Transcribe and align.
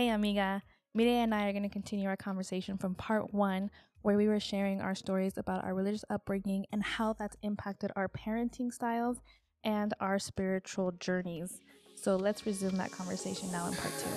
Hey, 0.00 0.08
amiga. 0.08 0.62
Mireya 0.96 1.24
and 1.24 1.34
I 1.34 1.46
are 1.46 1.52
going 1.52 1.62
to 1.62 1.68
continue 1.68 2.08
our 2.08 2.16
conversation 2.16 2.78
from 2.78 2.94
part 2.94 3.34
one, 3.34 3.70
where 4.00 4.16
we 4.16 4.28
were 4.28 4.40
sharing 4.40 4.80
our 4.80 4.94
stories 4.94 5.36
about 5.36 5.62
our 5.62 5.74
religious 5.74 6.06
upbringing 6.08 6.64
and 6.72 6.82
how 6.82 7.12
that's 7.12 7.36
impacted 7.42 7.90
our 7.96 8.08
parenting 8.08 8.72
styles 8.72 9.20
and 9.62 9.92
our 10.00 10.18
spiritual 10.18 10.92
journeys. 10.92 11.60
So 11.96 12.16
let's 12.16 12.46
resume 12.46 12.76
that 12.76 12.92
conversation 12.92 13.52
now 13.52 13.66
in 13.66 13.74
part 13.74 13.92
two. 13.98 14.08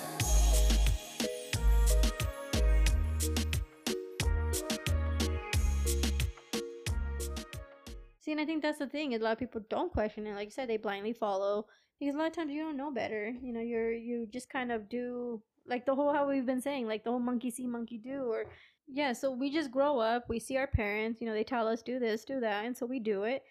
See, 8.20 8.32
and 8.32 8.40
I 8.40 8.46
think 8.46 8.62
that's 8.62 8.78
the 8.78 8.86
thing. 8.86 9.12
A 9.14 9.18
lot 9.18 9.32
of 9.32 9.38
people 9.38 9.60
don't 9.68 9.92
question 9.92 10.26
it. 10.26 10.34
Like 10.34 10.46
you 10.46 10.50
said, 10.50 10.70
they 10.70 10.78
blindly 10.78 11.12
follow 11.12 11.66
because 12.00 12.14
a 12.14 12.18
lot 12.18 12.28
of 12.28 12.32
times 12.32 12.52
you 12.52 12.62
don't 12.62 12.78
know 12.78 12.90
better. 12.90 13.34
You 13.42 13.52
know, 13.52 13.60
you're 13.60 13.92
you 13.92 14.26
just 14.32 14.48
kind 14.48 14.72
of 14.72 14.88
do 14.88 15.42
like 15.66 15.86
the 15.86 15.94
whole 15.94 16.12
how 16.12 16.28
we've 16.28 16.46
been 16.46 16.60
saying, 16.60 16.86
like 16.86 17.04
the 17.04 17.10
whole 17.10 17.20
monkey 17.20 17.50
see, 17.50 17.66
monkey 17.66 17.98
do, 17.98 18.24
or 18.24 18.46
yeah. 18.86 19.12
So 19.12 19.30
we 19.30 19.50
just 19.50 19.70
grow 19.70 19.98
up. 19.98 20.28
We 20.28 20.38
see 20.38 20.56
our 20.56 20.66
parents. 20.66 21.20
You 21.20 21.26
know, 21.28 21.34
they 21.34 21.44
tell 21.44 21.66
us 21.68 21.82
do 21.82 21.98
this, 21.98 22.24
do 22.24 22.40
that, 22.40 22.64
and 22.64 22.76
so 22.76 22.86
we 22.86 22.98
do 22.98 23.24
it. 23.24 23.42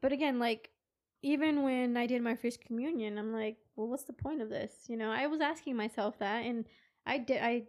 But 0.00 0.12
again, 0.12 0.38
like 0.38 0.70
even 1.22 1.62
when 1.62 1.96
I 1.96 2.06
did 2.06 2.22
my 2.22 2.36
first 2.36 2.60
communion, 2.64 3.18
I'm 3.18 3.32
like, 3.32 3.56
well, 3.76 3.88
what's 3.88 4.04
the 4.04 4.12
point 4.12 4.40
of 4.40 4.50
this? 4.50 4.72
You 4.88 4.96
know, 4.96 5.10
I 5.10 5.26
was 5.26 5.40
asking 5.40 5.76
myself 5.76 6.18
that, 6.20 6.44
and 6.44 6.64
I 7.06 7.18
did. 7.18 7.42
I 7.42 7.64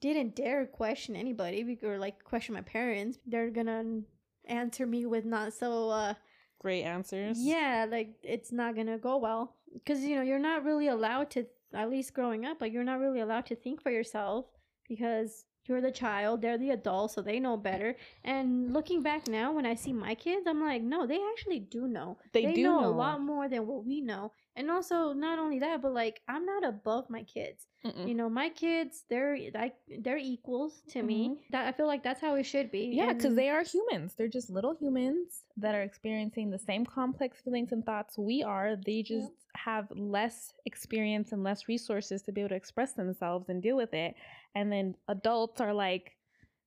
didn't 0.00 0.34
dare 0.34 0.64
question 0.66 1.14
anybody 1.14 1.78
or 1.82 1.98
like 1.98 2.24
question 2.24 2.54
my 2.54 2.62
parents. 2.62 3.18
They're 3.26 3.50
gonna 3.50 4.00
answer 4.46 4.86
me 4.86 5.06
with 5.06 5.24
not 5.24 5.52
so 5.52 5.90
uh 5.90 6.14
Great 6.58 6.82
answers. 6.82 7.38
yeah 7.38 7.86
like 7.90 8.14
it's 8.22 8.50
not 8.52 8.74
gonna 8.74 8.98
go 8.98 9.16
well 9.18 9.54
because 9.74 10.00
you 10.02 10.16
know 10.16 10.22
you're 10.22 10.38
not 10.38 10.64
really 10.64 10.88
allowed 10.88 11.30
to 11.30 11.46
at 11.74 11.90
least 11.90 12.14
growing 12.14 12.44
up 12.44 12.60
like 12.60 12.72
you're 12.72 12.84
not 12.84 12.98
really 13.00 13.20
allowed 13.20 13.46
to 13.46 13.56
think 13.56 13.82
for 13.82 13.90
yourself 13.90 14.46
because 14.88 15.44
you're 15.66 15.80
the 15.80 15.90
child 15.90 16.40
they're 16.42 16.58
the 16.58 16.70
adult 16.70 17.12
so 17.12 17.20
they 17.22 17.38
know 17.38 17.56
better 17.56 17.96
and 18.24 18.72
looking 18.72 19.02
back 19.02 19.28
now 19.28 19.52
when 19.52 19.66
i 19.66 19.74
see 19.74 19.92
my 19.92 20.14
kids 20.14 20.46
i'm 20.46 20.60
like 20.60 20.82
no 20.82 21.06
they 21.06 21.20
actually 21.32 21.60
do 21.60 21.86
know 21.86 22.16
They, 22.32 22.52
do 22.52 22.62
know, 22.62 22.80
know 22.80 22.88
a 22.88 22.90
lot 22.90 23.20
more 23.20 23.48
than 23.48 23.66
what 23.66 23.84
we 23.84 24.00
know 24.00 24.32
and 24.56 24.70
also 24.70 25.12
not 25.12 25.38
only 25.38 25.58
that 25.60 25.80
but 25.82 25.92
like 25.92 26.20
i'm 26.28 26.44
not 26.44 26.64
above 26.66 27.08
my 27.10 27.22
kids 27.22 27.66
Mm-mm. 27.84 28.08
you 28.08 28.14
know 28.14 28.28
my 28.28 28.48
kids 28.50 29.04
they're 29.08 29.38
like 29.54 29.74
they're 30.00 30.18
equals 30.18 30.82
to 30.90 31.02
me 31.02 31.38
that 31.50 31.66
i 31.66 31.72
feel 31.72 31.86
like 31.86 32.02
that's 32.02 32.20
how 32.20 32.34
it 32.34 32.44
should 32.44 32.70
be 32.70 32.80
Mm-hmm. 32.80 32.98
Yeah, 32.98 33.12
because 33.12 33.26
and- 33.26 33.38
they 33.38 33.50
are 33.50 33.62
humans. 33.62 34.14
They're 34.16 34.28
just 34.28 34.48
little 34.50 34.74
humans 34.80 35.44
that 35.58 35.74
are 35.74 35.82
experiencing 35.82 36.50
the 36.50 36.58
same 36.58 36.84
complex 36.86 37.40
feelings 37.42 37.72
and 37.72 37.84
thoughts 37.84 38.16
we 38.18 38.42
are. 38.42 38.76
They 38.76 39.02
just 39.02 39.30
have 39.54 39.86
less 39.90 40.52
experience 40.66 41.32
and 41.32 41.42
less 41.44 41.68
resources 41.68 42.22
to 42.22 42.32
be 42.32 42.40
able 42.40 42.50
to 42.50 42.54
express 42.54 42.92
themselves 42.94 43.48
and 43.48 43.62
deal 43.62 43.76
with 43.76 43.92
it. 43.94 44.14
And 44.54 44.70
then 44.72 44.96
adults 45.08 45.60
are 45.60 45.72
like, 45.72 46.16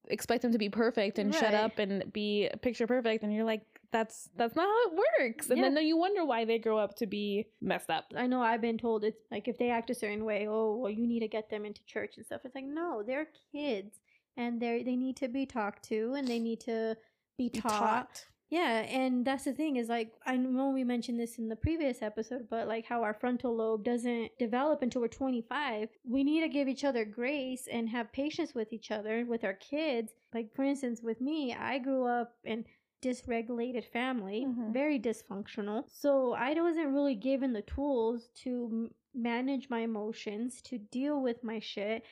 expect 0.08 0.42
them 0.42 0.52
to 0.52 0.58
be 0.58 0.70
perfect 0.70 1.20
and 1.20 1.34
shut 1.34 1.54
up 1.54 1.80
and 1.80 2.12
be 2.12 2.50
picture 2.62 2.88
perfect. 2.88 3.24
And 3.24 3.34
you're 3.34 3.46
like, 3.46 3.62
that's 3.92 4.30
that's 4.36 4.56
not 4.56 4.66
how 4.66 4.92
it 4.92 5.00
works. 5.20 5.50
And 5.50 5.60
Yeah. 5.60 5.70
then 5.70 5.86
you 5.86 5.98
wonder 5.98 6.26
why 6.26 6.46
they 6.46 6.58
grow 6.58 6.78
up 6.78 6.96
to 6.96 7.06
be 7.06 7.48
messed 7.62 7.90
up. 7.90 8.06
I 8.16 8.26
know 8.28 8.42
I've 8.42 8.62
been 8.62 8.78
told 8.78 9.04
it's 9.04 9.22
like 9.32 9.48
if 9.48 9.58
they 9.58 9.70
act 9.70 9.90
a 9.92 9.96
certain 9.96 10.26
way, 10.26 10.48
oh 10.50 10.78
well, 10.78 10.90
you 10.92 11.08
need 11.08 11.20
to 11.20 11.28
get 11.28 11.50
them 11.50 11.64
into 11.64 11.86
church 11.86 12.18
and 12.18 12.26
stuff. 12.26 12.42
It's 12.44 12.56
like 12.56 12.66
no, 12.66 13.04
they're 13.06 13.28
kids 13.52 14.00
and 14.36 14.60
they 14.60 14.82
they 14.84 14.96
need 14.96 15.16
to 15.18 15.28
be 15.28 15.46
talked 15.46 15.84
to 15.90 16.14
and 16.16 16.28
they 16.28 16.40
need 16.40 16.60
to 16.62 16.98
be 17.38 17.50
Be 17.50 17.60
taught. 17.62 18.26
Yeah, 18.54 18.82
and 18.82 19.26
that's 19.26 19.46
the 19.46 19.54
thing 19.54 19.78
is 19.78 19.90
like 19.90 20.12
I 20.28 20.38
know 20.38 20.70
we 20.70 20.84
mentioned 20.84 21.20
this 21.20 21.40
in 21.40 21.50
the 21.50 21.56
previous 21.56 22.04
episode, 22.04 22.48
but 22.52 22.68
like 22.68 22.86
how 22.86 23.02
our 23.02 23.16
frontal 23.16 23.56
lobe 23.56 23.84
doesn't 23.84 24.30
develop 24.38 24.84
until 24.84 25.02
we're 25.02 25.08
25. 25.08 25.90
We 26.06 26.24
need 26.24 26.42
to 26.42 26.50
give 26.50 26.68
each 26.68 26.84
other 26.84 27.04
grace 27.04 27.68
and 27.72 27.90
have 27.90 28.14
patience 28.14 28.54
with 28.54 28.72
each 28.72 28.92
other, 28.92 29.26
with 29.28 29.44
our 29.44 29.56
kids. 29.56 30.14
Like 30.36 30.54
for 30.56 30.64
instance, 30.64 31.02
with 31.02 31.20
me, 31.20 31.56
I 31.56 31.80
grew 31.80 32.06
up 32.06 32.34
in 32.44 32.66
dysregulated 33.02 33.86
family, 33.92 34.46
Mhm. 34.48 34.72
very 34.72 35.00
dysfunctional. 35.00 35.86
So 35.90 36.34
I 36.34 36.54
wasn't 36.54 36.94
really 36.94 37.16
given 37.16 37.54
the 37.54 37.64
tools 37.64 38.30
to 38.44 38.92
manage 39.16 39.70
my 39.70 39.80
emotions, 39.82 40.62
to 40.64 40.78
deal 40.78 41.22
with 41.22 41.44
my 41.44 41.60
shit 41.60 42.04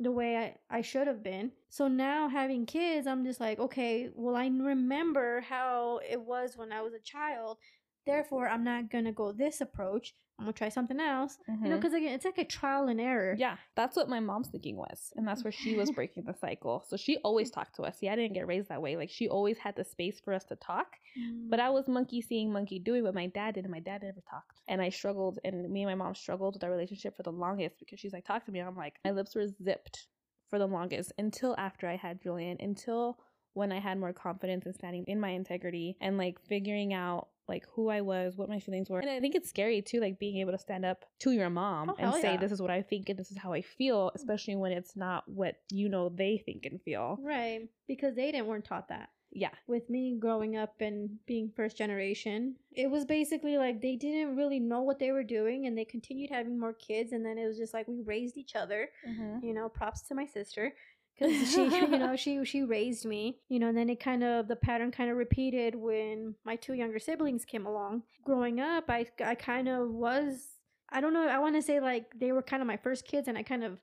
the 0.00 0.10
way 0.10 0.36
I, 0.36 0.78
I 0.78 0.80
should 0.80 1.06
have 1.06 1.22
been. 1.22 1.52
So 1.68 1.86
now 1.86 2.28
having 2.28 2.66
kids, 2.66 3.06
I'm 3.06 3.24
just 3.24 3.38
like, 3.38 3.58
okay, 3.60 4.08
well, 4.14 4.34
I 4.34 4.46
remember 4.46 5.42
how 5.42 6.00
it 6.08 6.20
was 6.20 6.56
when 6.56 6.72
I 6.72 6.80
was 6.80 6.94
a 6.94 7.00
child. 7.00 7.58
Therefore, 8.06 8.48
I'm 8.48 8.64
not 8.64 8.90
going 8.90 9.04
to 9.04 9.12
go 9.12 9.30
this 9.30 9.60
approach. 9.60 10.14
I'm 10.40 10.46
going 10.46 10.54
to 10.54 10.58
try 10.58 10.70
something 10.70 10.98
else. 10.98 11.36
You 11.46 11.54
know, 11.54 11.60
mm-hmm. 11.60 11.76
because 11.76 11.92
again, 11.92 12.14
it's 12.14 12.24
like 12.24 12.38
a 12.38 12.44
trial 12.44 12.88
and 12.88 12.98
error. 12.98 13.36
Yeah, 13.38 13.56
that's 13.76 13.94
what 13.94 14.08
my 14.08 14.20
mom's 14.20 14.48
thinking 14.48 14.76
was. 14.76 15.12
And 15.16 15.28
that's 15.28 15.44
where 15.44 15.52
she 15.52 15.76
was 15.76 15.90
breaking 15.94 16.24
the 16.24 16.34
cycle. 16.34 16.82
So 16.88 16.96
she 16.96 17.18
always 17.18 17.50
mm. 17.50 17.54
talked 17.54 17.76
to 17.76 17.82
us. 17.82 17.98
See, 17.98 18.08
I 18.08 18.16
didn't 18.16 18.32
get 18.32 18.46
raised 18.46 18.70
that 18.70 18.80
way. 18.80 18.96
Like 18.96 19.10
she 19.10 19.28
always 19.28 19.58
had 19.58 19.76
the 19.76 19.84
space 19.84 20.18
for 20.18 20.32
us 20.32 20.44
to 20.44 20.56
talk. 20.56 20.96
Mm. 21.20 21.50
But 21.50 21.60
I 21.60 21.68
mm. 21.68 21.74
was 21.74 21.88
monkey 21.88 22.22
seeing, 22.22 22.50
monkey 22.50 22.78
doing 22.78 23.04
what 23.04 23.14
my 23.14 23.26
dad 23.26 23.54
did, 23.56 23.64
and 23.64 23.72
my 23.72 23.80
dad 23.80 24.02
never 24.02 24.22
talked. 24.30 24.62
And 24.66 24.80
I 24.80 24.88
struggled, 24.88 25.38
and 25.44 25.68
me 25.68 25.82
and 25.82 25.90
my 25.90 26.04
mom 26.04 26.14
struggled 26.14 26.54
with 26.54 26.64
our 26.64 26.70
relationship 26.70 27.16
for 27.16 27.22
the 27.22 27.32
longest 27.32 27.78
because 27.78 28.00
she's 28.00 28.14
like, 28.14 28.24
talk 28.24 28.46
to 28.46 28.50
me. 28.50 28.60
And 28.60 28.68
I'm 28.68 28.76
like, 28.76 28.94
my 29.04 29.10
lips 29.10 29.34
were 29.34 29.46
zipped 29.46 30.06
for 30.48 30.58
the 30.58 30.66
longest 30.66 31.12
until 31.18 31.54
after 31.58 31.86
I 31.86 31.96
had 31.96 32.22
Julian, 32.22 32.56
until 32.60 33.18
when 33.54 33.72
I 33.72 33.80
had 33.80 33.98
more 33.98 34.12
confidence 34.12 34.66
in 34.66 34.72
standing 34.74 35.04
in 35.06 35.20
my 35.20 35.30
integrity 35.30 35.96
and 36.00 36.16
like 36.18 36.40
figuring 36.46 36.92
out 36.94 37.28
like 37.48 37.66
who 37.74 37.88
I 37.88 38.00
was, 38.00 38.36
what 38.36 38.48
my 38.48 38.60
feelings 38.60 38.88
were. 38.88 39.00
And 39.00 39.10
I 39.10 39.18
think 39.18 39.34
it's 39.34 39.48
scary 39.48 39.82
too, 39.82 39.98
like 40.00 40.20
being 40.20 40.36
able 40.36 40.52
to 40.52 40.58
stand 40.58 40.84
up 40.84 41.04
to 41.20 41.32
your 41.32 41.50
mom 41.50 41.90
Oh, 41.90 41.96
and 41.98 42.14
say, 42.22 42.34
yeah. 42.34 42.36
this 42.36 42.52
is 42.52 42.62
what 42.62 42.70
I 42.70 42.80
think 42.82 43.08
and 43.08 43.18
this 43.18 43.30
is 43.32 43.38
how 43.38 43.52
I 43.52 43.60
feel, 43.62 44.12
especially 44.14 44.54
when 44.54 44.70
it's 44.72 44.96
not 44.96 45.24
what 45.28 45.56
you 45.72 45.88
know 45.88 46.10
they 46.10 46.38
think 46.38 46.64
and 46.64 46.80
feel. 46.80 47.18
Right. 47.20 47.68
Because 47.88 48.14
they 48.14 48.30
didn't 48.30 48.46
weren't 48.46 48.64
taught 48.64 48.88
that. 48.88 49.08
Yeah. 49.32 49.50
with 49.68 49.88
me 49.88 50.16
growing 50.18 50.56
up 50.56 50.74
and 50.80 51.08
being 51.24 51.52
first 51.54 51.76
generation, 51.76 52.56
it 52.72 52.90
was 52.90 53.04
basically 53.04 53.58
like 53.58 53.80
they 53.80 53.94
didn't 53.94 54.34
really 54.36 54.58
know 54.58 54.82
what 54.82 54.98
they 54.98 55.12
were 55.12 55.22
doing 55.22 55.66
and 55.66 55.78
they 55.78 55.84
continued 55.84 56.30
having 56.30 56.58
more 56.58 56.72
kids. 56.72 57.12
And 57.12 57.24
then 57.24 57.38
it 57.38 57.46
was 57.46 57.56
just 57.56 57.72
like 57.72 57.86
we 57.86 58.00
raised 58.00 58.36
each 58.36 58.56
other. 58.56 58.88
Mm-hmm. 59.08 59.44
You 59.46 59.54
know, 59.54 59.68
props 59.68 60.02
to 60.02 60.14
my 60.16 60.26
sister. 60.26 60.72
Because 61.20 61.52
she, 61.52 61.64
you 61.64 61.86
know, 61.86 62.16
she 62.16 62.44
she 62.44 62.62
raised 62.62 63.04
me, 63.04 63.38
you 63.48 63.58
know, 63.58 63.68
and 63.68 63.76
then 63.76 63.90
it 63.90 64.00
kind 64.00 64.24
of 64.24 64.48
the 64.48 64.56
pattern 64.56 64.90
kind 64.90 65.10
of 65.10 65.16
repeated 65.16 65.74
when 65.74 66.34
my 66.44 66.56
two 66.56 66.74
younger 66.74 66.98
siblings 66.98 67.44
came 67.44 67.66
along. 67.66 68.02
Growing 68.24 68.60
up, 68.60 68.84
I 68.88 69.06
I 69.24 69.34
kind 69.34 69.68
of 69.68 69.90
was 69.90 70.46
I 70.90 71.00
don't 71.00 71.14
know, 71.14 71.28
I 71.28 71.38
want 71.38 71.54
to 71.56 71.62
say 71.62 71.80
like 71.80 72.06
they 72.18 72.32
were 72.32 72.42
kind 72.42 72.62
of 72.62 72.66
my 72.66 72.76
first 72.76 73.06
kids, 73.06 73.28
and 73.28 73.38
I 73.38 73.42
kind 73.42 73.64
of 73.64 73.78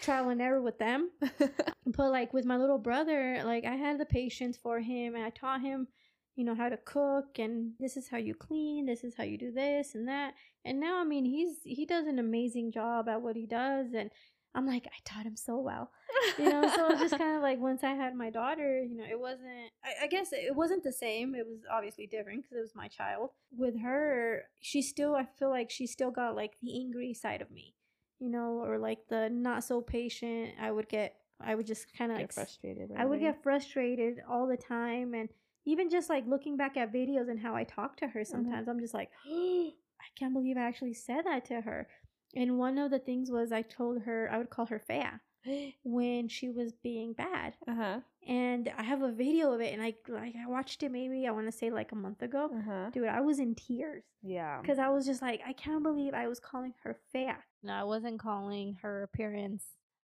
trial 0.00 0.28
and 0.28 0.40
error 0.40 0.62
with 0.62 0.78
them 0.78 1.10
but 1.86 2.10
like 2.10 2.32
with 2.32 2.44
my 2.44 2.56
little 2.56 2.78
brother 2.78 3.42
like 3.44 3.64
i 3.64 3.74
had 3.74 3.98
the 3.98 4.04
patience 4.04 4.56
for 4.56 4.78
him 4.78 5.14
and 5.14 5.24
i 5.24 5.30
taught 5.30 5.60
him 5.60 5.88
you 6.36 6.44
know 6.44 6.54
how 6.54 6.68
to 6.68 6.76
cook 6.78 7.38
and 7.38 7.72
this 7.78 7.96
is 7.96 8.08
how 8.08 8.16
you 8.16 8.34
clean 8.34 8.86
this 8.86 9.04
is 9.04 9.14
how 9.16 9.24
you 9.24 9.36
do 9.36 9.50
this 9.52 9.94
and 9.94 10.08
that 10.08 10.34
and 10.64 10.80
now 10.80 11.00
i 11.00 11.04
mean 11.04 11.24
he's 11.24 11.56
he 11.64 11.84
does 11.84 12.06
an 12.06 12.18
amazing 12.18 12.70
job 12.72 13.08
at 13.08 13.20
what 13.20 13.36
he 13.36 13.46
does 13.46 13.92
and 13.94 14.10
i'm 14.54 14.66
like 14.66 14.86
i 14.86 14.98
taught 15.04 15.24
him 15.24 15.36
so 15.36 15.58
well 15.58 15.90
you 16.38 16.48
know 16.48 16.62
so 16.74 16.96
just 16.98 17.16
kind 17.18 17.36
of 17.36 17.42
like 17.42 17.58
once 17.58 17.82
i 17.82 17.92
had 17.92 18.14
my 18.14 18.30
daughter 18.30 18.82
you 18.82 18.96
know 18.96 19.04
it 19.04 19.18
wasn't 19.18 19.70
I, 19.84 20.04
I 20.04 20.06
guess 20.06 20.32
it 20.32 20.54
wasn't 20.54 20.84
the 20.84 20.92
same 20.92 21.34
it 21.34 21.46
was 21.46 21.60
obviously 21.70 22.06
different 22.06 22.42
because 22.42 22.58
it 22.58 22.60
was 22.60 22.74
my 22.74 22.88
child 22.88 23.30
with 23.56 23.80
her 23.80 24.42
she 24.60 24.82
still 24.82 25.14
i 25.14 25.26
feel 25.38 25.50
like 25.50 25.70
she 25.70 25.86
still 25.86 26.10
got 26.10 26.36
like 26.36 26.52
the 26.62 26.78
angry 26.80 27.14
side 27.14 27.42
of 27.42 27.50
me 27.50 27.74
you 28.18 28.30
know 28.30 28.62
or 28.64 28.78
like 28.78 28.98
the 29.08 29.28
not 29.30 29.64
so 29.64 29.80
patient 29.80 30.50
i 30.60 30.70
would 30.70 30.88
get 30.88 31.16
i 31.40 31.54
would 31.54 31.66
just 31.66 31.86
kind 31.96 32.12
of 32.12 32.18
get 32.18 32.24
like 32.24 32.32
frustrated. 32.32 32.90
I 32.96 33.04
would 33.04 33.20
get 33.20 33.42
frustrated 33.42 34.18
all 34.28 34.46
the 34.46 34.56
time 34.56 35.14
and 35.14 35.28
even 35.64 35.90
just 35.90 36.10
like 36.10 36.24
looking 36.26 36.56
back 36.56 36.76
at 36.76 36.92
videos 36.92 37.28
and 37.28 37.38
how 37.38 37.54
I 37.54 37.64
talk 37.64 37.96
to 37.98 38.08
her 38.08 38.20
mm-hmm. 38.20 38.30
sometimes 38.30 38.68
I'm 38.68 38.80
just 38.80 38.94
like 38.94 39.10
I 40.02 40.18
can't 40.18 40.34
believe 40.34 40.56
I 40.56 40.62
actually 40.62 40.94
said 40.94 41.26
that 41.26 41.44
to 41.46 41.60
her. 41.60 41.88
And 42.34 42.58
one 42.58 42.78
of 42.78 42.90
the 42.90 42.98
things 42.98 43.30
was 43.30 43.52
I 43.52 43.62
told 43.62 44.02
her 44.02 44.28
I 44.32 44.38
would 44.38 44.50
call 44.50 44.66
her 44.66 44.78
Fea 44.78 45.04
when 45.84 46.28
she 46.28 46.48
was 46.50 46.72
being 46.82 47.12
bad. 47.12 47.54
uh-huh. 47.68 48.00
And 48.26 48.72
I 48.78 48.84
have 48.84 49.02
a 49.02 49.10
video 49.10 49.52
of 49.52 49.60
it 49.60 49.72
and 49.72 49.82
I 49.82 49.94
like 50.08 50.34
I 50.40 50.48
watched 50.48 50.82
it 50.84 50.92
maybe 50.92 51.26
I 51.26 51.32
want 51.32 51.46
to 51.46 51.52
say 51.52 51.70
like 51.70 51.90
a 51.92 51.96
month 51.96 52.22
ago. 52.22 52.48
Uh-huh. 52.56 52.90
Dude, 52.92 53.08
I 53.08 53.20
was 53.20 53.38
in 53.40 53.54
tears 53.56 54.04
Yeah. 54.22 54.60
because 54.60 54.78
I 54.78 54.88
was 54.90 55.04
just 55.04 55.20
like 55.22 55.40
I 55.46 55.52
can't 55.52 55.82
believe 55.82 56.14
I 56.14 56.28
was 56.28 56.38
calling 56.38 56.72
her 56.84 56.96
Fea. 57.12 57.32
No, 57.64 57.72
I 57.74 57.82
wasn't 57.84 58.20
calling 58.20 58.76
her 58.82 59.02
appearance 59.02 59.64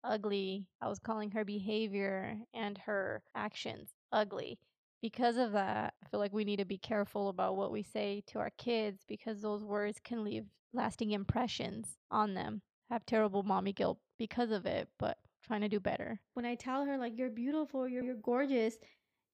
ugly. 0.03 0.65
I 0.81 0.87
was 0.87 0.97
calling 0.99 1.31
her 1.31 1.45
behavior 1.45 2.37
and 2.53 2.77
her 2.79 3.21
actions 3.35 3.89
ugly. 4.11 4.57
Because 5.01 5.37
of 5.37 5.51
that, 5.53 5.93
I 6.03 6.09
feel 6.09 6.19
like 6.19 6.33
we 6.33 6.43
need 6.45 6.57
to 6.59 6.65
be 6.65 6.77
careful 6.77 7.29
about 7.29 7.55
what 7.55 7.71
we 7.71 7.83
say 7.83 8.23
to 8.27 8.39
our 8.39 8.51
kids 8.57 9.03
because 9.07 9.41
those 9.41 9.63
words 9.63 9.99
can 10.03 10.23
leave 10.23 10.45
lasting 10.73 11.11
impressions 11.11 11.97
on 12.11 12.33
them. 12.33 12.61
Have 12.89 13.05
terrible 13.05 13.43
mommy 13.43 13.73
guilt 13.73 13.99
because 14.17 14.51
of 14.51 14.65
it, 14.65 14.87
but 14.97 15.17
trying 15.43 15.61
to 15.61 15.69
do 15.69 15.79
better. 15.79 16.19
When 16.33 16.45
I 16.45 16.55
tell 16.55 16.85
her 16.85 16.97
like 16.97 17.17
you're 17.17 17.29
beautiful, 17.29 17.87
you're, 17.87 18.03
you're 18.03 18.15
gorgeous, 18.15 18.75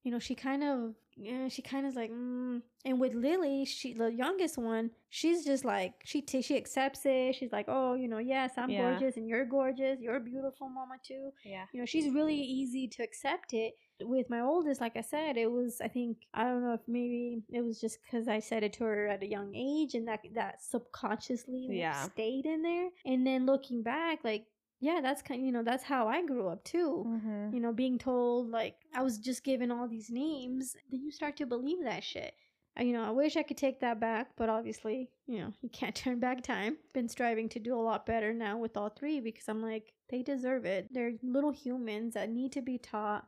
you 0.04 0.12
know, 0.12 0.20
she 0.20 0.36
kind 0.36 0.64
of, 0.64 0.94
yeah, 1.18 1.48
she 1.48 1.64
kind 1.64 1.88
of 1.88 1.96
like, 1.96 2.12
mm. 2.12 2.62
and 2.86 3.00
with 3.00 3.16
Lily, 3.16 3.66
she, 3.66 3.94
the 3.94 4.14
youngest 4.14 4.56
one, 4.58 4.92
she's 5.10 5.44
just 5.44 5.66
like, 5.66 5.94
she, 6.04 6.22
t- 6.22 6.44
she 6.44 6.56
accepts 6.58 7.02
it. 7.06 7.36
She's 7.36 7.52
like, 7.52 7.66
oh, 7.68 7.96
you 7.96 8.08
know, 8.08 8.20
yes, 8.20 8.52
I'm 8.56 8.70
Yeah. 8.70 8.92
gorgeous 8.92 9.18
and 9.18 9.28
you're 9.28 9.46
gorgeous. 9.46 10.00
You're 10.00 10.20
beautiful, 10.20 10.70
mama, 10.70 10.96
too. 11.04 11.32
Yeah. 11.44 11.66
You 11.74 11.80
know, 11.80 11.86
she's 11.88 12.14
really 12.14 12.36
easy 12.36 12.88
to 12.90 13.04
accept 13.04 13.54
it. 13.54 13.74
With 14.02 14.30
my 14.30 14.42
oldest, 14.42 14.82
like 14.82 14.98
I 14.98 15.02
said, 15.02 15.38
it 15.38 15.50
was, 15.52 15.80
I 15.82 15.88
think, 15.88 16.18
I 16.34 16.44
don't 16.44 16.64
know 16.64 16.74
if 16.74 16.82
maybe 16.88 17.44
it 17.52 17.62
was 17.62 17.80
just 17.80 18.00
because 18.04 18.28
I 18.28 18.40
said 18.40 18.64
it 18.64 18.74
to 18.74 18.84
her 18.84 19.08
at 19.08 19.24
a 19.24 19.28
young 19.28 19.54
age 19.56 19.94
and 19.96 20.08
that, 20.08 20.20
that 20.34 20.62
subconsciously 20.62 21.68
like, 21.70 21.78
Yeah. 21.78 22.04
stayed 22.10 22.46
in 22.46 22.62
there. 22.62 22.90
And 23.06 23.26
then 23.26 23.46
looking 23.46 23.84
back, 23.84 24.20
like, 24.24 24.46
yeah, 24.82 25.00
that's 25.02 25.22
kind 25.22 25.46
you 25.46 25.52
know, 25.52 25.64
that's 25.64 25.84
how 25.84 26.08
I 26.08 26.26
grew 26.26 26.48
up 26.50 26.64
too 26.64 27.06
Mm-hmm. 27.08 27.56
you 27.56 27.62
know, 27.62 27.72
being 27.72 27.98
told 27.98 28.50
like 28.52 28.76
I 28.94 29.02
was 29.02 29.18
just 29.18 29.44
given 29.44 29.72
all 29.72 29.88
these 29.88 30.10
names, 30.10 30.76
then 30.92 31.02
you 31.02 31.12
start 31.12 31.38
to 31.38 31.46
believe 31.46 31.84
that 31.84 32.04
shit. 32.04 32.34
You 32.78 32.92
know, 32.92 33.06
I 33.06 33.12
wish 33.12 33.38
I 33.38 33.44
could 33.44 33.56
take 33.56 33.80
that 33.80 34.02
back, 34.02 34.32
but 34.36 34.50
obviously, 34.50 35.10
you 35.28 35.40
know, 35.40 35.54
you 35.62 35.70
can't 35.70 35.96
turn 36.04 36.20
back 36.20 36.44
time. 36.44 36.76
Been 36.94 37.08
striving 37.08 37.48
to 37.50 37.60
do 37.60 37.74
a 37.74 37.80
lot 37.82 38.06
better 38.06 38.34
now 38.34 38.58
with 38.58 38.76
all 38.76 38.90
three 38.90 39.22
because 39.22 39.48
I'm 39.48 39.62
like, 39.62 39.94
they 40.10 40.22
deserve 40.22 40.66
it. 40.66 40.90
They're 40.92 41.14
little 41.24 41.52
humans 41.52 42.16
that 42.16 42.30
need 42.30 42.52
to 42.52 42.62
be 42.62 42.78
taught, 42.78 43.26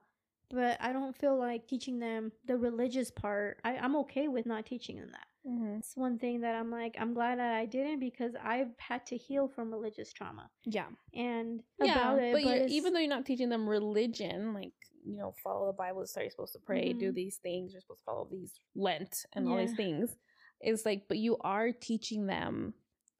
but 0.49 0.77
I 0.81 0.94
don't 0.94 1.15
feel 1.15 1.38
like 1.38 1.67
teaching 1.67 1.99
them 1.99 2.31
the 2.45 2.57
religious 2.57 3.11
part. 3.11 3.59
I, 3.63 3.77
I'm 3.77 3.95
okay 3.97 4.27
with 4.27 4.45
not 4.45 4.65
teaching 4.65 4.97
them 4.97 5.09
that. 5.11 5.27
Mm-hmm. 5.49 5.77
It's 5.79 5.95
one 5.95 6.17
thing 6.19 6.41
that 6.41 6.55
I'm 6.55 6.69
like, 6.71 6.95
I'm 6.99 7.13
glad 7.13 7.39
that 7.39 7.53
I 7.53 7.65
didn't 7.65 7.99
because 7.99 8.33
I've 8.44 8.71
had 8.79 9.05
to 9.07 9.17
heal 9.17 9.47
from 9.47 9.71
religious 9.71 10.11
trauma 10.11 10.49
Yeah. 10.65 10.88
and 11.13 11.61
Yeah. 11.81 11.94
about 11.94 12.19
it. 12.21 12.33
but 12.33 12.44
you're, 12.44 12.67
even 12.67 12.94
though 12.94 12.99
you're 12.99 13.09
not 13.09 13.25
teaching 13.25 13.49
them 13.49 13.67
religion, 13.67 14.53
like, 14.53 14.73
you 15.05 15.17
know, 15.17 15.33
follow 15.41 15.67
the 15.67 15.73
Bible, 15.73 16.05
so 16.05 16.19
you're 16.19 16.29
supposed 16.29 16.53
to 16.53 16.59
pray, 16.59 16.91
do 16.91 17.11
Mhm. 17.11 17.15
these 17.15 17.38
things, 17.38 17.71
you're 17.71 17.79
supposed 17.81 18.01
to 18.01 18.05
follow 18.05 18.27
these 18.29 18.59
Lent 18.75 19.25
and 19.33 19.47
all 19.47 19.57
these 19.57 19.73
things. 19.75 20.17
It's 20.59 20.85
like, 20.85 21.07
but 21.07 21.17
you 21.17 21.38
are 21.41 21.71
teaching 21.71 22.25
them 22.25 22.73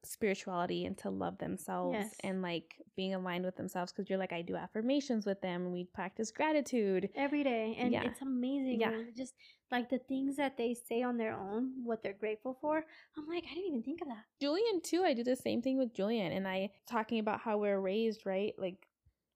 spirituality 0.04 0.84
and 0.84 0.96
to 0.98 1.10
love 1.10 1.38
themselves 1.38 1.94
Yes. 1.98 2.14
and 2.24 2.42
like 2.42 2.76
being 2.96 3.14
aligned 3.14 3.44
with 3.44 3.56
themselves 3.56 3.92
because 3.92 4.08
you're 4.08 4.18
like, 4.18 4.32
I 4.32 4.42
do 4.42 4.56
affirmations 4.56 5.26
with 5.26 5.40
them 5.40 5.62
and 5.64 5.72
we 5.72 5.84
practice 5.84 6.30
gratitude. 6.30 7.10
every 7.14 7.42
day 7.44 7.76
and 7.78 7.92
Yeah. 7.92 8.04
it's 8.04 8.20
amazing 8.22 8.80
Yeah. 8.80 9.02
just 9.16 9.34
like 9.70 9.88
the 9.90 9.98
things 9.98 10.36
that 10.36 10.56
they 10.56 10.74
say 10.74 11.02
on 11.02 11.16
their 11.18 11.34
own 11.34 11.84
what 11.84 12.02
they're 12.02 12.12
grateful 12.14 12.54
for 12.60 12.84
i'm 13.16 13.26
like 13.28 13.44
i 13.44 13.54
didn't 13.54 13.66
even 13.68 13.82
think 13.82 14.00
of 14.00 14.08
that 14.08 14.24
Julian 14.40 14.80
too. 14.80 15.02
I 15.04 15.14
do 15.14 15.22
the 15.24 15.36
same 15.36 15.60
thing 15.62 15.76
with 15.78 15.92
Julian, 15.94 16.32
and 16.32 16.46
I 16.48 16.70
talking 16.86 17.18
about 17.18 17.40
how 17.40 17.58
we're 17.58 17.80
raised, 17.80 18.24
right? 18.24 18.54
Like, 18.56 18.86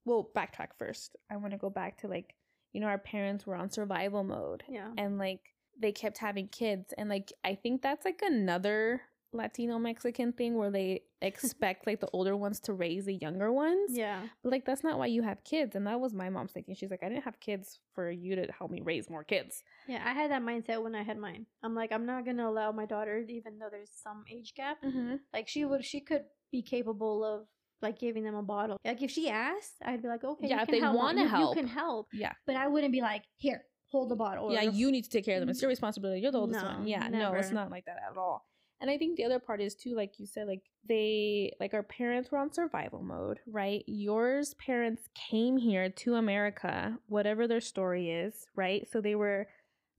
well, 0.05 0.29
backtrack 0.35 0.69
first. 0.77 1.15
I 1.29 1.35
want 1.37 1.51
to 1.51 1.57
go 1.57 1.69
back 1.69 1.97
to 1.99 2.07
like, 2.07 2.35
you 2.71 2.79
know, 2.81 2.87
our 2.87 2.97
parents 2.97 3.45
were 3.45 3.55
on 3.55 3.69
survival 3.69 4.23
mode, 4.23 4.63
yeah 4.69 4.91
and 4.97 5.17
like 5.17 5.41
they 5.79 5.91
kept 5.91 6.17
having 6.19 6.47
kids, 6.47 6.93
and 6.97 7.09
like 7.09 7.31
I 7.43 7.55
think 7.55 7.81
that's 7.81 8.05
like 8.05 8.21
another 8.23 9.01
Latino 9.33 9.79
Mexican 9.79 10.31
thing 10.33 10.55
where 10.55 10.69
they 10.71 11.01
expect 11.21 11.87
like 11.87 11.99
the 11.99 12.09
older 12.13 12.35
ones 12.35 12.59
to 12.61 12.73
raise 12.73 13.05
the 13.05 13.13
younger 13.15 13.51
ones. 13.51 13.91
yeah 13.93 14.21
But 14.43 14.51
like 14.51 14.65
that's 14.65 14.83
not 14.83 14.99
why 14.99 15.07
you 15.07 15.21
have 15.23 15.43
kids, 15.43 15.75
and 15.75 15.87
that 15.87 15.99
was 15.99 16.13
my 16.13 16.29
mom's 16.29 16.51
thinking. 16.51 16.75
She's 16.75 16.91
like, 16.91 17.03
I 17.03 17.09
didn't 17.09 17.23
have 17.23 17.39
kids 17.39 17.79
for 17.93 18.09
you 18.11 18.35
to 18.35 18.51
help 18.51 18.71
me 18.71 18.81
raise 18.81 19.09
more 19.09 19.23
kids. 19.23 19.63
yeah 19.87 20.01
i 20.05 20.13
had 20.13 20.31
that 20.31 20.41
mindset 20.41 20.81
when 20.83 20.95
i 20.95 21.03
had 21.03 21.17
mine 21.17 21.45
i'm 21.63 21.75
like 21.75 21.91
i'm 21.91 22.05
not 22.05 22.25
gonna 22.25 22.47
allow 22.47 22.71
my 22.71 22.85
daughter 22.85 23.23
even 23.29 23.59
though 23.59 23.69
there's 23.71 23.91
some 24.03 24.23
age 24.31 24.53
gap 24.55 24.77
Mm-hmm. 24.83 25.15
like 25.33 25.47
she 25.47 25.65
would 25.65 25.83
she 25.85 25.99
could 26.01 26.23
be 26.51 26.61
capable 26.61 27.23
of 27.23 27.47
like 27.81 27.99
giving 27.99 28.23
them 28.23 28.35
a 28.35 28.41
bottle 28.43 28.77
like 28.85 29.01
if 29.01 29.11
she 29.11 29.29
asked 29.29 29.75
i'd 29.85 30.01
be 30.01 30.07
like 30.07 30.23
okay 30.23 30.47
Yeah, 30.47 30.55
you 30.57 30.61
if 30.61 30.67
can 30.69 30.75
they 30.75 30.79
help, 30.81 30.95
wanna 30.95 31.21
you, 31.23 31.27
help. 31.27 31.55
you 31.55 31.61
can 31.61 31.67
help 31.69 32.07
Yeah. 32.13 32.33
but 32.47 32.55
i 32.55 32.67
wouldn't 32.67 32.93
be 32.93 33.01
like 33.01 33.23
here 33.37 33.63
hold 33.87 34.09
the 34.09 34.15
bottle 34.15 34.45
or 34.49 34.53
yeah, 34.53 34.61
you 34.63 34.91
need 34.91 35.03
to 35.03 35.09
take 35.09 35.23
care 35.23 35.35
of 35.35 35.41
them. 35.41 35.49
It's 35.49 35.61
your 35.61 35.69
responsibility. 35.69 36.19
You're 36.21 36.31
the 36.31 36.39
oldest 36.39 36.63
No, 36.63 36.67
one. 36.69 36.87
Yeah, 36.87 37.07
no, 37.09 37.31
it's 37.33 37.51
not 37.51 37.69
like 37.69 37.85
that 37.85 37.97
at 38.09 38.17
all. 38.17 38.43
And 38.83 38.91
I 38.91 38.97
think 38.97 39.15
the 39.15 39.23
other 39.23 39.39
part 39.39 39.61
is 39.61 39.75
too, 39.75 39.95
like 39.95 40.19
you 40.19 40.25
said, 40.25 40.45
like 40.45 40.63
they, 40.89 41.53
like 41.57 41.73
our 41.73 41.83
parents 41.83 42.29
were 42.29 42.37
on 42.37 42.51
survival 42.51 43.01
mode, 43.01 43.39
right? 43.47 43.81
Yours 43.87 44.55
parents 44.55 45.03
came 45.15 45.55
here 45.55 45.89
to 45.89 46.15
America, 46.15 46.97
whatever 47.07 47.47
their 47.47 47.61
story 47.61 48.11
is, 48.11 48.45
right? 48.57 48.85
So 48.91 48.99
they 48.99 49.15
were 49.15 49.47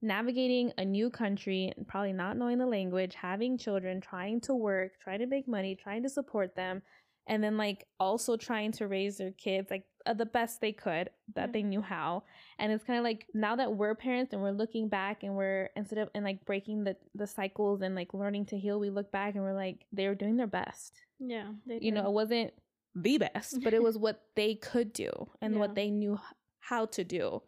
navigating 0.03 0.71
a 0.77 0.85
new 0.85 1.09
country 1.09 1.73
and 1.75 1.89
probably 1.89 2.13
not 2.13 2.37
knowing 2.37 2.59
the 2.59 2.67
language, 2.67 3.15
having 3.15 3.57
children, 3.57 4.03
trying 4.03 4.43
to 4.43 4.55
work, 4.55 4.93
trying 5.03 5.21
to 5.21 5.27
make 5.27 5.49
money, 5.49 5.75
trying 5.75 6.03
to 6.03 6.11
support 6.11 6.55
them, 6.55 6.83
and 7.27 7.43
then 7.43 7.57
like 7.57 7.87
also 7.99 8.37
trying 8.37 8.73
to 8.73 8.87
raise 8.87 9.17
their 9.19 9.31
kids 9.33 9.71
like 9.71 9.85
uh, 10.07 10.13
the 10.13 10.27
best 10.27 10.61
they 10.61 10.73
could 10.73 11.09
that 11.35 11.49
Yeah. 11.49 11.53
they 11.53 11.63
knew 11.63 11.81
how. 11.81 12.25
And 12.59 12.71
it's 12.71 12.85
kind 12.85 12.99
of 12.99 13.05
like 13.05 13.27
now 13.33 13.57
that 13.57 13.75
we're 13.75 13.95
parents 13.95 14.33
and 14.35 14.43
we're 14.43 14.51
looking 14.51 14.89
back 14.89 15.23
and 15.23 15.35
we're 15.35 15.71
instead 15.77 15.99
of 15.99 16.11
and 16.15 16.25
like 16.25 16.45
breaking 16.45 16.85
the 16.85 16.97
the 17.15 17.27
cycles 17.27 17.81
and 17.81 17.95
like 17.95 18.13
learning 18.13 18.47
to 18.47 18.59
heal, 18.59 18.79
we 18.79 18.91
look 18.91 19.11
back 19.11 19.35
and 19.35 19.43
we're 19.43 19.55
like 19.55 19.87
they 19.93 20.07
were 20.09 20.15
doing 20.15 20.37
their 20.37 20.47
best. 20.47 21.01
yeah 21.19 21.53
they 21.67 21.79
You 21.81 21.93
know, 21.93 22.07
it 22.07 22.13
wasn't 22.13 22.53
the 22.95 23.19
best, 23.19 23.63
but 23.65 23.73
it 23.75 23.83
was 23.83 23.97
what 23.99 24.23
they 24.37 24.55
could 24.57 24.93
do 24.93 25.11
and 25.41 25.55
Yeah. 25.55 25.61
what 25.61 25.75
they 25.75 25.91
knew 25.91 26.19
how 26.61 26.87
to 26.87 27.03
do. 27.05 27.43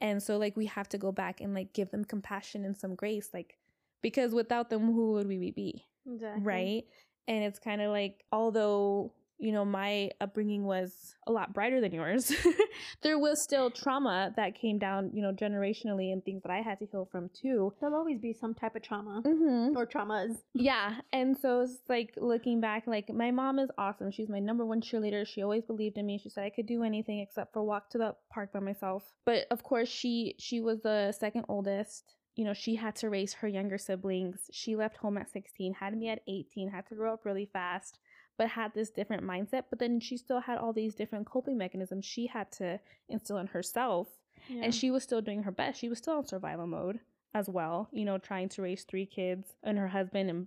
And 0.00 0.22
so 0.22 0.36
like 0.36 0.56
we 0.56 0.66
have 0.66 0.88
to 0.90 0.98
go 0.98 1.10
back 1.12 1.40
and 1.40 1.54
like 1.54 1.72
give 1.72 1.90
them 1.90 2.04
compassion 2.04 2.64
and 2.66 2.76
some 2.76 2.94
grace 2.94 3.30
like 3.32 3.56
because 4.02 4.34
without 4.34 4.68
them 4.68 4.86
who 4.92 5.12
would 5.12 5.26
we 5.28 5.50
be? 5.52 5.86
exactly 6.06 6.42
right? 6.44 6.84
And 7.28 7.44
it's 7.44 7.60
kind 7.60 7.80
of 7.80 7.90
like, 7.92 8.24
although, 8.32 9.12
you 9.42 9.52
know, 9.52 9.64
my 9.64 10.10
upbringing 10.20 10.64
was 10.64 11.14
a 11.26 11.32
lot 11.32 11.52
brighter 11.52 11.80
than 11.80 11.92
yours, 11.92 12.32
there 13.02 13.18
was 13.18 13.42
still 13.42 13.70
trauma 13.70 14.32
that 14.36 14.54
came 14.54 14.78
down, 14.78 15.10
you 15.12 15.20
know, 15.20 15.32
generationally 15.32 16.12
and 16.12 16.24
things 16.24 16.42
that 16.44 16.52
I 16.52 16.58
had 16.62 16.78
to 16.78 16.86
heal 16.86 17.08
from 17.10 17.28
too. 17.40 17.72
there'll 17.80 17.96
always 17.96 18.20
be 18.20 18.32
some 18.32 18.54
type 18.54 18.76
of 18.76 18.82
trauma 18.82 19.20
Mm-hmm. 19.26 19.76
or 19.76 19.86
traumas 19.86 20.36
Yeah. 20.54 20.94
And 21.12 21.36
so 21.36 21.62
it's 21.62 21.78
like 21.88 22.14
looking 22.16 22.60
back, 22.60 22.86
like 22.86 23.12
my 23.12 23.30
mom 23.30 23.58
is 23.58 23.70
awesome. 23.78 24.10
She's 24.12 24.28
my 24.28 24.38
number 24.38 24.64
one 24.64 24.80
cheerleader. 24.80 25.26
She 25.26 25.42
always 25.42 25.64
believed 25.64 25.98
in 25.98 26.06
me. 26.06 26.18
She 26.22 26.28
said 26.30 26.44
I 26.44 26.50
could 26.50 26.66
do 26.66 26.84
anything 26.84 27.18
except 27.20 27.52
for 27.52 27.62
walk 27.64 27.90
to 27.90 27.98
the 27.98 28.14
park 28.32 28.52
by 28.52 28.60
myself. 28.60 29.02
But 29.26 29.46
of 29.50 29.62
course, 29.64 29.88
she 29.88 30.34
she 30.38 30.60
was 30.60 30.80
the 30.82 31.12
second 31.18 31.44
oldest. 31.48 32.04
You 32.34 32.44
know, 32.46 32.54
she 32.54 32.76
had 32.76 32.96
to 32.96 33.10
raise 33.10 33.34
her 33.34 33.48
younger 33.48 33.76
siblings. 33.76 34.38
She 34.52 34.74
left 34.74 34.96
home 34.96 35.18
at 35.18 35.28
16, 35.30 35.74
had 35.74 35.94
me 35.96 36.08
at 36.08 36.20
18, 36.26 36.70
had 36.70 36.86
to 36.88 36.94
grow 36.94 37.12
up 37.12 37.26
really 37.26 37.44
fast, 37.52 37.98
but 38.38 38.48
had 38.48 38.72
this 38.74 38.90
different 38.90 39.22
mindset. 39.22 39.64
But 39.70 39.78
then 39.78 40.00
she 40.00 40.16
still 40.16 40.40
had 40.40 40.58
all 40.58 40.72
these 40.72 40.94
different 40.94 41.26
coping 41.26 41.56
mechanisms 41.58 42.04
she 42.04 42.26
had 42.26 42.50
to 42.52 42.78
instill 43.08 43.38
in 43.38 43.46
herself 43.48 44.08
yeah. 44.48 44.62
and 44.64 44.74
she 44.74 44.90
was 44.90 45.02
still 45.02 45.20
doing 45.20 45.42
her 45.44 45.50
best. 45.52 45.78
She 45.80 45.88
was 45.88 45.98
still 45.98 46.18
in 46.18 46.24
survival 46.26 46.66
mode 46.66 47.00
as 47.34 47.48
well, 47.48 47.88
you 47.92 48.04
know, 48.04 48.18
trying 48.18 48.48
to 48.50 48.62
raise 48.62 48.84
three 48.84 49.06
kids 49.06 49.54
and 49.62 49.78
her 49.78 49.88
husband 49.88 50.28
and 50.30 50.46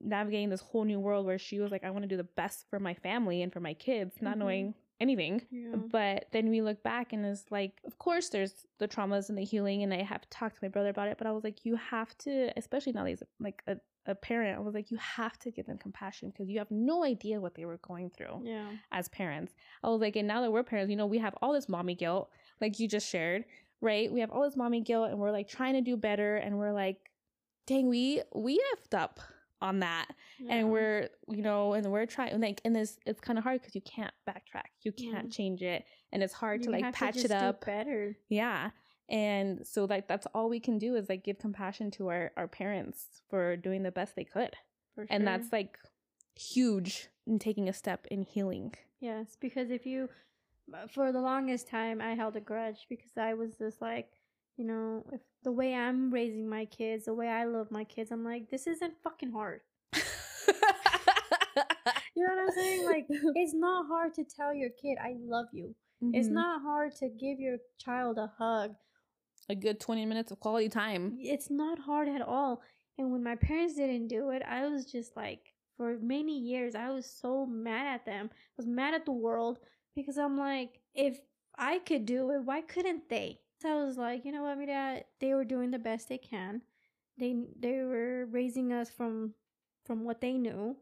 navigating 0.00 0.50
this 0.50 0.60
whole 0.60 0.84
new 0.84 1.00
world 1.00 1.24
where 1.26 1.38
she 1.38 1.58
was 1.58 1.70
like, 1.70 1.84
I 1.84 1.90
want 1.90 2.02
to 2.02 2.08
do 2.08 2.16
the 2.18 2.24
best 2.24 2.66
for 2.68 2.78
my 2.78 2.94
family 2.94 3.42
and 3.42 3.52
for 3.52 3.60
my 3.60 3.74
kids, 3.74 4.16
not 4.20 4.36
Mhm. 4.36 4.38
knowing 4.38 4.74
anything. 5.00 5.42
yeah. 5.50 5.76
But 5.76 6.26
then 6.32 6.48
we 6.50 6.60
look 6.62 6.82
back 6.82 7.12
and 7.12 7.24
it's 7.24 7.44
like, 7.50 7.80
of 7.84 7.98
course, 7.98 8.28
there's 8.30 8.66
the 8.78 8.88
traumas 8.88 9.28
and 9.28 9.36
the 9.38 9.44
healing, 9.44 9.82
and 9.82 9.92
I 9.92 10.02
have 10.02 10.28
talked 10.30 10.56
to 10.56 10.64
my 10.64 10.68
brother 10.68 10.88
about 10.90 11.08
it. 11.08 11.18
But 11.18 11.26
I 11.26 11.32
was 11.32 11.44
like, 11.44 11.64
you 11.66 11.76
have 11.76 12.16
to, 12.18 12.50
especially 12.58 12.92
now 12.92 13.04
that 13.04 13.10
he's 13.10 13.22
like 13.40 13.62
a, 13.66 13.76
a 14.06 14.14
parent, 14.14 14.56
I 14.56 14.60
was 14.60 14.74
like, 14.74 14.90
you 14.90 14.96
have 14.98 15.38
to 15.40 15.50
give 15.50 15.66
them 15.66 15.78
compassion 15.78 16.30
because 16.30 16.48
you 16.48 16.58
have 16.58 16.70
no 16.70 17.04
idea 17.04 17.40
what 17.40 17.54
they 17.54 17.64
were 17.64 17.78
going 17.78 18.10
through 18.10 18.42
yeah 18.44 18.68
as 18.92 19.08
parents. 19.08 19.54
I 19.82 19.88
was 19.88 20.00
like, 20.00 20.16
and 20.16 20.26
now 20.28 20.40
that 20.42 20.50
we're 20.52 20.62
parents, 20.62 20.90
you 20.90 20.96
know, 20.96 21.06
we 21.06 21.18
have 21.18 21.34
all 21.42 21.52
this 21.52 21.68
mommy 21.68 21.94
guilt, 21.94 22.30
like 22.60 22.78
you 22.80 22.88
just 22.88 23.08
shared, 23.08 23.44
right? 23.80 24.12
We 24.12 24.20
have 24.20 24.30
all 24.30 24.42
this 24.42 24.56
mommy 24.56 24.80
guilt 24.80 25.10
and 25.10 25.18
we're 25.18 25.32
like 25.32 25.48
trying 25.48 25.74
to 25.74 25.80
do 25.80 25.96
better 25.96 26.36
and 26.36 26.56
we're 26.58 26.72
like, 26.72 26.98
dang, 27.66 27.88
we 27.88 28.22
we 28.34 28.58
effed 28.74 28.96
up 28.96 29.20
on 29.62 29.80
that. 29.80 30.06
yeah. 30.38 30.54
And 30.54 30.70
we're, 30.70 31.08
you 31.28 31.42
know, 31.42 31.72
and 31.72 31.90
we're 31.90 32.04
trying 32.06 32.38
like 32.40 32.60
and 32.64 32.76
this 32.76 32.98
it's 33.06 33.20
kind 33.20 33.38
of 33.38 33.42
hard 33.44 33.60
because 33.60 33.74
you 33.74 33.80
can't 33.80 34.12
backtrack. 34.28 34.68
You 34.82 34.92
can't 34.92 35.24
Yeah. 35.28 35.30
change 35.30 35.62
it. 35.62 35.84
And 36.12 36.22
it's 36.22 36.34
hard 36.34 36.62
to 36.64 36.70
like 36.70 36.92
patch 36.94 37.14
just 37.14 37.24
it 37.26 37.30
up. 37.32 37.64
better 37.64 38.16
Yeah. 38.28 38.70
And 39.08 39.66
so 39.66 39.84
like 39.84 40.08
that's 40.08 40.26
all 40.34 40.48
we 40.48 40.60
can 40.60 40.78
do 40.78 40.96
is 40.96 41.08
like 41.08 41.22
give 41.24 41.38
compassion 41.38 41.90
to 41.92 42.08
our, 42.08 42.32
our 42.36 42.48
parents 42.48 43.22
for 43.30 43.56
doing 43.56 43.82
the 43.82 43.92
best 43.92 44.16
they 44.16 44.24
could. 44.24 44.54
for 44.94 45.06
And 45.10 45.26
that's 45.26 45.52
like 45.52 45.78
huge 46.34 47.08
in 47.26 47.38
taking 47.38 47.68
a 47.68 47.72
step 47.72 48.06
in 48.10 48.22
healing. 48.22 48.74
Yes, 49.00 49.36
because 49.40 49.70
if 49.70 49.86
you, 49.86 50.08
uh, 50.74 50.86
for 50.88 51.12
the 51.12 51.20
longest 51.20 51.68
time, 51.68 52.00
I 52.00 52.14
held 52.14 52.34
a 52.36 52.40
grudge 52.40 52.86
because 52.88 53.16
I 53.16 53.34
was 53.34 53.56
just 53.56 53.80
like, 53.80 54.08
you 54.56 54.64
know, 54.64 55.04
if 55.12 55.20
the 55.44 55.52
way 55.52 55.74
I'm 55.74 56.10
raising 56.10 56.48
my 56.48 56.64
kids, 56.64 57.04
the 57.04 57.14
way 57.14 57.28
I 57.28 57.44
love 57.44 57.70
my 57.70 57.84
kids, 57.84 58.10
I'm 58.10 58.24
like, 58.24 58.50
this 58.50 58.66
isn't 58.66 58.94
fucking 59.04 59.32
hard. 59.32 59.60
You 62.14 62.26
know 62.26 62.34
what 62.34 62.42
I'm 62.48 62.54
saying? 62.54 62.84
Like, 62.86 63.06
it's 63.10 63.52
not 63.54 63.86
hard 63.88 64.14
to 64.14 64.24
tell 64.24 64.54
your 64.54 64.70
kid, 64.70 64.96
I 65.02 65.16
love 65.20 65.46
you. 65.52 65.74
It's 66.14 66.28
Mhm. 66.28 66.32
not 66.32 66.62
hard 66.62 66.94
to 66.96 67.08
give 67.10 67.38
your 67.38 67.58
child 67.78 68.16
a 68.18 68.26
hug. 68.38 68.74
A 69.48 69.54
good 69.54 69.80
20 69.80 70.06
minutes 70.06 70.32
of 70.32 70.40
quality 70.40 70.68
time. 70.68 71.16
It's 71.20 71.50
not 71.50 71.78
hard 71.78 72.08
at 72.08 72.22
all. 72.22 72.62
And 72.98 73.12
when 73.12 73.22
my 73.22 73.36
parents 73.36 73.74
didn't 73.74 74.08
do 74.08 74.30
it, 74.30 74.42
I 74.48 74.66
was 74.68 74.84
just 74.84 75.16
like, 75.16 75.52
for 75.76 75.98
many 76.00 76.38
years, 76.38 76.74
I 76.74 76.90
was 76.90 77.04
so 77.06 77.44
mad 77.44 77.86
at 77.86 78.06
them. 78.06 78.30
I 78.32 78.54
was 78.56 78.66
mad 78.66 78.94
at 78.94 79.04
the 79.04 79.12
world 79.12 79.58
because 79.94 80.16
I'm 80.16 80.38
like, 80.38 80.80
if 80.94 81.18
I 81.58 81.78
could 81.80 82.06
do 82.06 82.30
it, 82.30 82.44
why 82.44 82.62
couldn't 82.62 83.08
they? 83.08 83.40
So 83.60 83.70
I 83.70 83.84
was 83.84 83.96
like, 83.96 84.24
you 84.24 84.32
know 84.32 84.42
what, 84.42 84.58
Mira, 84.58 85.02
they 85.20 85.34
were 85.34 85.44
doing 85.44 85.70
the 85.70 85.78
best 85.78 86.08
they 86.08 86.18
can. 86.18 86.62
They 87.18 87.34
they 87.58 87.82
were 87.82 88.26
raising 88.26 88.72
us 88.72 88.90
from 88.90 89.32
from 89.86 90.04
what 90.04 90.20
they 90.20 90.34
knew, 90.34 90.76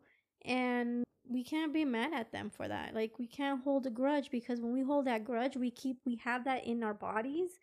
and 0.45 1.05
we 1.29 1.45
can't 1.45 1.73
be 1.73 1.85
mad 1.85 2.13
at 2.13 2.33
them 2.33 2.51
for 2.51 2.67
that. 2.67 2.95
Like 2.95 3.19
we 3.19 3.27
can't 3.29 3.63
hold 3.63 3.87
a 3.87 3.91
grudge 3.91 4.31
because 4.31 4.61
when 4.61 4.73
we 4.73 4.83
hold 4.83 5.07
that 5.07 5.25
grudge, 5.25 5.57
we 5.57 5.71
keep 5.71 5.99
we 6.05 6.17
have 6.17 6.45
that 6.45 6.67
in 6.67 6.83
our 6.83 6.95
bodies, 6.95 7.59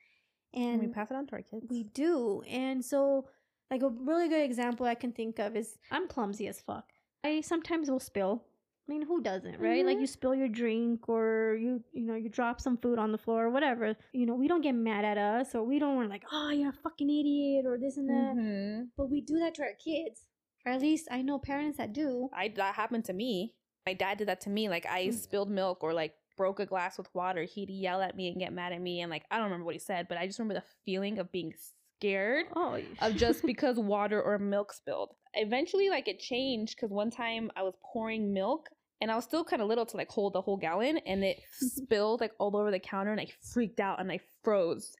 and, 0.53 0.79
we 0.81 0.87
pass 0.87 1.09
it 1.11 1.15
on 1.15 1.27
to 1.27 1.35
our 1.35 1.41
kids. 1.41 1.65
we 1.69 1.83
do. 1.83 2.41
And 2.47 2.83
so, 2.83 3.27
like 3.69 3.81
a 3.83 3.89
really 3.89 4.27
good 4.29 4.43
example 4.43 4.85
I 4.85 4.95
can 4.95 5.11
think 5.13 5.39
of 5.39 5.55
is 5.55 5.77
I'm 5.91 6.07
clumsy 6.07 6.47
as 6.47 6.59
fuck. 6.59 6.85
I 7.23 7.41
sometimes 7.41 7.89
will 7.89 7.99
spill. 7.99 8.43
I 8.89 8.91
mean, 8.93 9.03
who 9.03 9.21
doesn't, 9.21 9.59
right? 9.59 9.85
Like 9.85 9.97
Mhm. 9.97 10.01
you 10.01 10.07
spill 10.07 10.35
your 10.35 10.49
drink 10.49 11.07
or 11.07 11.55
you, 11.59 11.81
you 11.93 12.05
know, 12.05 12.15
you 12.15 12.27
drop 12.29 12.59
some 12.59 12.77
food 12.77 12.99
on 12.99 13.11
the 13.13 13.17
floor 13.17 13.45
or 13.45 13.49
whatever. 13.49 13.95
You 14.11 14.25
know, 14.25 14.33
we 14.35 14.47
don't 14.49 14.61
get 14.61 14.73
mad 14.73 15.05
at 15.05 15.17
us 15.17 15.55
or 15.55 15.63
we 15.63 15.79
don't 15.79 15.95
want 15.95 16.09
like, 16.09 16.25
oh, 16.31 16.49
you're 16.49 16.69
a 16.71 16.73
fucking 16.73 17.09
idiot 17.09 17.65
or 17.65 17.77
this 17.77 17.95
and 17.97 18.09
that. 18.09 18.35
Mhm. 18.35 18.89
But 18.97 19.09
we 19.09 19.21
do 19.21 19.37
that 19.39 19.53
to 19.55 19.61
our 19.63 19.75
kids. 19.75 20.25
Or 20.65 20.73
at 20.73 20.81
least 20.81 21.07
I 21.09 21.21
know 21.21 21.39
parents 21.39 21.77
that 21.77 21.93
do. 21.93 22.29
I 22.33 22.49
that 22.49 22.75
happened 22.75 23.05
to 23.05 23.13
me. 23.13 23.55
My 23.85 23.93
dad 23.93 24.17
did 24.17 24.27
that 24.27 24.41
to 24.41 24.49
me. 24.49 24.67
Like 24.67 24.85
I 24.87 25.07
Mm. 25.07 25.13
spilled 25.13 25.49
milk 25.49 25.83
or 25.83 25.93
like 25.93 26.15
broke 26.41 26.59
a 26.59 26.65
glass 26.65 26.97
with 26.97 27.13
water. 27.13 27.43
He'd 27.43 27.69
yell 27.69 28.01
at 28.01 28.15
me 28.15 28.27
and 28.29 28.39
get 28.39 28.51
mad 28.51 28.73
at 28.73 28.81
me, 28.81 29.01
and 29.01 29.11
like 29.11 29.25
I 29.29 29.35
don't 29.35 29.45
remember 29.45 29.65
what 29.65 29.75
he 29.75 29.79
said, 29.79 30.07
but 30.07 30.17
I 30.17 30.25
just 30.25 30.39
remember 30.39 30.55
the 30.59 30.65
feeling 30.85 31.19
of 31.19 31.31
being 31.31 31.53
scared 31.99 32.47
Oh, 32.55 32.79
of 32.99 33.15
just 33.15 33.45
because 33.51 33.77
water 33.77 34.19
or 34.19 34.39
milk 34.39 34.73
spilled. 34.73 35.13
Eventually, 35.35 35.89
like 35.89 36.07
it 36.07 36.19
changed 36.19 36.75
because 36.75 36.89
one 36.91 37.11
time 37.11 37.51
I 37.55 37.61
was 37.61 37.75
pouring 37.93 38.33
milk 38.33 38.69
and 39.01 39.11
I 39.11 39.15
was 39.15 39.23
still 39.23 39.43
kind 39.43 39.61
of 39.61 39.67
little 39.67 39.85
to 39.85 39.97
like 39.97 40.09
hold 40.09 40.33
the 40.33 40.41
whole 40.41 40.57
gallon, 40.57 40.97
and 41.05 41.23
it 41.23 41.39
spilled 41.59 42.21
like 42.21 42.31
all 42.39 42.55
over 42.57 42.71
the 42.71 42.79
counter, 42.79 43.11
and 43.11 43.21
I 43.21 43.27
freaked 43.53 43.79
out 43.79 43.99
and 43.99 44.11
I 44.11 44.19
froze. 44.43 44.95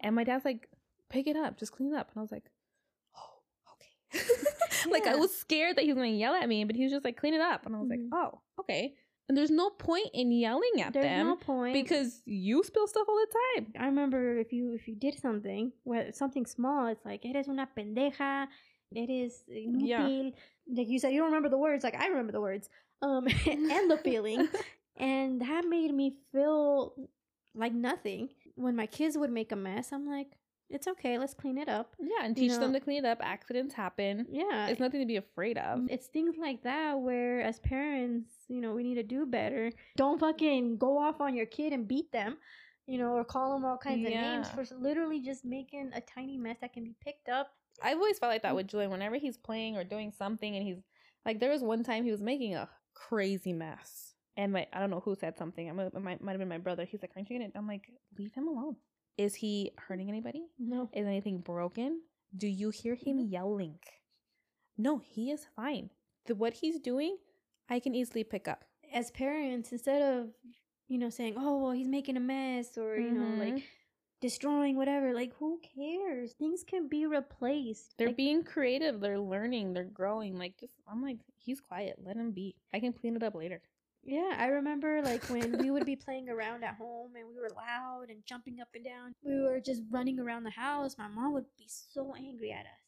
And 0.00 0.14
my 0.16 0.24
dad's 0.24 0.44
like, 0.46 0.68
"Pick 1.10 1.26
it 1.26 1.36
up, 1.36 1.58
just 1.58 1.72
clean 1.72 1.92
it 1.92 1.96
up," 1.98 2.08
and 2.10 2.18
I 2.18 2.22
was 2.22 2.32
like, 2.32 2.44
"Oh, 3.16 3.74
okay." 3.74 4.24
like 4.90 5.06
I 5.06 5.16
was 5.16 5.36
scared 5.36 5.76
that 5.76 5.82
he 5.84 5.88
was 5.92 5.96
gonna 5.96 6.08
yell 6.08 6.34
at 6.34 6.48
me, 6.48 6.64
but 6.64 6.74
he 6.76 6.84
was 6.84 6.92
just 6.92 7.04
like, 7.04 7.18
"Clean 7.18 7.34
it 7.34 7.40
up," 7.42 7.66
and 7.66 7.76
I 7.76 7.80
was 7.80 7.88
Mhm. 7.88 7.90
like, 7.90 8.00
"Oh, 8.12 8.40
okay." 8.60 8.94
And 9.28 9.36
there's 9.36 9.50
no 9.50 9.70
point 9.70 10.08
in 10.14 10.30
yelling 10.30 10.80
at 10.80 10.92
There's 10.92 11.04
them 11.04 11.26
no 11.26 11.36
point 11.36 11.72
because 11.74 12.22
you 12.26 12.62
spill 12.62 12.86
stuff 12.86 13.08
all 13.08 13.16
the 13.16 13.34
time. 13.60 13.72
I 13.78 13.86
remember 13.86 14.38
if 14.38 14.52
you 14.52 14.74
if 14.74 14.86
you 14.86 14.94
did 14.94 15.18
something, 15.18 15.72
where 15.82 16.12
something 16.12 16.46
small, 16.46 16.86
it's 16.86 17.04
like 17.04 17.24
eres 17.24 17.48
una 17.48 17.68
pendeja, 17.76 18.46
eres 18.94 19.42
inútil. 19.50 20.32
Like 20.72 20.88
you 20.88 20.98
said, 21.00 21.12
you 21.12 21.18
don't 21.18 21.26
remember 21.32 21.48
the 21.48 21.58
words. 21.58 21.82
Like 21.82 21.96
I 21.96 22.06
remember 22.06 22.32
the 22.32 22.40
words, 22.40 22.68
um, 23.02 23.26
and 23.46 23.90
the 23.90 23.98
feeling, 24.02 24.48
and 24.96 25.40
that 25.40 25.64
made 25.68 25.92
me 25.92 26.14
feel 26.32 26.94
like 27.54 27.72
nothing. 27.74 28.28
When 28.54 28.76
my 28.76 28.86
kids 28.86 29.18
would 29.18 29.30
make 29.30 29.50
a 29.50 29.56
mess, 29.56 29.92
I'm 29.92 30.08
like, 30.08 30.28
it's 30.70 30.86
okay, 30.86 31.18
let's 31.18 31.34
clean 31.34 31.58
it 31.58 31.68
up. 31.68 31.94
Yeah, 32.00 32.24
and 32.24 32.36
You 32.38 32.48
teach 32.48 32.58
them 32.58 32.72
to 32.72 32.80
clean 32.80 33.04
it 33.04 33.08
up. 33.08 33.18
Accidents 33.22 33.74
happen. 33.74 34.26
Yeah, 34.30 34.68
It's 34.68 34.80
nothing 34.80 35.00
to 35.00 35.06
be 35.06 35.16
afraid 35.16 35.58
of. 35.58 35.86
it's 35.90 36.06
things 36.06 36.36
like 36.40 36.62
that 36.62 36.98
where 37.00 37.40
as 37.40 37.58
parents 37.60 38.30
you 38.48 38.60
know 38.60 38.72
we 38.74 38.82
need 38.82 38.94
to 38.94 39.02
do 39.02 39.26
better 39.26 39.72
don't 39.96 40.20
fucking 40.20 40.76
go 40.78 40.98
off 40.98 41.20
on 41.20 41.34
your 41.34 41.46
kid 41.46 41.72
and 41.72 41.88
beat 41.88 42.10
them 42.12 42.36
you 42.86 42.98
know 42.98 43.12
or 43.12 43.24
call 43.24 43.52
them 43.52 43.64
all 43.64 43.76
kinds 43.76 44.06
of 44.06 44.12
names 44.12 44.48
for 44.50 44.64
literally 44.78 45.20
just 45.20 45.44
making 45.44 45.90
a 45.94 46.00
tiny 46.00 46.36
mess 46.36 46.56
that 46.60 46.72
can 46.72 46.84
be 46.84 46.94
picked 47.02 47.28
up 47.28 47.48
I've 47.82 47.98
always 47.98 48.18
felt 48.18 48.32
like 48.32 48.42
that 48.42 48.54
with 48.54 48.68
Julian. 48.68 48.90
Whenever 48.90 49.16
he's 49.16 49.36
playing 49.36 49.76
or 49.76 49.84
doing 49.84 50.12
something, 50.16 50.56
and 50.56 50.66
he's 50.66 50.82
like, 51.24 51.40
there 51.40 51.50
was 51.50 51.62
one 51.62 51.84
time 51.84 52.04
he 52.04 52.10
was 52.10 52.22
making 52.22 52.54
a 52.54 52.68
crazy 52.94 53.52
mess, 53.52 54.14
and 54.36 54.52
my 54.52 54.66
I 54.72 54.80
don't 54.80 54.90
know 54.90 55.00
who 55.00 55.14
said 55.14 55.36
something. 55.36 55.68
I 55.68 55.72
might 55.72 55.86
it 55.86 56.00
might 56.00 56.32
have 56.32 56.38
been 56.38 56.48
my 56.48 56.58
brother. 56.58 56.84
He's 56.84 57.02
like, 57.02 57.12
"Aren't 57.16 57.30
you 57.30 57.38
gonna?" 57.38 57.50
I'm 57.54 57.68
like, 57.68 57.90
"Leave 58.18 58.32
him 58.34 58.48
alone." 58.48 58.76
Is 59.18 59.34
he 59.34 59.72
hurting 59.78 60.08
anybody? 60.08 60.46
no 60.58 60.90
Is 60.92 61.06
anything 61.06 61.40
broken? 61.40 62.02
Do 62.36 62.46
you 62.46 62.70
hear 62.70 62.94
him 62.94 63.18
yelling? 63.18 63.78
No, 64.76 64.98
he 64.98 65.30
is 65.30 65.46
fine. 65.56 65.90
The 66.26 66.34
what 66.34 66.52
he's 66.52 66.80
doing, 66.80 67.16
I 67.68 67.80
can 67.80 67.94
easily 67.94 68.24
pick 68.24 68.48
up. 68.48 68.64
as 68.92 69.10
parents 69.10 69.72
instead 69.72 70.00
of 70.02 70.30
you 70.88 70.96
know 70.98 71.10
saying 71.10 71.34
oh 71.36 71.58
well 71.62 71.72
he's 71.72 71.88
making 71.88 72.16
a 72.16 72.20
mess 72.20 72.78
or 72.78 72.96
you 72.96 73.10
know 73.10 73.42
like 73.44 73.54
Mhm. 73.54 73.62
destroying 74.20 74.76
whatever 74.76 75.12
like 75.12 75.32
who 75.38 75.58
cares 75.74 76.32
things 76.34 76.62
can 76.64 76.88
be 76.88 77.04
replaced 77.06 77.94
they're 77.98 78.08
Like, 78.08 78.16
being 78.16 78.44
creative. 78.44 79.00
They're 79.00 79.18
learning. 79.18 79.72
They're 79.74 79.84
growing. 79.84 80.38
Like 80.38 80.56
just, 80.58 80.72
I'm 80.88 81.02
like, 81.02 81.18
he's 81.36 81.60
quiet. 81.60 81.96
Let 82.02 82.16
him 82.16 82.30
be. 82.30 82.54
I 82.72 82.78
can 82.80 82.92
clean 82.92 83.16
it 83.16 83.22
up 83.22 83.34
later. 83.34 83.60
Yeah, 84.04 84.36
I 84.38 84.46
remember 84.46 85.02
like 85.02 85.24
when 85.24 85.58
we 85.58 85.70
would 85.72 85.84
be 85.84 85.96
playing 86.06 86.28
around 86.28 86.62
at 86.62 86.76
home 86.76 87.16
and 87.16 87.26
we 87.28 87.34
were 87.34 87.50
loud 87.56 88.08
and 88.08 88.24
jumping 88.24 88.60
up 88.60 88.68
and 88.74 88.84
down. 88.84 89.12
We 89.24 89.40
were 89.42 89.60
just 89.60 89.82
running 89.90 90.20
around 90.20 90.44
the 90.44 90.50
house. 90.50 90.96
My 90.96 91.08
mom 91.08 91.32
would 91.34 91.46
be 91.58 91.66
so 91.68 92.14
angry 92.16 92.52
at 92.52 92.66
us. 92.66 92.85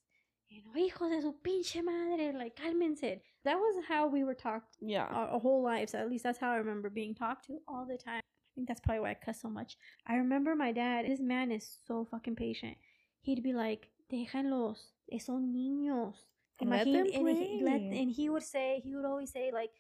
You 0.51 0.63
know, 0.65 0.73
hijos 0.81 1.11
de 1.11 1.21
su 1.21 1.35
pinche 1.43 1.83
madre, 1.83 2.33
like 2.33 2.57
cálmense. 2.57 3.21
That 3.45 3.57
was 3.59 3.85
how 3.87 4.07
we 4.09 4.25
were 4.25 4.35
talked 4.35 4.77
Yeah. 4.81 5.07
our, 5.11 5.29
our 5.29 5.41
whole 5.41 5.63
lives. 5.63 5.95
At 5.95 6.09
least 6.09 6.25
that's 6.25 6.39
how 6.39 6.51
I 6.53 6.57
remember 6.57 6.89
being 6.91 7.15
talked 7.15 7.47
to 7.47 7.59
all 7.69 7.85
the 7.87 7.99
time. 7.99 8.23
I 8.25 8.51
think 8.55 8.67
that's 8.69 8.81
probably 8.81 9.01
why 9.01 9.11
I 9.11 9.15
cuss 9.15 9.41
so 9.41 9.49
much. 9.49 9.77
I 10.07 10.17
remember 10.17 10.57
my 10.57 10.73
dad. 10.73 11.05
This 11.07 11.21
man 11.21 11.53
is 11.53 11.79
so 11.87 12.07
fucking 12.11 12.37
patient. 12.37 12.77
He'd 13.21 13.43
be 13.43 13.53
like, 13.53 13.91
"Déjenlos, 14.11 14.79
eh, 15.13 15.19
son 15.19 15.53
niños." 15.55 16.15
Let 16.61 16.87
Imagine- 16.87 17.15
and, 17.15 17.39
he, 17.39 17.63
let, 17.63 17.81
and 17.81 18.11
he 18.11 18.29
would 18.31 18.43
say, 18.43 18.81
he 18.83 18.97
would 18.97 19.05
always 19.05 19.31
say 19.31 19.53
like, 19.53 19.71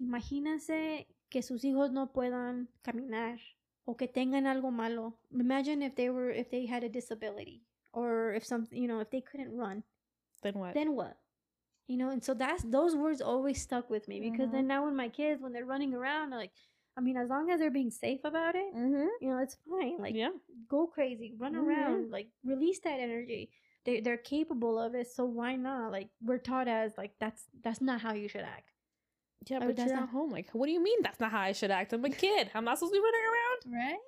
imagínense 0.00 1.06
que 1.30 1.42
sus 1.42 1.62
hijos 1.64 1.90
no 1.90 2.06
puedan 2.12 2.68
caminar 2.84 3.38
o 3.86 3.94
que 3.96 4.06
tengan 4.08 4.44
algo 4.46 4.70
malo. 4.70 5.18
Imagine 5.32 5.82
if 5.82 5.94
they 5.96 6.10
were 6.10 6.30
if 6.30 6.50
they 6.50 6.66
had 6.66 6.84
a 6.84 6.88
disability 6.88 7.64
or 7.92 8.34
if 8.34 8.44
some 8.44 8.68
you 8.70 8.86
know 8.86 9.00
if 9.00 9.10
they 9.10 9.20
couldn't 9.20 9.56
run. 9.56 9.82
Then 10.42 10.54
what? 10.54 10.74
Then 10.74 10.94
what? 10.94 11.16
You 11.86 11.96
know, 11.96 12.10
and 12.10 12.22
so 12.22 12.34
that's 12.34 12.62
those 12.64 12.94
words 12.94 13.20
always 13.20 13.60
stuck 13.62 13.88
with 13.90 14.08
me 14.08 14.20
because 14.20 14.48
Mhm. 14.48 14.52
then 14.52 14.66
now 14.66 14.84
when 14.84 14.94
my 14.96 15.08
kids 15.08 15.40
when 15.40 15.52
they're 15.52 15.64
running 15.64 15.94
around 15.94 16.30
like 16.30 16.52
I 16.96 17.00
mean 17.00 17.16
as 17.16 17.28
long 17.30 17.50
as 17.50 17.60
they're 17.60 17.70
being 17.70 17.90
safe 17.90 18.20
about 18.24 18.54
it, 18.56 18.74
mm-hmm. 18.74 19.06
you 19.20 19.30
know, 19.30 19.38
it's 19.38 19.56
fine. 19.68 19.96
Like 19.98 20.14
yeah. 20.14 20.30
go 20.68 20.86
crazy, 20.86 21.34
run 21.38 21.54
Mhm. 21.54 21.64
around, 21.66 22.10
like 22.10 22.28
release 22.44 22.80
that 22.80 23.00
energy. 23.00 23.50
They 23.84 24.00
they're 24.00 24.18
capable 24.18 24.78
of 24.78 24.94
it, 24.94 25.06
so 25.06 25.24
why 25.24 25.56
not? 25.56 25.92
Like 25.92 26.10
we're 26.20 26.38
taught 26.38 26.68
as 26.68 26.98
like 26.98 27.12
that's 27.18 27.46
that's 27.62 27.80
not 27.80 28.00
how 28.02 28.12
you 28.12 28.28
should 28.28 28.42
act. 28.42 28.72
Yeah, 29.48 29.60
but 29.60 29.76
that's 29.76 29.86
you're 29.88 29.94
not- 29.96 30.08
at 30.08 30.08
home. 30.10 30.30
Like, 30.30 30.50
what 30.52 30.66
do 30.66 30.72
you 30.72 30.82
mean 30.82 30.98
that's 31.02 31.20
not 31.20 31.30
how 31.30 31.40
I 31.40 31.52
should 31.52 31.70
act? 31.70 31.92
I'm 31.94 32.04
a 32.04 32.10
kid. 32.10 32.50
I'm 32.54 32.64
not 32.64 32.76
supposed 32.78 32.92
to 32.92 33.00
be 33.00 33.04
running 33.04 33.26
around. 33.32 33.58
Right? 33.80 33.98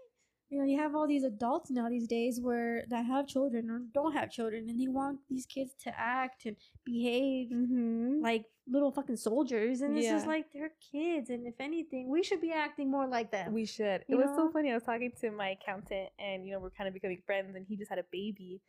You 0.51 0.59
know, 0.59 0.65
you 0.65 0.79
have 0.79 0.97
all 0.97 1.07
these 1.07 1.23
adults 1.23 1.71
now 1.71 1.89
these 1.89 2.09
days 2.09 2.41
where 2.41 2.85
that 2.89 3.07
have 3.07 3.29
children 3.29 3.71
or 3.71 3.83
don't 3.95 4.13
have 4.13 4.31
children 4.33 4.69
and 4.69 4.81
they 4.81 4.89
want 4.89 5.21
these 5.29 5.47
kids 5.47 5.73
to 5.85 5.93
act 5.99 6.45
and 6.45 6.57
behave 6.85 7.51
Mm-hmm. 7.53 8.23
like 8.23 8.47
little 8.69 8.93
fucking 8.93 9.17
soldiers 9.17 9.81
and 9.81 9.97
it's 9.97 10.09
just 10.09 10.25
Yeah. 10.25 10.33
like 10.33 10.47
they're 10.53 10.73
kids 10.93 11.31
and 11.31 11.47
if 11.47 11.55
anything, 11.61 12.09
we 12.09 12.23
should 12.23 12.41
be 12.41 12.53
acting 12.53 12.91
more 12.91 13.07
like 13.07 13.31
them. 13.31 13.53
We 13.53 13.65
should. 13.65 14.03
It 14.03 14.05
You 14.09 14.19
was 14.19 14.31
so 14.37 14.51
funny. 14.51 14.71
I 14.71 14.75
was 14.75 14.83
talking 14.83 15.13
to 15.21 15.31
my 15.31 15.51
accountant, 15.51 16.11
and 16.19 16.45
you 16.45 16.53
know 16.53 16.59
we're 16.59 16.71
kind 16.71 16.89
of 16.89 16.95
becoming 16.95 17.23
friends. 17.27 17.55
And 17.57 17.65
he 17.69 17.77
just 17.77 17.89
had 17.91 17.99
a 17.99 18.05
baby, 18.11 18.61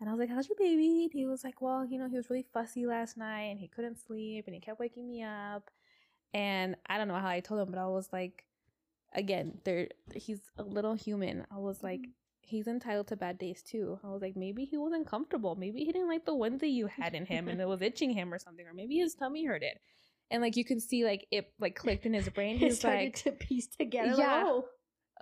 and 0.00 0.08
I 0.08 0.12
was 0.12 0.20
like, 0.20 0.28
"How's 0.30 0.48
your 0.48 0.56
baby?" 0.58 1.04
And 1.04 1.12
he 1.12 1.26
was 1.26 1.42
like, 1.44 1.60
"Well, 1.60 1.84
you 1.84 1.98
know, 1.98 2.08
he 2.08 2.16
was 2.16 2.30
really 2.30 2.46
fussy 2.52 2.86
last 2.86 3.16
night, 3.16 3.50
and 3.50 3.58
he 3.60 3.68
couldn't 3.68 3.98
sleep, 3.98 4.44
and 4.46 4.54
he 4.54 4.60
kept 4.60 4.80
waking 4.80 5.08
me 5.08 5.22
up." 5.22 5.70
And 6.34 6.76
I 6.86 6.98
don't 6.98 7.08
know 7.08 7.14
how 7.14 7.28
I 7.28 7.40
told 7.40 7.60
him, 7.60 7.70
but 7.70 7.80
I 7.80 7.86
was 7.86 8.08
like, 8.12 8.44
"Again, 9.12 9.60
there, 9.64 9.88
he's 10.14 10.40
a 10.56 10.62
little 10.62 10.94
human." 10.94 11.46
I 11.50 11.58
was 11.58 11.82
like, 11.82 12.00
Mhm. 12.00 12.12
"He's 12.40 12.66
entitled 12.68 13.08
to 13.08 13.16
bad 13.16 13.38
days 13.38 13.62
too." 13.62 13.98
I 14.04 14.08
was 14.08 14.22
like, 14.22 14.36
"Maybe 14.36 14.64
he 14.64 14.76
wasn't 14.76 15.06
comfortable. 15.06 15.54
Maybe 15.56 15.80
he 15.84 15.92
didn't 15.92 16.08
like 16.08 16.24
the 16.24 16.34
onesie 16.34 16.72
you 16.72 16.86
had 16.86 17.14
in 17.14 17.26
him, 17.26 17.48
and 17.48 17.60
it 17.60 17.66
was 17.68 17.82
itching 17.82 18.10
him 18.10 18.32
or 18.32 18.38
something, 18.38 18.66
or 18.66 18.74
maybe 18.74 18.96
his 18.98 19.14
tummy 19.20 19.44
hurted." 19.44 19.78
And 20.30 20.42
like 20.42 20.56
you 20.56 20.64
can 20.64 20.78
see, 20.80 21.04
like 21.04 21.26
it 21.30 21.52
like 21.58 21.74
clicked 21.74 22.04
in 22.06 22.12
his 22.14 22.28
brain. 22.28 22.58
He's 22.58 22.78
started 22.78 23.04
like, 23.04 23.14
to 23.24 23.32
piece 23.32 23.66
together. 23.66 24.10
like, 24.10 24.18
Yeah. 24.18 24.42
oh, 24.46 24.68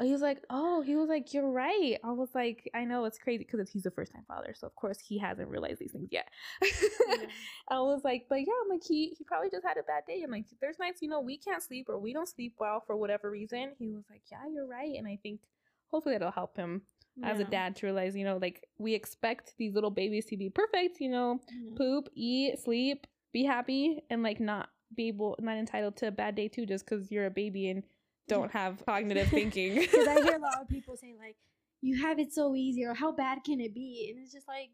he 0.01 0.13
was 0.13 0.21
like, 0.21 0.45
"Oh, 0.51 0.83
he 0.83 0.97
was 0.97 1.09
like, 1.09 1.33
you're 1.33 1.51
right." 1.51 1.99
I 2.05 2.13
was 2.13 2.29
like, 2.35 2.69
"I 2.75 2.85
know 2.85 3.05
it's 3.05 3.19
crazy 3.19 3.45
because 3.51 3.71
he's 3.71 3.87
a 3.87 3.91
first 3.91 4.13
time 4.13 4.25
father, 4.29 4.55
so 4.55 4.67
of 4.67 4.75
course 4.77 4.99
he 4.99 5.19
hasn't 5.19 5.49
realized 5.49 5.81
these 5.81 5.93
things 5.93 6.09
yet." 6.11 6.29
Yeah. 6.63 7.27
I 7.69 7.81
was 7.81 8.03
like, 8.05 8.27
"But 8.29 8.41
yeah, 8.41 8.53
I'm 8.63 8.69
like 8.71 8.85
he 8.87 9.15
he 9.17 9.25
probably 9.25 9.51
just 9.51 9.67
had 9.67 9.77
a 9.79 9.83
bad 9.83 10.05
day." 10.07 10.23
I'm 10.23 10.31
like, 10.31 10.47
"There's 10.61 10.79
nights 10.79 11.01
you 11.03 11.09
know 11.09 11.21
we 11.21 11.39
can't 11.39 11.63
sleep 11.63 11.89
or 11.89 11.99
we 11.99 12.13
don't 12.13 12.29
sleep 12.29 12.55
well 12.59 12.83
for 12.87 12.97
whatever 12.97 13.31
reason." 13.31 13.73
He 13.79 13.89
was 13.91 14.05
like, 14.11 14.23
"Yeah, 14.31 14.47
you're 14.53 14.67
right," 14.67 14.95
and 14.97 15.07
I 15.07 15.19
think 15.23 15.41
hopefully 15.89 16.15
that'll 16.15 16.31
help 16.31 16.57
him 16.57 16.83
as 17.23 17.41
a 17.41 17.45
dad 17.45 17.75
to 17.77 17.87
realize, 17.87 18.15
you 18.15 18.25
know, 18.25 18.37
like 18.37 18.69
we 18.79 18.93
expect 18.93 19.55
these 19.57 19.73
little 19.73 19.91
babies 19.91 20.27
to 20.27 20.37
be 20.37 20.51
perfect, 20.51 21.01
you 21.01 21.09
know, 21.09 21.41
Yeah. 21.49 21.75
poop, 21.77 22.09
eat, 22.15 22.59
sleep, 22.59 23.07
be 23.33 23.43
happy, 23.45 24.03
and 24.11 24.23
like 24.23 24.39
not 24.39 24.69
be 24.95 25.09
able, 25.09 25.35
not 25.41 25.57
entitled 25.57 25.97
to 25.97 26.09
a 26.09 26.11
bad 26.11 26.35
day 26.35 26.49
too, 26.49 26.67
just 26.67 26.85
because 26.85 27.11
you're 27.11 27.27
a 27.27 27.31
baby 27.31 27.71
and 27.71 27.83
don't 28.29 28.51
have 28.53 28.85
cognitive 28.87 29.29
thinking. 29.29 29.75
Because 29.81 30.09
I 30.09 30.23
hear 30.23 30.37
a 30.37 30.41
lot 30.41 30.61
of 30.63 30.69
people 30.77 30.97
saying 30.97 31.17
like, 31.19 31.37
"You 31.81 32.01
have 32.03 32.19
it 32.19 32.33
so 32.33 32.55
easy," 32.55 32.85
or 32.85 32.95
"How 32.95 33.13
bad 33.13 33.45
can 33.45 33.61
it 33.61 33.75
be?" 33.75 34.09
And 34.11 34.23
it's 34.23 34.33
just 34.33 34.49
like 34.49 34.71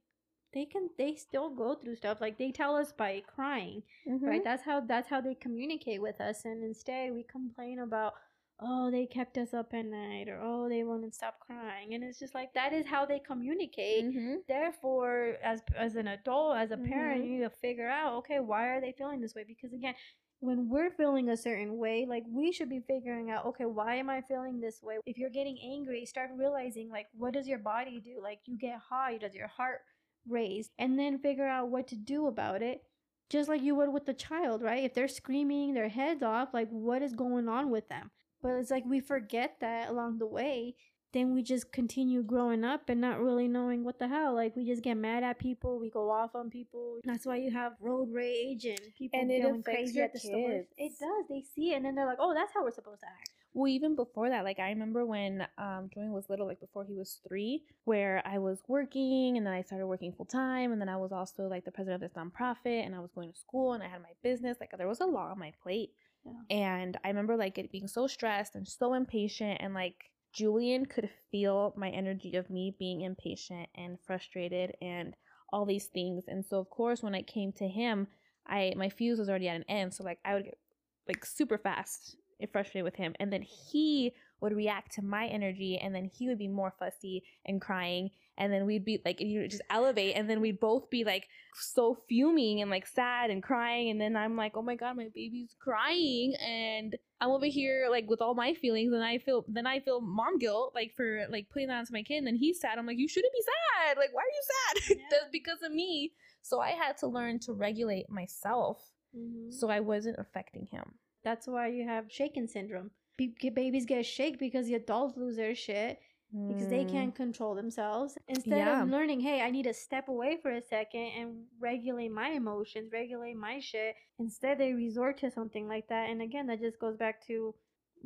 they 0.54 0.66
can, 0.66 0.90
they 0.98 1.14
still 1.16 1.48
go 1.54 1.74
through 1.74 1.96
stuff. 1.96 2.20
Like 2.20 2.36
they 2.38 2.50
tell 2.52 2.76
us 2.76 2.92
by 2.92 3.22
crying, 3.26 3.82
Mhm. 4.06 4.22
right? 4.22 4.44
That's 4.44 4.62
how 4.64 4.80
that's 4.80 5.08
how 5.08 5.20
they 5.20 5.34
communicate 5.34 6.00
with 6.02 6.20
us. 6.20 6.44
And 6.44 6.62
instead, 6.62 7.12
we 7.12 7.22
complain 7.24 7.78
about, 7.80 8.12
oh, 8.60 8.90
they 8.90 9.06
kept 9.06 9.38
us 9.38 9.54
up 9.54 9.72
at 9.72 9.86
night, 9.86 10.28
or 10.28 10.38
oh, 10.42 10.68
they 10.68 10.84
wouldn't 10.84 11.14
stop 11.14 11.38
crying. 11.40 11.94
And 11.94 12.04
it's 12.04 12.18
just 12.18 12.34
like 12.34 12.52
that 12.54 12.72
is 12.74 12.86
how 12.86 13.06
they 13.06 13.18
communicate. 13.18 14.04
Mm-hmm. 14.04 14.34
Therefore, 14.46 15.36
as 15.42 15.62
as 15.76 15.96
an 15.96 16.08
adult, 16.08 16.56
as 16.56 16.70
a 16.70 16.76
parent, 16.76 17.22
Mhm. 17.22 17.24
you 17.26 17.30
need 17.38 17.44
to 17.44 17.50
figure 17.50 17.88
out, 17.88 18.14
okay, 18.18 18.40
why 18.40 18.68
are 18.68 18.80
they 18.80 18.92
feeling 18.92 19.20
this 19.22 19.34
way? 19.34 19.44
Because 19.44 19.72
again, 19.72 19.94
when 20.42 20.68
we're 20.68 20.90
feeling 20.90 21.28
a 21.28 21.36
certain 21.36 21.78
way, 21.78 22.04
like 22.04 22.24
we 22.28 22.50
should 22.50 22.68
be 22.68 22.80
figuring 22.80 23.30
out, 23.30 23.46
okay, 23.46 23.64
why 23.64 23.94
am 23.94 24.10
I 24.10 24.22
feeling 24.22 24.60
this 24.60 24.82
way? 24.82 24.98
If 25.06 25.16
you're 25.16 25.30
getting 25.30 25.56
angry, 25.62 26.04
start 26.04 26.30
realizing 26.36 26.90
like 26.90 27.06
what 27.16 27.32
does 27.32 27.46
your 27.46 27.60
body 27.60 28.00
do? 28.04 28.20
Like 28.20 28.40
you 28.46 28.58
get 28.58 28.80
high, 28.80 29.18
does 29.18 29.36
your 29.36 29.46
heart 29.46 29.82
raise? 30.28 30.68
And 30.80 30.98
then 30.98 31.20
figure 31.20 31.46
out 31.46 31.68
what 31.68 31.86
to 31.88 31.96
do 31.96 32.26
about 32.26 32.60
it. 32.60 32.82
Just 33.30 33.48
like 33.48 33.62
you 33.62 33.76
would 33.76 33.92
with 33.92 34.04
the 34.04 34.14
child, 34.14 34.62
right? 34.62 34.82
If 34.82 34.94
they're 34.94 35.06
screaming 35.06 35.74
their 35.74 35.88
heads 35.88 36.24
off, 36.24 36.48
like 36.52 36.68
what 36.70 37.02
is 37.02 37.14
going 37.14 37.48
on 37.48 37.70
with 37.70 37.88
them? 37.88 38.10
But 38.42 38.54
it's 38.54 38.72
like 38.72 38.84
we 38.84 38.98
forget 38.98 39.58
that 39.60 39.90
along 39.90 40.18
the 40.18 40.26
way. 40.26 40.74
Then 41.12 41.34
we 41.34 41.42
just 41.42 41.72
continue 41.72 42.22
growing 42.22 42.64
up 42.64 42.88
and 42.88 43.00
not 43.00 43.20
really 43.20 43.46
knowing 43.46 43.84
what 43.84 43.98
the 43.98 44.08
hell. 44.08 44.34
Like 44.34 44.56
we 44.56 44.64
just 44.64 44.82
get 44.82 44.96
mad 44.96 45.22
at 45.22 45.38
people, 45.38 45.78
we 45.78 45.90
go 45.90 46.10
off 46.10 46.34
on 46.34 46.48
people. 46.48 47.00
That's 47.04 47.26
why 47.26 47.36
you 47.36 47.50
have 47.50 47.72
road 47.80 48.08
rage 48.12 48.64
and 48.64 48.78
people 48.96 49.20
And 49.20 49.30
it 49.30 49.42
going 49.42 49.62
crazy 49.62 50.00
at 50.00 50.12
the 50.12 50.18
stores. 50.18 50.66
It 50.76 50.92
does. 50.98 51.24
They 51.28 51.42
see 51.54 51.72
it 51.72 51.76
and 51.76 51.84
then 51.84 51.94
they're 51.94 52.06
like, 52.06 52.18
"Oh, 52.20 52.32
that's 52.34 52.52
how 52.54 52.64
we're 52.64 52.70
supposed 52.70 53.00
to 53.00 53.06
act." 53.06 53.30
Well, 53.54 53.68
even 53.68 53.94
before 53.94 54.30
that, 54.30 54.44
like 54.44 54.58
I 54.58 54.70
remember 54.70 55.04
when 55.04 55.46
um 55.58 55.90
Julian 55.92 56.12
was 56.12 56.30
little, 56.30 56.46
like 56.46 56.60
before 56.60 56.84
he 56.84 56.94
was 56.94 57.20
three, 57.28 57.64
where 57.84 58.22
I 58.24 58.38
was 58.38 58.62
working 58.66 59.36
and 59.36 59.46
then 59.46 59.52
I 59.52 59.62
started 59.62 59.86
working 59.86 60.12
full 60.12 60.24
time 60.24 60.72
and 60.72 60.80
then 60.80 60.88
I 60.88 60.96
was 60.96 61.12
also 61.12 61.46
like 61.46 61.66
the 61.66 61.72
president 61.72 62.02
of 62.02 62.08
this 62.10 62.16
nonprofit 62.16 62.86
and 62.86 62.94
I 62.94 63.00
was 63.00 63.10
going 63.12 63.30
to 63.30 63.38
school 63.38 63.74
and 63.74 63.82
I 63.82 63.88
had 63.88 64.00
my 64.00 64.14
business. 64.22 64.56
Like 64.60 64.70
there 64.78 64.88
was 64.88 65.00
a 65.00 65.06
lot 65.06 65.30
on 65.30 65.38
my 65.38 65.52
plate. 65.62 65.90
Yeah. 66.24 66.56
And 66.56 66.96
I 67.04 67.08
remember 67.08 67.36
like 67.36 67.58
it 67.58 67.70
being 67.70 67.88
so 67.88 68.06
stressed 68.06 68.54
and 68.54 68.66
so 68.66 68.94
impatient 68.94 69.58
and 69.60 69.74
like 69.74 70.11
Julian 70.32 70.86
could 70.86 71.10
feel 71.30 71.74
my 71.76 71.90
energy 71.90 72.36
of 72.36 72.50
me 72.50 72.74
being 72.78 73.02
impatient 73.02 73.68
and 73.74 73.98
frustrated 74.06 74.74
and 74.80 75.14
all 75.52 75.66
these 75.66 75.86
things. 75.86 76.24
And 76.28 76.44
so 76.44 76.58
of 76.58 76.70
course 76.70 77.02
when 77.02 77.14
I 77.14 77.22
came 77.22 77.52
to 77.52 77.68
him, 77.68 78.06
I 78.46 78.72
my 78.76 78.88
fuse 78.88 79.18
was 79.18 79.28
already 79.28 79.48
at 79.48 79.56
an 79.56 79.64
end. 79.68 79.94
So 79.94 80.04
like 80.04 80.18
I 80.24 80.34
would 80.34 80.44
get 80.44 80.58
like 81.06 81.24
super 81.24 81.58
fast 81.58 82.16
and 82.40 82.50
frustrated 82.50 82.84
with 82.84 82.96
him. 82.96 83.14
And 83.20 83.32
then 83.32 83.42
he 83.42 84.12
would 84.40 84.54
react 84.54 84.92
to 84.94 85.02
my 85.02 85.26
energy 85.26 85.78
and 85.78 85.94
then 85.94 86.10
he 86.12 86.28
would 86.28 86.38
be 86.38 86.48
more 86.48 86.74
fussy 86.78 87.22
and 87.44 87.60
crying. 87.60 88.10
And 88.42 88.52
then 88.52 88.66
we'd 88.66 88.84
be 88.84 89.00
like, 89.04 89.20
you 89.20 89.40
know, 89.40 89.46
just 89.46 89.62
elevate. 89.70 90.16
And 90.16 90.28
then 90.28 90.40
we'd 90.40 90.58
both 90.58 90.90
be 90.90 91.04
like 91.04 91.28
so 91.54 91.96
fuming 92.08 92.60
and 92.60 92.70
like 92.70 92.88
sad 92.88 93.30
and 93.30 93.40
crying. 93.40 93.90
And 93.90 94.00
then 94.00 94.16
I'm 94.16 94.36
like, 94.36 94.56
oh 94.56 94.62
my 94.62 94.74
God, 94.74 94.96
my 94.96 95.08
baby's 95.14 95.54
crying. 95.60 96.34
And 96.44 96.96
I'm 97.20 97.30
over 97.30 97.46
here 97.46 97.86
like 97.88 98.08
with 98.08 98.20
all 98.20 98.34
my 98.34 98.52
feelings. 98.54 98.92
And 98.92 99.04
I 99.04 99.18
feel, 99.18 99.44
then 99.46 99.66
I 99.66 99.78
feel 99.78 100.00
mom 100.00 100.38
guilt 100.38 100.72
like 100.74 100.92
for 100.96 101.24
like 101.30 101.46
putting 101.52 101.68
that 101.68 101.78
onto 101.78 101.92
my 101.92 102.02
kid. 102.02 102.18
And 102.18 102.26
then 102.26 102.34
he's 102.34 102.60
sad. 102.60 102.78
I'm 102.78 102.86
like, 102.86 102.98
you 102.98 103.06
shouldn't 103.06 103.32
be 103.32 103.42
sad. 103.42 103.96
Like, 103.96 104.12
why 104.12 104.22
are 104.22 104.34
you 104.34 104.42
sad? 104.52 104.98
Yeah. 104.98 105.04
That's 105.10 105.30
because 105.30 105.62
of 105.62 105.70
me. 105.72 106.12
So 106.42 106.58
I 106.60 106.70
had 106.70 106.98
to 106.98 107.06
learn 107.06 107.38
to 107.40 107.52
regulate 107.52 108.10
myself 108.10 108.82
Mhm. 109.16 109.52
so 109.52 109.68
I 109.68 109.78
wasn't 109.80 110.18
affecting 110.18 110.66
him. 110.66 110.94
That's 111.22 111.46
why 111.46 111.68
you 111.68 111.86
have 111.86 112.10
shaken 112.10 112.48
syndrome. 112.48 112.90
Babies 113.18 113.86
get 113.86 114.04
shake 114.04 114.38
because 114.40 114.66
the 114.66 114.74
adults 114.74 115.16
lose 115.16 115.36
their 115.36 115.54
shit 115.54 116.00
because 116.48 116.68
they 116.68 116.84
Mm. 116.84 116.90
can't 116.90 117.14
control 117.14 117.54
themselves. 117.54 118.16
Instead 118.28 118.58
Yeah. 118.58 118.82
of 118.82 118.88
learning, 118.88 119.20
hey, 119.20 119.42
I 119.42 119.50
need 119.50 119.64
to 119.64 119.74
step 119.74 120.08
away 120.08 120.36
for 120.38 120.50
a 120.50 120.62
second 120.62 121.08
and 121.18 121.46
regulate 121.58 122.08
my 122.10 122.30
emotions, 122.30 122.90
regulate 122.92 123.34
my 123.36 123.58
shit. 123.60 123.94
Instead, 124.18 124.58
they 124.58 124.72
resort 124.72 125.18
to 125.18 125.30
something 125.30 125.68
like 125.68 125.88
that. 125.88 126.08
And 126.10 126.22
again, 126.22 126.46
that 126.46 126.60
just 126.60 126.78
goes 126.78 126.96
back 126.96 127.20
to 127.26 127.54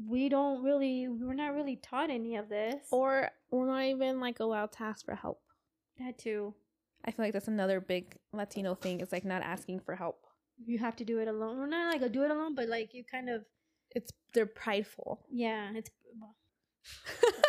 we 0.09 0.29
don't 0.29 0.63
really, 0.63 1.09
we're 1.09 1.33
not 1.35 1.55
really 1.55 1.77
taught 1.77 2.11
any 2.11 2.37
of 2.37 2.49
this. 2.49 2.89
Or 2.91 3.31
we're 3.51 3.67
not 3.67 3.85
even 3.85 4.21
like 4.21 4.41
allowed 4.41 4.73
to 4.73 4.83
ask 4.83 5.05
for 5.05 5.15
help. 5.15 5.41
that 5.99 6.19
too. 6.19 6.55
I 7.05 7.11
feel 7.13 7.25
like 7.25 7.33
that's 7.33 7.49
another 7.49 7.81
big 7.81 8.19
Latino 8.33 8.75
thing. 8.75 9.01
It's 9.01 9.13
like 9.13 9.25
not 9.25 9.41
asking 9.43 9.81
for 9.81 9.95
help. 9.95 10.27
You 10.65 10.79
have 10.79 10.97
to 10.97 11.05
do 11.05 11.21
it 11.21 11.29
alone. 11.29 11.59
Or 11.59 11.67
not 11.67 11.93
like 11.93 12.03
a 12.03 12.09
do 12.09 12.25
it 12.25 12.31
alone, 12.31 12.55
but 12.55 12.69
like 12.69 12.93
you 12.93 13.05
kind 13.05 13.31
of, 13.31 13.45
It's 13.95 14.13
they're 14.35 14.47
prideful. 14.47 15.25
yeah, 15.31 15.71
it's. 15.75 15.91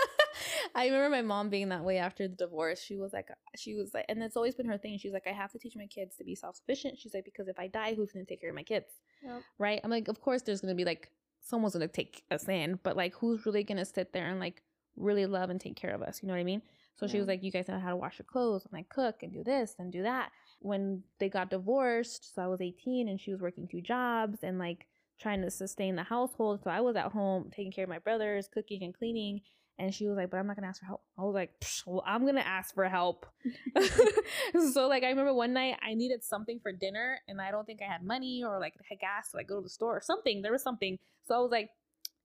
I 0.75 0.87
remember 0.87 1.09
my 1.09 1.21
mom 1.21 1.49
being 1.49 1.69
that 1.69 1.83
way 1.83 1.97
after 1.97 2.27
the 2.27 2.35
divorce. 2.35 2.81
She 2.81 2.97
was 2.97 3.13
like, 3.13 3.29
uh, 3.29 3.35
she 3.55 3.75
was 3.75 3.93
like, 3.93 4.05
and 4.09 4.21
it's 4.21 4.35
always 4.35 4.55
been 4.55 4.67
her 4.67 4.77
thing. 4.77 4.97
She's 4.97 5.13
like, 5.13 5.27
I 5.27 5.31
have 5.31 5.51
to 5.51 5.59
teach 5.59 5.75
my 5.75 5.87
kids 5.87 6.15
to 6.17 6.23
be 6.23 6.35
self 6.35 6.55
sufficient. 6.55 6.97
She's 6.99 7.13
like, 7.13 7.25
because 7.25 7.47
if 7.47 7.59
I 7.59 7.67
die, 7.67 7.93
who's 7.95 8.11
going 8.11 8.25
to 8.25 8.29
take 8.31 8.41
care 8.41 8.49
of 8.49 8.55
my 8.55 8.63
kids? 8.63 8.87
Yep. 9.23 9.41
Right? 9.57 9.81
I'm 9.83 9.91
like, 9.91 10.07
of 10.07 10.21
course, 10.21 10.41
there's 10.41 10.61
going 10.61 10.73
to 10.73 10.75
be 10.75 10.85
like 10.85 11.11
someone's 11.39 11.75
going 11.75 11.87
to 11.87 11.93
take 11.93 12.23
us 12.31 12.47
in, 12.47 12.79
but 12.83 12.97
like, 12.97 13.13
who's 13.15 13.45
really 13.45 13.63
going 13.63 13.77
to 13.77 13.85
sit 13.85 14.13
there 14.13 14.27
and 14.27 14.39
like 14.39 14.61
really 14.95 15.25
love 15.25 15.49
and 15.49 15.59
take 15.59 15.75
care 15.75 15.93
of 15.93 16.01
us? 16.01 16.21
You 16.21 16.27
know 16.27 16.33
what 16.33 16.41
I 16.41 16.45
mean? 16.45 16.61
So 16.99 17.05
she 17.05 17.19
was 17.19 17.27
like, 17.27 17.43
you 17.43 17.51
guys 17.51 17.67
know 17.67 17.79
how 17.79 17.91
to 17.91 17.95
wash 17.95 18.17
your 18.17 18.25
clothes 18.25 18.63
and 18.65 18.73
like 18.73 18.89
cook 18.89 19.21
and 19.21 19.31
do 19.31 19.43
this 19.43 19.75
and 19.77 19.91
do 19.91 20.01
that. 20.01 20.31
When 20.59 21.03
they 21.19 21.29
got 21.29 21.51
divorced, 21.51 22.33
so 22.33 22.41
I 22.41 22.47
was 22.47 22.59
18 22.59 23.07
and 23.07 23.21
she 23.21 23.31
was 23.31 23.39
working 23.39 23.67
two 23.67 23.81
jobs 23.81 24.39
and 24.41 24.57
like 24.57 24.87
trying 25.19 25.43
to 25.43 25.51
sustain 25.51 25.95
the 25.95 26.03
household. 26.03 26.61
So 26.63 26.71
I 26.71 26.81
was 26.81 26.95
at 26.95 27.11
home 27.11 27.51
taking 27.55 27.71
care 27.71 27.83
of 27.83 27.89
my 27.89 27.99
brothers, 27.99 28.49
cooking 28.51 28.83
and 28.83 28.97
cleaning. 28.97 29.41
And 29.79 29.93
she 29.93 30.07
was 30.07 30.17
like, 30.17 30.31
but 30.31 30.37
I'm 30.37 30.47
not 30.47 30.55
gonna 30.55 30.67
ask 30.67 30.79
for 30.79 30.87
help. 30.87 31.03
I 31.17 31.23
was 31.23 31.35
like, 31.35 31.59
"Psh, 31.59 31.83
well, 31.85 32.03
I'm 32.05 32.25
gonna 32.25 32.41
ask 32.41 32.73
for 32.73 32.85
help. 32.85 33.25
so 34.73 34.87
like 34.87 35.03
I 35.03 35.09
remember 35.09 35.33
one 35.33 35.53
night 35.53 35.77
I 35.81 35.93
needed 35.93 36.23
something 36.23 36.59
for 36.59 36.71
dinner 36.71 37.19
and 37.27 37.39
I 37.41 37.51
don't 37.51 37.65
think 37.65 37.81
I 37.81 37.91
had 37.91 38.03
money 38.03 38.43
or 38.43 38.59
like 38.59 38.73
had 38.89 38.99
gas 38.99 39.31
to 39.31 39.37
like 39.37 39.47
go 39.47 39.57
to 39.57 39.61
the 39.61 39.69
store 39.69 39.95
or 39.97 40.01
something. 40.01 40.41
There 40.41 40.51
was 40.51 40.63
something. 40.63 40.97
So 41.27 41.35
I 41.35 41.39
was 41.39 41.51
like, 41.51 41.69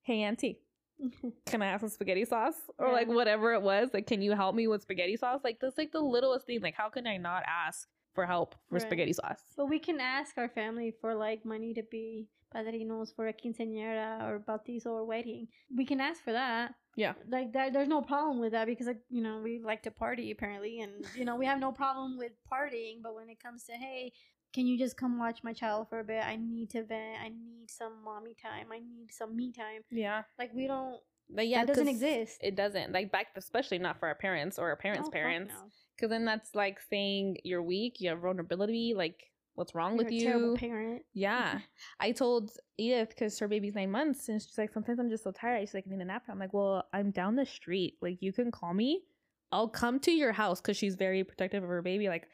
Hey 0.03 0.23
auntie, 0.23 0.61
can 1.47 1.63
I 1.63 1.67
have 1.67 1.81
some 1.81 1.89
spaghetti 1.91 2.25
sauce? 2.25 2.55
Or 2.79 2.91
like 2.93 3.09
whatever 3.09 3.53
it 3.53 3.63
was. 3.63 3.91
Like, 3.93 4.07
can 4.07 4.23
you 4.23 4.33
help 4.33 4.55
me 4.55 4.67
with 4.67 4.83
spaghetti 4.83 5.17
sauce? 5.17 5.41
Like 5.45 5.59
that's 5.61 5.79
like 5.79 5.93
the 5.93 6.01
littlest 6.01 6.47
thing. 6.47 6.61
Like, 6.61 6.75
how 6.75 6.89
can 6.89 7.07
I 7.07 7.19
not 7.19 7.43
ask 7.47 7.89
for 8.15 8.27
help 8.27 8.55
for 8.69 8.77
Right. 8.77 8.83
spaghetti 8.83 9.13
sauce? 9.13 9.43
But 9.57 9.67
we 9.67 9.79
can 9.79 10.01
ask 10.01 10.37
our 10.39 10.49
family 10.49 10.93
for 11.01 11.15
like 11.15 11.45
money 11.45 11.75
to 11.75 11.83
be 11.83 12.29
padrinos 12.55 13.15
for 13.15 13.29
a 13.29 13.33
quinceañera 13.33 14.23
or 14.29 14.39
bautizo 14.41 14.87
or 14.87 15.05
wedding. 15.05 15.49
We 15.77 15.85
can 15.85 16.01
ask 16.01 16.23
for 16.23 16.33
that. 16.33 16.75
Yeah. 16.97 17.15
Like 17.29 17.53
that, 17.55 17.73
there's 17.73 17.89
no 17.89 18.03
problem 18.03 18.39
with 18.41 18.53
that 18.53 18.67
because 18.67 18.87
like 18.87 19.01
you 19.09 19.23
know 19.23 19.41
we 19.43 19.61
like 19.65 19.83
to 19.85 19.91
party 19.91 20.31
apparently, 20.31 20.81
and 20.81 21.05
you 21.17 21.25
know 21.25 21.37
we 21.37 21.47
have 21.47 21.59
no 21.59 21.73
problem 21.73 22.19
with 22.19 22.33
partying. 22.53 23.03
But 23.03 23.15
when 23.15 23.29
it 23.31 23.43
comes 23.43 23.65
to 23.65 23.73
hey, 23.73 24.13
can 24.53 24.67
you 24.67 24.79
just 24.79 24.97
come 24.97 25.19
watch 25.19 25.43
my 25.43 25.53
child 25.55 25.89
for 25.89 26.01
a 26.01 26.05
bit? 26.05 26.23
I 26.23 26.37
need 26.37 26.71
to 26.71 26.85
vent. 26.85 27.17
I 27.25 27.29
need 27.29 27.71
some 27.71 28.05
mommy 28.05 28.35
time. 28.41 28.67
I 28.71 28.79
need 28.81 29.09
some 29.11 29.35
me 29.35 29.53
time. 29.53 29.83
Yeah. 29.91 30.23
Like 30.39 30.53
we 30.55 30.67
don't. 30.67 30.97
But 31.35 31.49
yeah, 31.49 31.65
that 31.65 31.69
doesn't 31.69 31.89
exist. 31.89 32.39
It 32.43 32.57
doesn't. 32.57 32.93
Like 32.93 33.11
back 33.11 33.29
especially 33.37 33.79
not 33.79 33.99
for 33.99 34.09
our 34.09 34.15
parents 34.15 34.59
or 34.59 34.69
our 34.69 34.77
parents' 34.77 35.09
Oh, 35.09 35.13
parents. 35.13 35.55
no. 35.55 35.71
Because 35.97 36.11
then 36.11 36.27
that's 36.27 36.55
like 36.55 36.79
saying 36.91 37.39
you're 37.45 37.63
weak, 37.63 38.01
you 38.01 38.11
have 38.11 38.21
vulnerability, 38.21 38.93
like 38.95 39.32
what's 39.55 39.75
wrong 39.75 39.93
You're 39.93 40.05
with 40.05 40.09
a 40.09 40.15
you? 40.15 40.25
terrible 40.25 40.57
parent. 40.57 41.03
Yeah. 41.15 41.59
I 42.01 42.13
told 42.13 42.51
Edith 42.79 43.11
because 43.11 43.39
her 43.39 43.49
baby's 43.49 43.75
nine 43.75 43.91
months 43.91 44.29
and 44.29 44.41
she's 44.41 44.57
like, 44.59 44.73
sometimes 44.73 44.99
I'm 44.99 45.11
just 45.11 45.25
so 45.25 45.31
tired. 45.33 45.61
She's 45.69 45.75
like, 45.75 45.85
I 45.87 45.91
need 45.91 46.01
a 46.01 46.05
nap. 46.05 46.25
I'm 46.29 46.39
like, 46.39 46.53
well, 46.55 46.85
I'm 46.93 47.11
down 47.11 47.37
the 47.37 47.47
street. 47.47 47.95
Like, 48.01 48.19
you 48.21 48.33
can 48.33 48.51
call 48.51 48.73
me. 48.75 49.03
I'll 49.51 49.69
come 49.69 50.01
to 50.01 50.11
your 50.11 50.33
house 50.33 50.61
because 50.61 50.77
she's 50.77 50.95
very 50.95 51.25
protective 51.25 51.63
of 51.63 51.69
her 51.69 51.83
baby. 51.83 52.09
Like, 52.09 52.29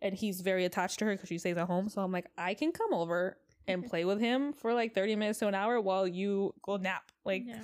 and 0.00 0.14
he's 0.14 0.40
very 0.40 0.64
attached 0.64 0.98
to 1.00 1.04
her 1.06 1.12
because 1.12 1.28
she 1.28 1.38
stays 1.38 1.56
at 1.56 1.66
home. 1.66 1.88
So 1.88 2.00
I'm 2.02 2.12
like, 2.12 2.26
I 2.38 2.54
can 2.54 2.72
come 2.72 2.92
over 2.94 3.36
and 3.68 3.84
play 3.90 4.04
with 4.04 4.20
him 4.20 4.52
for 4.54 4.72
like 4.74 4.94
30 4.94 5.16
minutes 5.16 5.38
to 5.40 5.48
an 5.48 5.54
hour 5.54 5.80
while 5.80 6.08
you 6.08 6.54
go 6.62 6.76
nap. 6.76 7.10
Like, 7.24 7.44
Yeah. 7.46 7.58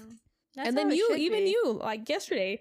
And 0.57 0.77
then 0.77 0.91
you, 0.91 1.15
even 1.17 1.45
be. 1.45 1.51
you, 1.51 1.81
like 1.83 2.09
yesterday. 2.09 2.61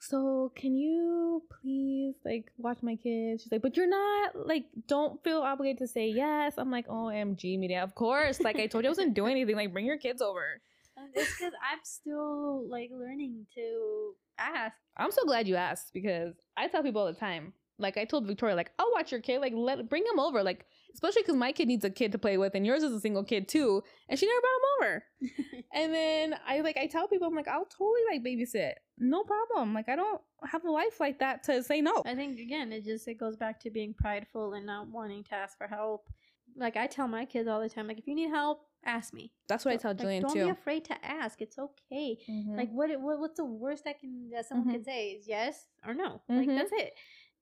So 0.00 0.50
can 0.56 0.74
you 0.76 1.42
please 1.60 2.14
like 2.24 2.50
watch 2.56 2.78
my 2.82 2.96
kids? 2.96 3.42
She's 3.42 3.52
like, 3.52 3.60
but 3.60 3.76
you're 3.76 3.86
not 3.88 4.46
like, 4.46 4.64
don't 4.88 5.22
feel 5.22 5.42
obligated 5.42 5.78
to 5.78 5.86
say 5.86 6.08
yes. 6.08 6.54
I'm 6.56 6.70
like, 6.70 6.88
OMG, 6.88 7.58
media, 7.58 7.82
of 7.82 7.94
course. 7.94 8.40
Like 8.40 8.58
I 8.58 8.66
told 8.66 8.84
you, 8.84 8.88
I 8.88 8.92
wasn't 8.92 9.14
doing 9.14 9.32
anything. 9.32 9.56
Like, 9.56 9.72
bring 9.72 9.84
your 9.84 9.98
kids 9.98 10.22
over. 10.22 10.60
Um, 10.96 11.08
It's 11.14 11.36
because 11.36 11.52
I'm 11.70 11.80
still 11.82 12.66
like 12.68 12.90
learning 12.90 13.46
to 13.54 14.14
ask. 14.38 14.74
I'm 14.96 15.10
so 15.12 15.24
glad 15.24 15.46
you 15.46 15.56
asked 15.56 15.92
because 15.92 16.34
I 16.56 16.68
tell 16.68 16.82
people 16.82 17.02
all 17.02 17.06
the 17.06 17.12
time. 17.20 17.52
Like 17.78 17.98
I 17.98 18.06
told 18.06 18.26
Victoria, 18.26 18.56
like 18.56 18.70
I'll 18.78 18.92
watch 18.92 19.12
your 19.12 19.20
kid. 19.20 19.40
Like 19.40 19.52
let 19.54 19.88
bring 19.88 20.04
him 20.04 20.18
over. 20.18 20.42
Like 20.42 20.64
especially 20.94 21.22
because 21.22 21.36
my 21.36 21.52
kid 21.52 21.68
needs 21.68 21.84
a 21.84 21.90
kid 21.90 22.12
to 22.12 22.18
play 22.18 22.36
with, 22.38 22.54
and 22.54 22.64
yours 22.66 22.82
is 22.82 22.92
a 22.92 23.00
single 23.00 23.24
kid 23.24 23.48
too, 23.48 23.82
and 24.08 24.18
she 24.18 24.26
never 24.26 24.40
brought 24.40 24.56
him 24.58 24.88
over. 24.90 25.04
And 25.72 25.94
then 25.94 26.34
I 26.48 26.60
like 26.62 26.76
I 26.76 26.86
tell 26.88 27.06
people 27.06 27.28
I'm 27.28 27.34
like 27.36 27.46
I'll 27.46 27.64
totally 27.66 28.00
like 28.10 28.24
babysit, 28.24 28.72
no 28.98 29.22
problem. 29.22 29.72
Like 29.72 29.88
I 29.88 29.94
don't 29.94 30.20
have 30.44 30.64
a 30.64 30.70
life 30.70 30.98
like 30.98 31.20
that 31.20 31.44
to 31.44 31.62
say 31.62 31.80
no. 31.80 32.02
I 32.04 32.14
think 32.16 32.40
again, 32.40 32.72
it 32.72 32.84
just 32.84 33.06
it 33.06 33.14
goes 33.18 33.36
back 33.36 33.60
to 33.60 33.70
being 33.70 33.94
prideful 33.94 34.54
and 34.54 34.66
not 34.66 34.88
wanting 34.88 35.22
to 35.24 35.34
ask 35.34 35.56
for 35.56 35.68
help. 35.68 36.08
Like 36.56 36.76
I 36.76 36.88
tell 36.88 37.06
my 37.06 37.24
kids 37.24 37.46
all 37.48 37.60
the 37.60 37.68
time, 37.68 37.86
like 37.86 37.98
if 37.98 38.08
you 38.08 38.16
need 38.16 38.30
help, 38.30 38.62
ask 38.84 39.14
me. 39.14 39.30
That's 39.48 39.64
what 39.64 39.70
I 39.70 39.74
Don't- 39.74 39.82
tell 39.82 39.90
like, 39.92 40.00
Julian 40.00 40.22
don't 40.22 40.32
too. 40.34 40.44
be 40.46 40.50
afraid 40.50 40.84
to 40.86 41.04
ask. 41.04 41.40
It's 41.40 41.56
okay. 41.56 42.18
Mhm. 42.28 42.56
Like 42.56 42.70
what, 42.72 42.90
what 43.00 43.20
what's 43.20 43.36
the 43.36 43.44
worst 43.44 43.84
that 43.84 44.00
can 44.00 44.28
that 44.30 44.46
someone 44.46 44.66
Mhm. 44.68 44.72
can 44.72 44.84
say 44.84 45.10
is 45.10 45.28
yes 45.28 45.68
or 45.86 45.94
no. 45.94 46.20
Like 46.28 46.48
Mhm. 46.48 46.56
that's 46.58 46.72
it. 46.72 46.94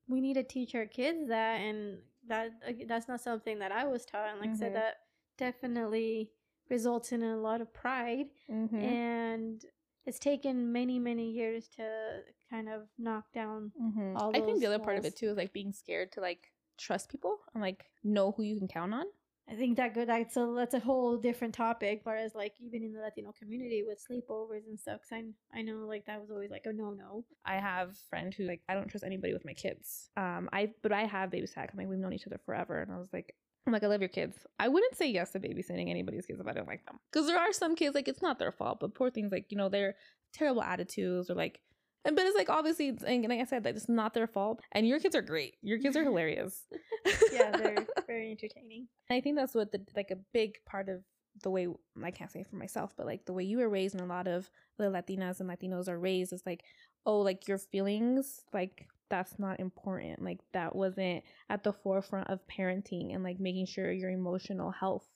We 0.06 0.20
need 0.20 0.34
to 0.34 0.42
teach 0.42 0.74
our 0.74 0.84
kids 0.86 1.28
that, 1.28 1.60
and 1.60 2.00
that 2.28 2.50
ag- 2.66 2.86
that's 2.88 3.08
not 3.08 3.20
something 3.20 3.58
that 3.58 3.72
I 3.72 3.84
was 3.84 4.04
taught. 4.04 4.28
And 4.30 4.40
like 4.40 4.50
I 4.50 4.52
Mhm. 4.52 4.58
said, 4.58 4.74
that 4.74 4.94
definitely 5.36 6.30
results 6.68 7.12
in 7.12 7.22
a 7.22 7.36
lot 7.36 7.60
of 7.60 7.72
pride 7.72 8.26
Mm-hmm. 8.50 8.76
and 8.78 9.64
it's 10.04 10.18
taken 10.18 10.70
many 10.72 10.98
many 10.98 11.30
years 11.30 11.68
to 11.76 12.20
kind 12.50 12.68
of 12.68 12.88
knock 12.98 13.32
down 13.32 13.72
Mm-hmm. 13.80 14.16
all 14.16 14.30
I 14.36 14.40
think 14.40 14.60
the 14.60 14.66
other 14.66 14.78
part 14.78 14.98
of 14.98 15.04
it 15.06 15.16
too 15.16 15.30
is 15.30 15.36
like 15.36 15.52
being 15.52 15.72
scared 15.72 16.12
to 16.12 16.20
like 16.20 16.52
trust 16.76 17.08
people 17.10 17.38
and 17.54 17.62
like 17.62 17.90
know 18.04 18.32
who 18.32 18.42
you 18.42 18.56
can 18.58 18.68
count 18.68 18.92
on. 18.94 19.06
I 19.50 19.54
think 19.54 19.76
that 19.78 19.94
good. 19.94 20.08
That's 20.08 20.36
a 20.36 20.52
that's 20.54 20.74
a 20.74 20.78
whole 20.80 21.16
different 21.16 21.54
topic. 21.54 22.00
Whereas, 22.04 22.34
like 22.34 22.54
even 22.60 22.82
in 22.82 22.92
the 22.92 23.00
Latino 23.00 23.32
community 23.32 23.82
with 23.86 23.98
sleepovers 24.06 24.66
and 24.66 24.78
stuff, 24.78 25.00
'cause 25.00 25.12
I 25.12 25.58
I 25.58 25.62
know 25.62 25.86
like 25.86 26.04
that 26.06 26.20
was 26.20 26.30
always 26.30 26.50
like 26.50 26.66
a 26.66 26.72
no 26.72 26.90
no. 26.90 27.24
I 27.46 27.54
have 27.56 27.90
a 27.90 28.08
friend 28.10 28.32
who 28.34 28.44
like 28.44 28.60
I 28.68 28.74
don't 28.74 28.88
trust 28.88 29.04
anybody 29.04 29.32
with 29.32 29.46
my 29.46 29.54
kids. 29.54 30.10
Um, 30.18 30.50
I 30.52 30.74
but 30.82 30.92
I 30.92 31.04
have 31.04 31.30
babysat. 31.30 31.70
I'm 31.72 31.78
like 31.78 31.88
we've 31.88 31.98
known 31.98 32.12
each 32.12 32.26
other 32.26 32.38
forever, 32.44 32.80
and 32.82 32.92
I 32.92 32.98
was 32.98 33.10
like, 33.12 33.34
I'm 33.66 33.72
like 33.72 33.82
I 33.84 33.86
love 33.86 34.02
your 34.02 34.08
kids. 34.10 34.36
I 34.58 34.68
wouldn't 34.68 34.96
say 34.96 35.08
yes 35.10 35.30
to 35.32 35.40
babysitting 35.40 35.88
anybody's 35.88 36.26
kids 36.26 36.40
if 36.40 36.46
I 36.46 36.52
don't 36.52 36.68
like 36.68 36.84
them, 36.84 36.98
because 37.10 37.26
there 37.26 37.38
are 37.38 37.52
some 37.52 37.74
kids 37.74 37.94
like 37.94 38.08
it's 38.08 38.22
not 38.22 38.38
their 38.38 38.52
fault, 38.52 38.80
but 38.80 38.94
poor 38.94 39.10
things 39.10 39.32
like 39.32 39.46
you 39.50 39.56
know 39.56 39.70
they're 39.70 39.96
terrible 40.34 40.62
attitudes 40.62 41.30
or 41.30 41.34
like. 41.34 41.60
And 42.04 42.14
but 42.16 42.24
it's 42.26 42.36
like 42.36 42.48
obviously, 42.48 42.88
it's- 42.88 43.04
and 43.04 43.26
like 43.28 43.40
I 43.40 43.44
said, 43.44 43.64
that 43.64 43.76
it's 43.76 43.88
not 43.88 44.14
their 44.14 44.26
fault. 44.26 44.60
And 44.72 44.86
your 44.86 45.00
kids 45.00 45.14
are 45.16 45.22
great. 45.22 45.56
Your 45.62 45.78
kids 45.78 45.96
are 45.96 46.04
hilarious. 46.04 46.64
Yeah, 47.32 47.50
they're 47.56 47.86
very 48.06 48.30
entertaining. 48.32 48.88
And 49.08 49.16
I 49.16 49.20
think 49.20 49.36
that's 49.36 49.54
what 49.54 49.72
the 49.72 49.80
like 49.96 50.10
a 50.10 50.16
big 50.32 50.56
part 50.66 50.88
of 50.88 51.02
the 51.42 51.50
way 51.50 51.68
I 52.02 52.10
can't 52.10 52.30
say 52.30 52.40
it 52.40 52.48
for 52.48 52.56
myself, 52.56 52.92
but 52.96 53.06
like 53.06 53.24
the 53.24 53.32
way 53.32 53.44
you 53.44 53.58
were 53.58 53.68
raised 53.68 53.94
and 53.94 54.02
a 54.04 54.06
lot 54.12 54.26
of 54.26 54.50
the 54.76 54.84
Latinas 54.84 55.40
and 55.40 55.48
Latinos 55.48 55.88
are 55.88 55.98
raised 55.98 56.32
is 56.32 56.42
like, 56.44 56.64
oh, 57.06 57.20
like 57.20 57.46
your 57.46 57.58
feelings, 57.58 58.40
like 58.52 58.88
that's 59.08 59.38
not 59.38 59.60
important. 59.60 60.20
Like 60.22 60.40
that 60.52 60.74
wasn't 60.74 61.22
at 61.48 61.62
the 61.62 61.72
forefront 61.72 62.28
of 62.28 62.40
parenting 62.48 63.14
and 63.14 63.22
like 63.22 63.38
making 63.40 63.66
sure 63.66 63.90
your 63.92 64.10
emotional 64.10 64.70
health 64.70 65.06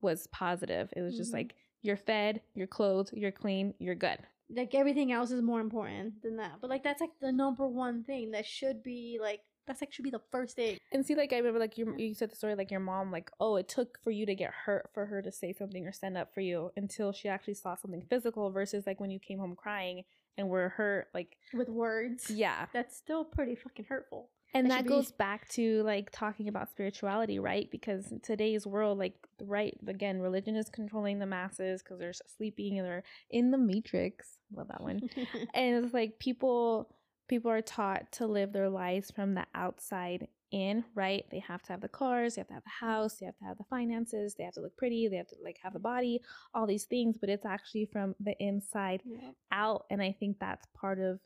was 0.00 0.26
positive. 0.28 0.92
It 0.96 1.02
was 1.02 1.16
just 1.16 1.30
Mhm. 1.32 1.34
like 1.34 1.54
you're 1.82 1.96
fed, 1.96 2.40
you're 2.54 2.66
clothed, 2.66 3.12
you're 3.12 3.30
clean, 3.32 3.74
you're 3.78 3.94
good. 3.94 4.18
Like 4.50 4.74
everything 4.74 5.12
else 5.12 5.30
is 5.30 5.42
more 5.42 5.60
important 5.60 6.22
than 6.22 6.36
that. 6.36 6.60
But 6.60 6.70
like 6.70 6.82
that's 6.82 7.00
like 7.00 7.10
the 7.20 7.32
number 7.32 7.66
one 7.66 8.02
thing 8.04 8.30
that 8.32 8.46
should 8.46 8.82
be 8.82 9.18
like 9.20 9.40
that's 9.66 9.82
like 9.82 9.92
should 9.92 10.04
be 10.04 10.10
the 10.10 10.22
first 10.32 10.56
thing. 10.56 10.78
And 10.92 11.04
see, 11.04 11.14
like 11.14 11.32
I 11.32 11.36
remember, 11.36 11.60
like 11.60 11.76
you 11.78 11.94
you 11.98 12.14
said 12.14 12.30
the 12.30 12.36
story, 12.36 12.54
like 12.54 12.70
your 12.70 12.80
mom, 12.80 13.12
like 13.12 13.30
oh, 13.38 13.56
it 13.56 13.68
took 13.68 13.98
for 14.02 14.10
you 14.10 14.26
to 14.26 14.34
get 14.34 14.50
hurt 14.50 14.90
for 14.94 15.06
her 15.06 15.22
to 15.22 15.30
say 15.30 15.52
something 15.52 15.86
or 15.86 15.92
stand 15.92 16.16
up 16.16 16.32
for 16.32 16.40
you 16.40 16.70
until 16.76 17.12
she 17.12 17.28
actually 17.28 17.54
saw 17.54 17.76
something 17.76 18.02
physical. 18.08 18.50
Versus 18.50 18.86
like 18.86 18.98
when 18.98 19.10
you 19.10 19.20
came 19.20 19.38
home 19.38 19.54
crying 19.54 20.04
and 20.38 20.48
were 20.48 20.70
hurt, 20.70 21.08
like 21.12 21.36
with 21.52 21.68
words. 21.68 22.30
yeah. 22.30 22.66
That's 22.72 22.96
still 22.96 23.24
pretty 23.24 23.54
fucking 23.54 23.86
hurtful. 23.88 24.30
And 24.54 24.66
That 24.66 24.70
that 24.70 24.76
should 24.78 24.84
be- 24.84 24.88
goes 24.90 25.12
back 25.12 25.48
to 25.50 25.82
like 25.82 26.10
talking 26.10 26.48
about 26.48 26.70
spirituality, 26.70 27.38
right? 27.38 27.70
Because 27.70 28.10
in 28.12 28.20
today's 28.20 28.66
world, 28.66 28.98
like 28.98 29.14
right 29.42 29.76
again, 29.86 30.20
religion 30.20 30.56
is 30.56 30.68
controlling 30.70 31.18
the 31.18 31.26
masses 31.26 31.82
because 31.82 31.98
they're 31.98 32.12
sleeping 32.36 32.78
and 32.78 32.86
they're 32.86 33.02
in 33.30 33.50
the 33.50 33.58
matrix. 33.58 34.38
Love 34.54 34.68
that 34.68 34.82
one. 34.82 35.00
and 35.54 35.84
it's 35.84 35.92
like 35.94 36.18
people 36.18 36.94
people 37.28 37.50
are 37.50 37.60
taught 37.60 38.10
to 38.12 38.26
live 38.26 38.52
their 38.54 38.70
lives 38.70 39.10
from 39.10 39.34
the 39.34 39.44
outside 39.54 40.28
in 40.50 40.82
right 40.94 41.26
they 41.30 41.40
have 41.40 41.60
to 41.62 41.72
have 41.72 41.82
the 41.82 41.88
cars 41.90 42.34
they 42.36 42.40
have 42.40 42.46
to 42.48 42.54
have 42.54 42.64
the 42.64 42.86
house 42.86 43.16
they 43.16 43.26
have 43.26 43.36
to 43.36 43.44
have 43.44 43.58
the 43.58 43.64
finances 43.68 44.34
they 44.34 44.44
have 44.44 44.54
to 44.54 44.62
look 44.62 44.74
pretty 44.78 45.06
they 45.06 45.16
have 45.16 45.26
to 45.26 45.36
like 45.44 45.58
have 45.62 45.74
the 45.74 45.78
body 45.78 46.22
all 46.54 46.66
these 46.66 46.84
things 46.84 47.18
but 47.20 47.28
it's 47.28 47.44
actually 47.44 47.84
from 47.92 48.14
the 48.18 48.34
inside 48.42 49.02
Yeah. 49.04 49.32
out 49.52 49.84
and 49.90 50.00
i 50.00 50.10
think 50.18 50.38
that's 50.40 50.64
part 50.74 51.00
of 51.00 51.20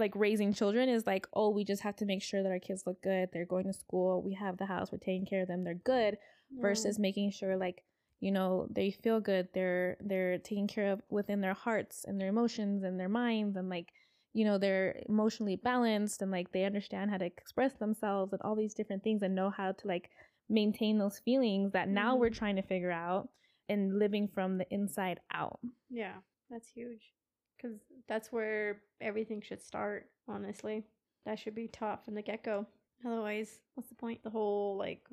like 0.00 0.12
raising 0.16 0.52
children 0.52 0.88
is 0.88 1.06
like 1.06 1.26
oh 1.34 1.50
we 1.50 1.64
just 1.64 1.82
have 1.82 1.96
to 1.96 2.04
make 2.06 2.22
sure 2.22 2.42
that 2.42 2.50
our 2.50 2.58
kids 2.58 2.84
look 2.86 3.00
good. 3.02 3.28
They're 3.32 3.44
going 3.44 3.66
to 3.66 3.72
school. 3.72 4.22
We 4.22 4.34
have 4.34 4.56
the 4.56 4.66
house. 4.66 4.90
We're 4.90 4.98
taking 4.98 5.26
care 5.26 5.42
of 5.42 5.48
them. 5.48 5.62
They're 5.64 5.74
good. 5.74 6.18
Versus 6.60 6.98
making 6.98 7.30
sure 7.30 7.56
like 7.56 7.84
you 8.18 8.32
know 8.32 8.66
they 8.70 8.90
feel 8.90 9.20
good. 9.20 9.48
They're 9.54 9.96
they're 10.00 10.38
taken 10.38 10.66
care 10.66 10.90
of 10.92 11.00
within 11.08 11.40
their 11.40 11.54
hearts 11.54 12.04
and 12.06 12.20
their 12.20 12.28
emotions 12.28 12.82
and 12.82 12.98
their 12.98 13.08
minds 13.08 13.56
and 13.56 13.68
like 13.68 13.92
you 14.32 14.44
know 14.44 14.58
they're 14.58 15.00
emotionally 15.08 15.56
balanced 15.56 16.20
and 16.22 16.30
like 16.30 16.50
they 16.52 16.64
understand 16.64 17.10
how 17.10 17.18
to 17.18 17.24
express 17.24 17.74
themselves 17.74 18.32
and 18.32 18.42
all 18.42 18.56
these 18.56 18.74
different 18.74 19.02
things 19.04 19.22
and 19.22 19.34
know 19.34 19.50
how 19.50 19.70
to 19.72 19.86
like 19.86 20.10
maintain 20.48 20.98
those 20.98 21.20
feelings 21.20 21.72
that 21.72 21.88
now 21.88 22.16
we're 22.16 22.30
Mhm. 22.30 22.34
trying 22.40 22.56
to 22.56 22.62
figure 22.62 22.90
out 22.90 23.28
and 23.68 23.98
living 23.98 24.26
from 24.28 24.58
the 24.58 24.66
inside 24.74 25.20
out. 25.32 25.60
Yeah, 25.88 26.16
that's 26.50 26.68
huge. 26.68 27.12
Because 27.60 27.78
that's 28.08 28.32
where 28.32 28.80
everything 29.00 29.40
should 29.40 29.62
start, 29.62 30.08
honestly. 30.28 30.84
That 31.26 31.38
should 31.38 31.54
be 31.54 31.68
taught 31.68 32.04
from 32.04 32.14
the 32.14 32.22
get 32.22 32.42
go. 32.42 32.66
Otherwise, 33.04 33.60
what's 33.74 33.88
the 33.88 33.94
point? 33.94 34.22
The 34.22 34.30
whole, 34.30 34.76
like, 34.76 35.06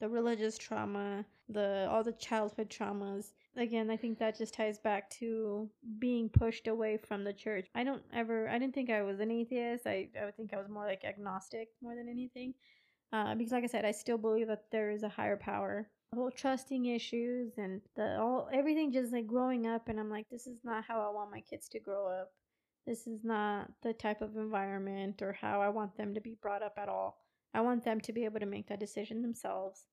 the 0.00 0.08
religious 0.08 0.58
trauma, 0.58 1.24
the 1.48 1.86
all 1.90 2.02
the 2.02 2.12
childhood 2.12 2.68
traumas. 2.68 3.32
Again, 3.56 3.90
I 3.90 3.96
think 3.96 4.18
that 4.18 4.36
just 4.36 4.54
ties 4.54 4.78
back 4.78 5.10
to 5.10 5.68
being 5.98 6.28
pushed 6.28 6.68
away 6.68 6.96
from 6.96 7.24
the 7.24 7.32
church. 7.32 7.68
I 7.74 7.84
don't 7.84 8.02
ever, 8.12 8.48
I 8.48 8.58
didn't 8.58 8.74
think 8.74 8.90
I 8.90 9.02
was 9.02 9.20
an 9.20 9.30
atheist. 9.30 9.86
I, 9.86 10.08
I 10.20 10.24
would 10.24 10.36
think 10.36 10.52
I 10.52 10.58
was 10.58 10.68
more 10.68 10.86
like 10.86 11.04
agnostic 11.04 11.68
more 11.82 11.94
than 11.94 12.08
anything. 12.08 12.54
Uh, 13.12 13.34
because, 13.34 13.52
like 13.52 13.64
I 13.64 13.68
said, 13.68 13.84
I 13.84 13.92
still 13.92 14.18
believe 14.18 14.48
that 14.48 14.70
there 14.70 14.90
is 14.90 15.02
a 15.02 15.08
higher 15.08 15.36
power 15.36 15.88
whole 16.14 16.30
trusting 16.30 16.86
issues 16.86 17.52
and 17.56 17.80
the 17.96 18.18
all 18.20 18.48
everything 18.52 18.92
just 18.92 19.12
like 19.12 19.26
growing 19.26 19.66
up 19.66 19.88
and 19.88 19.98
I'm 19.98 20.10
like 20.10 20.26
this 20.30 20.46
is 20.46 20.58
not 20.62 20.84
how 20.84 21.00
I 21.00 21.12
want 21.14 21.30
my 21.30 21.40
kids 21.40 21.68
to 21.70 21.80
grow 21.80 22.06
up. 22.06 22.30
This 22.86 23.06
is 23.06 23.20
not 23.24 23.70
the 23.82 23.92
type 23.92 24.20
of 24.22 24.36
environment 24.36 25.22
or 25.22 25.32
how 25.32 25.62
I 25.62 25.68
want 25.68 25.96
them 25.96 26.14
to 26.14 26.20
be 26.20 26.36
brought 26.42 26.62
up 26.62 26.74
at 26.78 26.88
all. 26.88 27.18
I 27.54 27.60
want 27.60 27.84
them 27.84 28.00
to 28.00 28.12
be 28.12 28.24
able 28.24 28.40
to 28.40 28.46
make 28.46 28.68
that 28.68 28.80
decision 28.80 29.22
themselves. 29.22 29.86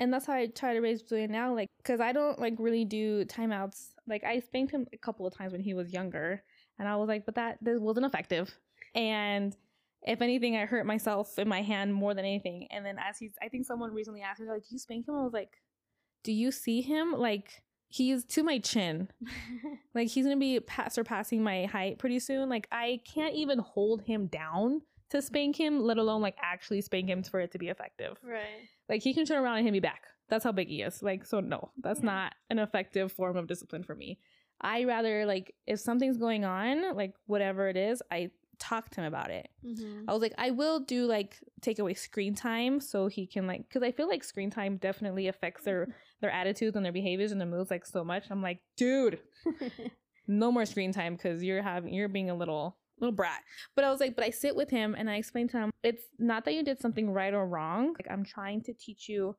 and 0.00 0.12
that's 0.12 0.26
how 0.26 0.34
I 0.34 0.46
try 0.46 0.74
to 0.74 0.80
raise 0.80 1.02
Julian 1.02 1.30
now, 1.32 1.54
like, 1.54 1.68
because 1.78 2.00
I 2.00 2.12
don't 2.12 2.38
like 2.40 2.54
really 2.58 2.84
do 2.84 3.24
timeouts. 3.26 3.92
Like, 4.06 4.24
I 4.24 4.40
spanked 4.40 4.72
him 4.72 4.86
a 4.92 4.98
couple 4.98 5.26
of 5.26 5.34
times 5.36 5.52
when 5.52 5.60
he 5.60 5.74
was 5.74 5.92
younger, 5.92 6.42
and 6.78 6.88
I 6.88 6.96
was 6.96 7.08
like, 7.08 7.24
but 7.26 7.36
that, 7.36 7.58
that 7.62 7.80
wasn't 7.80 8.06
effective. 8.06 8.52
And 8.94 9.56
if 10.02 10.20
anything, 10.20 10.56
I 10.56 10.66
hurt 10.66 10.86
myself 10.86 11.38
in 11.38 11.48
my 11.48 11.62
hand 11.62 11.94
more 11.94 12.12
than 12.14 12.24
anything. 12.24 12.66
And 12.70 12.84
then 12.84 12.96
as 12.98 13.18
he's, 13.18 13.34
I 13.42 13.48
think 13.48 13.66
someone 13.66 13.92
recently 13.92 14.22
asked 14.22 14.40
me, 14.40 14.48
like, 14.48 14.62
do 14.62 14.68
you 14.72 14.78
spank 14.78 15.08
him? 15.08 15.14
I 15.14 15.22
was 15.22 15.32
like, 15.32 15.50
do 16.24 16.32
you 16.32 16.50
see 16.50 16.80
him? 16.80 17.12
Like, 17.12 17.62
he's 17.88 18.24
to 18.26 18.42
my 18.42 18.58
chin. 18.58 19.08
Like, 19.94 20.08
he's 20.08 20.24
gonna 20.24 20.36
be 20.36 20.58
pa- 20.58 20.88
surpassing 20.88 21.42
my 21.44 21.66
height 21.66 21.98
pretty 22.00 22.18
soon. 22.18 22.48
Like, 22.48 22.66
I 22.72 22.98
can't 23.06 23.34
even 23.36 23.60
hold 23.60 24.02
him 24.02 24.26
down 24.26 24.80
to 25.10 25.22
spank 25.22 25.54
him, 25.54 25.78
let 25.80 25.98
alone 25.98 26.20
like 26.20 26.34
actually 26.42 26.80
spank 26.80 27.08
him 27.08 27.22
for 27.22 27.38
it 27.38 27.52
to 27.52 27.58
be 27.58 27.68
effective. 27.68 28.16
right. 28.24 28.66
Like 28.88 29.02
he 29.02 29.14
can 29.14 29.24
turn 29.24 29.38
around 29.42 29.58
and 29.58 29.66
hit 29.66 29.72
me 29.72 29.78
back. 29.78 30.02
That's 30.28 30.42
how 30.42 30.50
big 30.50 30.66
he 30.68 30.82
is. 30.82 31.00
Like 31.02 31.24
so 31.24 31.38
no, 31.38 31.70
that's 31.80 32.00
Yeah. 32.00 32.06
not 32.06 32.32
an 32.50 32.58
effective 32.58 33.12
form 33.12 33.36
of 33.36 33.46
discipline 33.46 33.84
for 33.84 33.94
me. 33.94 34.18
I 34.60 34.84
rather 34.84 35.26
like 35.26 35.54
if 35.66 35.78
something's 35.78 36.16
going 36.16 36.44
on, 36.44 36.96
like 36.96 37.12
whatever 37.26 37.68
it 37.68 37.76
is, 37.76 38.02
I 38.10 38.30
talk 38.58 38.90
to 38.90 39.00
him 39.00 39.06
about 39.06 39.30
it. 39.30 39.48
Mm-hmm. 39.64 40.08
I 40.08 40.12
was 40.12 40.22
like 40.22 40.34
I 40.38 40.50
will 40.50 40.80
do 40.80 41.06
like 41.06 41.38
take 41.60 41.78
away 41.78 41.94
screen 41.94 42.34
time 42.34 42.80
so 42.80 43.06
he 43.06 43.26
can 43.26 43.46
like 43.46 43.68
cuz 43.70 43.82
I 43.82 43.92
feel 43.92 44.08
like 44.08 44.24
screen 44.24 44.50
time 44.50 44.76
definitely 44.76 45.28
affects 45.28 45.64
their 45.64 45.94
their 46.20 46.30
attitudes 46.30 46.76
and 46.76 46.84
their 46.84 46.92
behaviors 46.92 47.32
and 47.32 47.40
their 47.40 47.48
moods 47.48 47.70
like 47.70 47.84
so 47.86 48.02
much. 48.04 48.24
I'm 48.30 48.42
like, 48.42 48.60
"Dude, 48.76 49.20
no 50.26 50.50
more 50.50 50.64
screen 50.66 50.92
time 50.92 51.14
because 51.16 51.42
you're 51.42 51.62
having 51.62 51.92
you're 51.92 52.08
being 52.08 52.30
a 52.30 52.34
little 52.34 52.76
little 53.00 53.12
brat 53.12 53.42
but 53.74 53.84
i 53.84 53.90
was 53.90 53.98
like 54.00 54.14
but 54.14 54.24
i 54.24 54.30
sit 54.30 54.54
with 54.54 54.70
him 54.70 54.94
and 54.96 55.10
i 55.10 55.16
explain 55.16 55.48
to 55.48 55.58
him 55.58 55.70
it's 55.82 56.04
not 56.18 56.44
that 56.44 56.54
you 56.54 56.62
did 56.62 56.80
something 56.80 57.10
right 57.10 57.34
or 57.34 57.44
wrong 57.46 57.88
like 57.98 58.06
i'm 58.08 58.24
trying 58.24 58.60
to 58.62 58.72
teach 58.72 59.08
you 59.08 59.34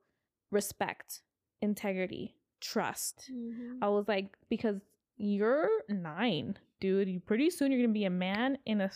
respect 0.50 1.22
integrity 1.62 2.36
trust 2.60 3.30
Mhm. 3.32 3.78
i 3.80 3.88
was 3.88 4.06
like 4.08 4.36
because 4.50 4.76
you're 5.16 5.70
nine 5.88 6.58
dude 6.80 7.08
you 7.08 7.20
pretty 7.20 7.50
soon 7.50 7.70
you're 7.70 7.80
gonna 7.80 7.92
be 7.92 8.04
a 8.04 8.10
man 8.10 8.58
in 8.66 8.80
a 8.80 8.90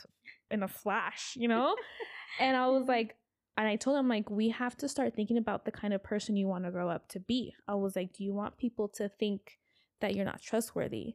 in 0.50 0.62
a 0.62 0.68
flash 0.68 1.34
you 1.36 1.48
know 1.48 1.74
and 2.40 2.56
i 2.56 2.66
was 2.66 2.82
mm-hmm. 2.82 2.90
like 2.90 3.16
and 3.56 3.66
i 3.68 3.76
told 3.76 3.98
him 3.98 4.08
like 4.08 4.30
we 4.30 4.48
have 4.48 4.76
to 4.76 4.88
start 4.88 5.14
thinking 5.14 5.38
about 5.38 5.64
the 5.64 5.72
kind 5.72 5.94
of 5.94 6.02
person 6.02 6.36
you 6.36 6.46
want 6.46 6.64
to 6.64 6.70
grow 6.70 6.88
up 6.88 7.08
to 7.08 7.20
be 7.20 7.54
i 7.68 7.74
was 7.74 7.96
like 7.96 8.12
do 8.12 8.24
you 8.24 8.32
want 8.32 8.56
people 8.58 8.88
to 8.88 9.08
think 9.18 9.58
that 10.00 10.14
you're 10.14 10.24
not 10.24 10.42
trustworthy 10.42 11.14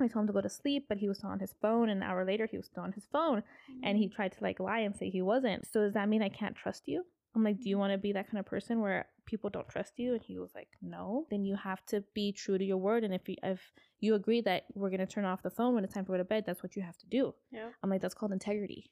I 0.00 0.08
told 0.08 0.24
him 0.24 0.26
to 0.28 0.32
go 0.32 0.40
to 0.40 0.48
sleep, 0.48 0.86
but 0.88 0.98
he 0.98 1.08
was 1.08 1.18
still 1.18 1.30
on 1.30 1.38
his 1.38 1.54
phone. 1.60 1.88
And 1.88 2.02
an 2.02 2.08
hour 2.08 2.24
later, 2.24 2.46
he 2.46 2.56
was 2.56 2.66
still 2.66 2.82
on 2.82 2.92
his 2.92 3.06
phone, 3.12 3.42
and 3.82 3.96
he 3.96 4.06
mm-hmm. 4.06 4.14
tried 4.14 4.32
to 4.32 4.42
like 4.42 4.60
lie 4.60 4.80
and 4.80 4.96
say 4.96 5.10
he 5.10 5.22
wasn't. 5.22 5.66
So 5.70 5.80
does 5.80 5.94
that 5.94 6.08
mean 6.08 6.22
I 6.22 6.28
can't 6.28 6.56
trust 6.56 6.88
you? 6.88 7.04
I'm 7.34 7.44
like, 7.44 7.60
do 7.60 7.68
you 7.68 7.76
mm-hmm. 7.76 7.80
want 7.80 7.92
to 7.92 7.98
be 7.98 8.12
that 8.12 8.26
kind 8.26 8.38
of 8.38 8.46
person 8.46 8.80
where 8.80 9.06
people 9.26 9.50
don't 9.50 9.68
trust 9.68 9.98
you? 9.98 10.12
And 10.14 10.22
he 10.22 10.38
was 10.38 10.52
like, 10.54 10.68
no. 10.80 11.26
Then 11.30 11.44
you 11.44 11.56
have 11.56 11.84
to 11.86 12.02
be 12.14 12.32
true 12.32 12.58
to 12.58 12.64
your 12.64 12.76
word. 12.78 13.04
And 13.04 13.14
if 13.14 13.28
you 13.28 13.36
if 13.42 13.72
you 14.00 14.14
agree 14.14 14.40
that 14.42 14.64
we're 14.74 14.90
gonna 14.90 15.06
turn 15.06 15.24
off 15.24 15.42
the 15.42 15.50
phone 15.50 15.74
when 15.74 15.84
it's 15.84 15.94
time 15.94 16.04
to 16.04 16.10
go 16.12 16.16
to 16.18 16.24
bed, 16.24 16.44
that's 16.46 16.62
what 16.62 16.76
you 16.76 16.82
have 16.82 16.98
to 16.98 17.06
do. 17.06 17.34
Yeah. 17.50 17.68
I'm 17.82 17.90
like, 17.90 18.00
that's 18.00 18.14
called 18.14 18.32
integrity. 18.32 18.90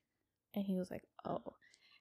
And 0.54 0.64
he 0.64 0.76
was 0.76 0.90
like, 0.90 1.02
oh. 1.24 1.54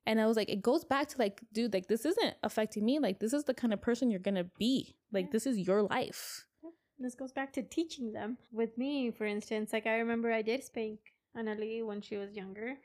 And 0.06 0.20
I 0.20 0.26
was 0.26 0.38
like, 0.38 0.50
it 0.50 0.62
goes 0.62 0.84
back 0.86 1.08
to 1.10 1.18
like, 1.20 1.42
dude, 1.54 1.74
like 1.74 1.88
this 1.88 2.06
isn't 2.06 2.34
affecting 2.42 2.84
me. 2.86 3.00
Like 3.00 3.20
this 3.20 3.34
is 3.34 3.44
the 3.44 3.54
kind 3.54 3.74
of 3.74 3.82
person 3.82 4.10
you're 4.10 4.20
gonna 4.20 4.46
be. 4.58 4.96
Like 5.12 5.26
Yeah. 5.26 5.32
this 5.34 5.46
is 5.46 5.60
your 5.60 5.84
life. 5.84 6.46
this 6.98 7.16
goes 7.16 7.32
back 7.32 7.54
to 7.54 7.62
teaching 7.64 8.12
them. 8.14 8.38
With 8.52 8.78
me, 8.78 9.12
for 9.12 9.26
instance, 9.26 9.72
like 9.74 9.88
I 9.88 9.98
remember 10.00 10.32
I 10.32 10.42
did 10.42 10.64
spank 10.64 11.00
Annalie 11.38 11.86
when 11.86 12.02
she 12.02 12.18
was 12.18 12.36
younger, 12.36 12.76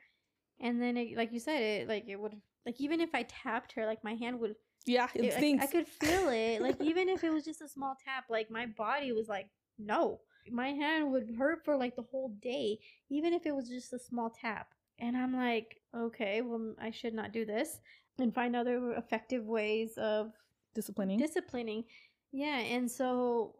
and 0.60 0.80
then 0.80 0.96
it, 0.96 1.16
like 1.16 1.32
you 1.32 1.40
said, 1.40 1.60
it 1.62 1.88
like 1.88 2.04
it 2.08 2.16
would 2.20 2.34
like 2.66 2.80
even 2.80 3.00
if 3.00 3.14
I 3.14 3.22
tapped 3.24 3.72
her, 3.72 3.86
like 3.86 4.04
my 4.04 4.14
hand 4.14 4.38
would 4.40 4.54
Yeah, 4.86 5.08
it, 5.14 5.24
it- 5.24 5.60
I- 5.60 5.64
I, 5.64 5.66
could 5.66 5.88
feel 5.88 6.28
it. 6.28 6.60
Like 6.60 6.80
even 6.80 7.08
if 7.08 7.24
it 7.24 7.32
was 7.32 7.44
just 7.44 7.62
a 7.62 7.68
small 7.68 7.96
tap, 8.04 8.24
like 8.28 8.50
my 8.50 8.66
body 8.66 9.12
was 9.12 9.28
like, 9.28 9.48
no. 9.78 10.20
My 10.50 10.68
hand 10.68 11.10
would 11.10 11.34
hurt 11.38 11.64
for 11.64 11.74
like 11.76 11.96
the 11.96 12.02
whole 12.02 12.28
day, 12.42 12.78
even 13.08 13.32
if 13.32 13.46
it 13.46 13.54
was 13.54 13.68
just 13.68 13.94
a 13.94 13.98
small 13.98 14.28
tap. 14.28 14.68
And 14.98 15.16
I'm 15.16 15.34
like, 15.34 15.80
okay, 15.96 16.42
well, 16.42 16.74
I 16.80 16.90
should 16.90 17.14
not 17.14 17.32
do 17.32 17.44
this, 17.46 17.80
and 18.18 18.32
find 18.34 18.54
other 18.54 18.92
effective 18.92 19.44
ways 19.46 19.94
of 19.96 20.32
Disciplining. 20.74 21.18
disciplining. 21.18 21.84
Yeah, 22.30 22.58
and 22.58 22.90
so 22.90 23.54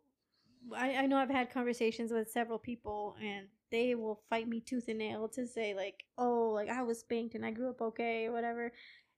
I, 0.77 0.95
I 0.97 1.07
know 1.07 1.17
I've 1.17 1.31
had 1.31 1.51
conversations 1.51 2.13
with 2.13 2.31
several 2.31 2.59
people, 2.59 3.17
and 3.23 3.47
they 3.71 3.95
will 3.95 4.21
fight 4.29 4.47
me 4.49 4.61
tooth 4.61 4.89
and 4.89 4.99
nail 4.99 5.27
to 5.29 5.47
say 5.47 5.75
like, 5.75 6.05
oh, 6.19 6.51
like 6.55 6.69
I 6.69 6.83
was 6.83 7.01
spanked 7.01 7.35
and 7.35 7.45
I 7.47 7.51
grew 7.51 7.71
up 7.71 7.81
okay 7.81 8.27
or 8.27 8.33
whatever, 8.33 8.73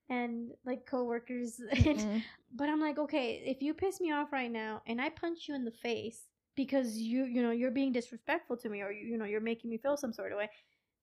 and 0.09 0.51
like 0.64 0.87
coworkers. 0.87 1.61
and 1.71 1.99
Mm. 1.99 2.23
but 2.55 2.69
I'm 2.69 2.81
like, 2.81 2.99
okay, 2.99 3.42
if 3.47 3.62
you 3.62 3.75
piss 3.75 4.01
me 4.01 4.12
off 4.12 4.33
right 4.33 4.51
now 4.51 4.83
and 4.87 5.01
I 5.01 5.09
punch 5.11 5.49
you 5.49 5.55
in 5.55 5.64
the 5.64 5.71
face 5.71 6.21
because 6.55 6.97
you 6.97 7.25
you 7.25 7.42
know 7.42 7.51
you're 7.51 7.71
being 7.71 7.92
disrespectful 7.92 8.57
to 8.59 8.69
me 8.69 8.83
or 8.83 8.90
you, 8.92 9.07
you 9.07 9.19
know 9.19 9.25
you're 9.25 9.40
making 9.40 9.71
me 9.71 9.79
feel 9.79 9.97
some 9.97 10.12
sort 10.12 10.33
of 10.33 10.38
way, 10.38 10.49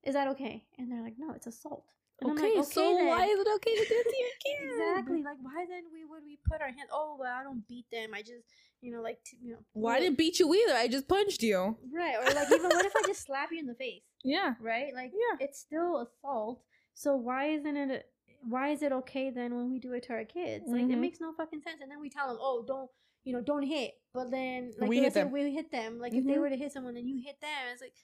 is 0.04 0.14
that 0.16 0.28
okay? 0.30 0.64
And 0.78 0.92
they're 0.92 1.04
like, 1.04 1.16
no, 1.18 1.34
it's 1.34 1.48
assault. 1.48 1.86
And 2.22 2.32
I'm 2.32 2.38
Okay, 2.38 2.62
so 2.62 2.96
then." 2.96 3.08
why 3.08 3.26
is 3.26 3.40
it 3.40 3.48
okay 3.56 3.76
to 3.76 3.86
do 3.90 3.96
it 4.04 4.10
to 4.10 4.18
your 4.24 4.30
kid? 4.46 4.70
Exactly. 4.74 5.24
Like, 5.24 5.38
why 5.42 5.66
then 5.68 5.84
we 5.92 6.06
would 6.06 6.24
we 6.26 6.38
put 6.50 6.62
our 6.62 6.68
hands? 6.68 6.90
Oh, 6.92 7.18
well, 7.20 7.34
I 7.38 7.44
don't 7.44 7.68
beat 7.68 7.86
them. 7.92 8.12
I 8.14 8.22
just, 8.22 8.46
you 8.82 8.92
know, 8.94 9.02
like, 9.02 9.18
t- 9.26 9.38
you 9.42 9.54
know. 9.54 9.60
Why 9.74 10.00
didn't 10.00 10.18
beat 10.18 10.40
you 10.40 10.54
either? 10.54 10.74
I 10.76 10.88
just 10.88 11.08
punched 11.08 11.42
you. 11.44 11.76
Right. 11.92 12.16
Or 12.22 12.34
like, 12.34 12.48
even 12.52 12.70
what 12.70 12.86
if 12.86 12.94
I 12.96 13.02
just 13.08 13.24
slap 13.28 13.50
you 13.52 13.60
in 13.60 13.66
the 13.68 13.74
face? 13.76 14.04
Yeah. 14.24 14.54
Right. 14.62 14.94
Like, 14.94 15.12
Yeah. 15.12 15.46
it's 15.46 15.60
still 15.60 16.02
assault. 16.08 16.62
So 16.94 17.16
why 17.16 17.48
isn't 17.48 17.76
it? 17.76 18.06
Why 18.48 18.70
is 18.70 18.82
it 18.82 18.92
okay 18.92 19.30
then 19.30 19.56
when 19.56 19.72
we 19.72 19.80
do 19.80 19.94
it 19.94 20.04
to 20.04 20.14
our 20.14 20.26
kids? 20.26 20.66
Like, 20.68 20.84
it 20.84 20.90
Mhm. 20.90 21.00
makes 21.00 21.20
no 21.20 21.34
fucking 21.34 21.62
sense. 21.62 21.82
And 21.82 21.90
then 21.92 22.00
we 22.00 22.10
tell 22.10 22.28
them, 22.28 22.38
oh, 22.40 22.64
don't, 22.66 22.90
you 23.24 23.34
know, 23.34 23.42
don't 23.42 23.64
hit. 23.64 23.94
But 24.14 24.32
then, 24.32 24.74
like, 24.78 24.90
We 24.90 25.00
hit 25.00 25.14
them. 25.14 25.32
we 25.32 25.52
hit 25.52 25.72
them. 25.72 26.00
Like, 26.00 26.14
if 26.14 26.26
they 26.26 26.34
Mhm. 26.36 26.40
were 26.42 26.50
to 26.50 26.58
hit 26.58 26.72
someone, 26.72 26.94
then 26.94 27.08
you 27.08 27.18
hit 27.24 27.40
them. 27.42 27.68
It's 27.72 27.82
like, 27.82 27.96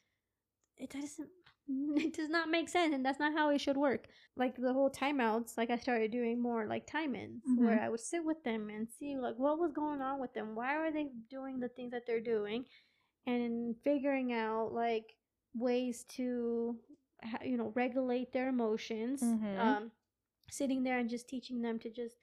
it 0.78 0.90
doesn't. 0.90 1.30
It 2.12 2.14
does 2.16 2.30
not 2.30 2.50
make 2.50 2.68
sense, 2.68 2.96
and 2.96 3.06
that's 3.06 3.20
not 3.20 3.34
how 3.34 3.50
it 3.50 3.60
should 3.62 3.78
work. 3.78 4.08
Like 4.36 4.56
the 4.56 4.74
whole 4.74 4.90
timeouts, 4.90 5.56
like 5.56 5.70
I 5.70 5.78
started 5.78 6.10
doing 6.12 6.40
more 6.42 6.66
like 6.66 6.88
time 6.88 7.14
ins, 7.14 7.44
where 7.46 7.78
Mhm. 7.78 7.84
I 7.84 7.90
would 7.90 8.00
sit 8.00 8.24
with 8.26 8.44
them 8.44 8.70
and 8.72 8.90
see 8.90 9.16
like 9.18 9.36
what 9.38 9.60
was 9.60 9.72
going 9.72 10.02
on 10.02 10.20
with 10.20 10.34
them. 10.34 10.56
Why 10.56 10.76
are 10.78 10.92
they 10.92 11.10
doing 11.30 11.60
the 11.60 11.70
things 11.70 11.92
that 11.92 12.08
they're 12.08 12.22
doing, 12.22 12.66
and 13.28 13.76
figuring 13.84 14.34
out 14.34 14.74
like 14.74 15.16
ways 15.54 16.06
to, 16.06 16.80
you 17.44 17.58
know, 17.58 17.70
regulate 17.76 18.32
their 18.34 18.50
emotions. 18.50 19.22
Mhm. 19.22 19.58
Um, 19.60 19.92
sitting 20.52 20.84
there 20.84 20.98
and 21.00 21.10
just 21.10 21.28
teaching 21.28 21.62
them 21.62 21.80
to 21.80 21.90
just, 21.90 22.16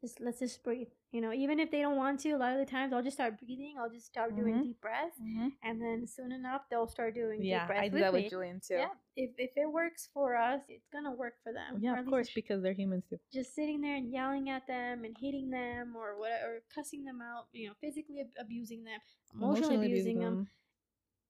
just 0.00 0.20
let's 0.20 0.38
just 0.40 0.62
breathe. 0.64 0.88
You 1.12 1.20
know, 1.20 1.32
even 1.32 1.60
if 1.60 1.70
they 1.70 1.80
don't 1.80 1.96
want 1.96 2.20
to, 2.20 2.30
a 2.32 2.38
lot 2.38 2.52
of 2.52 2.58
the 2.58 2.70
times 2.70 2.92
I'll 2.92 3.02
just 3.02 3.16
start 3.16 3.38
breathing. 3.38 3.74
I'll 3.78 3.90
just 3.90 4.06
start 4.06 4.34
doing 4.34 4.54
Mhm. 4.56 4.62
deep 4.62 4.80
breaths, 4.80 5.18
and 5.62 5.80
then 5.80 6.06
soon 6.06 6.32
enough 6.32 6.62
they'll 6.70 6.88
start 6.88 7.14
doing 7.14 7.42
Yeah, 7.42 7.60
deep 7.60 7.66
breaths 7.68 7.82
I 7.82 7.88
do 7.88 7.94
with 7.94 8.02
that 8.02 8.14
me. 8.14 8.22
with 8.22 8.30
Julian 8.30 8.60
too. 8.60 8.74
Yeah, 8.74 8.88
if 9.16 9.30
if 9.38 9.50
it 9.56 9.70
works 9.70 10.08
for 10.14 10.34
us, 10.36 10.62
it's 10.68 10.88
gonna 10.88 11.12
work 11.12 11.34
for 11.42 11.52
them. 11.52 11.78
Yeah, 11.82 11.98
of 11.98 12.06
course, 12.06 12.30
because 12.34 12.62
they're 12.62 12.72
humans 12.72 13.04
too. 13.08 13.18
just 13.32 13.54
sitting 13.54 13.80
there 13.80 13.96
and 13.96 14.10
yelling 14.10 14.48
at 14.50 14.66
them 14.66 15.04
and 15.04 15.16
hitting 15.18 15.50
them 15.50 15.94
or 15.96 16.18
whatever, 16.18 16.56
or 16.56 16.60
cussing 16.74 17.04
them 17.04 17.20
out, 17.20 17.46
you 17.52 17.68
know, 17.68 17.74
physically 17.80 18.20
ab- 18.20 18.32
abusing 18.38 18.84
them, 18.84 19.00
emotionally, 19.34 19.76
abusing 19.86 20.18
them. 20.18 20.48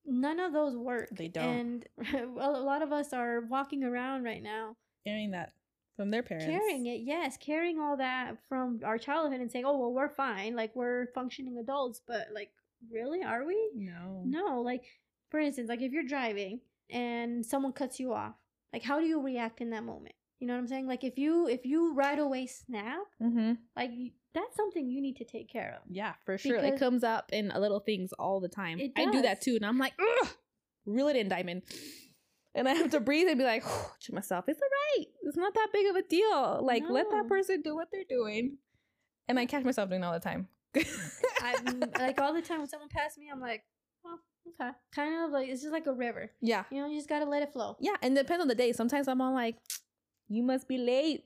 None 0.04 0.40
of 0.40 0.52
those 0.52 0.76
work. 0.76 1.10
They 1.10 1.28
don't. 1.28 1.44
And 1.44 1.88
well, 2.34 2.56
a 2.56 2.62
lot 2.64 2.82
of 2.82 2.92
us 2.92 3.12
are 3.12 3.40
walking 3.42 3.84
around 3.84 4.24
right 4.24 4.42
now 4.42 4.76
Hearing 5.04 5.32
that 5.32 5.52
from 5.96 6.10
their 6.10 6.22
parents. 6.22 6.46
carrying 6.46 6.86
it. 6.86 7.00
Yes, 7.02 7.36
carrying 7.36 7.78
all 7.80 7.96
that 7.98 8.36
from 8.48 8.80
our 8.84 8.98
childhood 8.98 9.40
and 9.40 9.50
saying, 9.50 9.64
"Oh, 9.64 9.78
well, 9.78 9.92
we're 9.92 10.08
fine. 10.08 10.54
Like 10.56 10.74
we're 10.74 11.06
functioning 11.14 11.58
adults." 11.58 12.00
But 12.06 12.28
like, 12.34 12.50
really, 12.90 13.22
are 13.22 13.44
we? 13.44 13.70
No. 13.74 14.22
No, 14.24 14.60
like 14.62 14.84
for 15.30 15.40
instance, 15.40 15.68
like 15.68 15.82
if 15.82 15.92
you're 15.92 16.02
driving 16.04 16.60
and 16.90 17.44
someone 17.44 17.72
cuts 17.72 17.98
you 18.00 18.12
off, 18.12 18.34
like 18.72 18.82
how 18.82 19.00
do 19.00 19.06
you 19.06 19.20
react 19.22 19.60
in 19.60 19.70
that 19.70 19.84
moment? 19.84 20.14
You 20.40 20.48
know 20.48 20.54
what 20.54 20.60
I'm 20.60 20.66
saying? 20.68 20.86
Like 20.88 21.04
if 21.04 21.18
you 21.18 21.46
if 21.46 21.64
you 21.64 21.94
right 21.94 22.18
away 22.18 22.46
snap, 22.46 22.98
Mm-hmm. 23.22 23.52
like 23.76 23.90
that's 24.34 24.56
something 24.56 24.88
you 24.90 25.00
need 25.02 25.16
to 25.18 25.24
take 25.24 25.48
care 25.50 25.78
of. 25.78 25.82
Yeah, 25.90 26.14
for 26.24 26.38
sure. 26.38 26.56
it 26.56 26.78
comes 26.78 27.04
up 27.04 27.28
in 27.32 27.52
little 27.54 27.80
things 27.80 28.12
all 28.18 28.40
the 28.40 28.48
time. 28.48 28.80
I 28.96 29.10
do 29.10 29.20
that 29.22 29.42
too, 29.42 29.56
and 29.56 29.64
I'm 29.66 29.78
like, 29.78 29.92
ugh, 30.00 30.28
reel 30.86 31.08
it 31.08 31.16
in, 31.16 31.28
diamond. 31.28 31.62
And 32.54 32.68
I 32.68 32.74
have 32.74 32.90
to 32.90 33.00
breathe 33.00 33.28
and 33.28 33.38
be 33.38 33.44
like, 33.44 33.64
to 33.64 34.14
myself, 34.14 34.44
it's 34.48 34.60
all 34.60 34.68
right. 34.98 35.06
It's 35.22 35.36
not 35.36 35.54
that 35.54 35.68
big 35.72 35.86
of 35.86 35.96
a 35.96 36.02
deal. 36.02 36.60
Like, 36.62 36.82
let 36.88 37.10
that 37.10 37.26
person 37.28 37.62
do 37.62 37.74
what 37.74 37.88
they're 37.92 38.04
doing. 38.08 38.58
And 39.28 39.38
I 39.38 39.46
catch 39.46 39.64
myself 39.64 39.88
doing 39.88 40.04
all 40.04 40.12
the 40.12 40.20
time. 40.20 40.48
I'm 41.42 41.80
like 41.98 42.20
all 42.20 42.34
the 42.34 42.42
time 42.42 42.58
when 42.58 42.68
someone 42.68 42.88
passes 42.88 43.18
me, 43.18 43.28
I'm 43.32 43.40
like, 43.40 43.62
oh, 44.04 44.18
okay. 44.48 44.70
Kind 44.94 45.14
of 45.24 45.30
like 45.30 45.48
it's 45.48 45.62
just 45.62 45.72
like 45.72 45.86
a 45.86 45.92
river. 45.92 46.30
yeah. 46.40 46.64
You 46.70 46.82
know, 46.82 46.88
you 46.88 46.96
just 46.98 47.08
gotta 47.08 47.24
let 47.26 47.42
it 47.42 47.52
flow. 47.52 47.76
Yeah, 47.80 47.94
and 48.02 48.16
it 48.16 48.22
depends 48.22 48.42
on 48.42 48.48
the 48.48 48.54
day. 48.54 48.72
Sometimes 48.72 49.08
I'm 49.08 49.20
all 49.20 49.32
like, 49.34 49.56
you 50.28 50.42
must 50.42 50.68
be 50.68 50.78
late. 50.78 51.24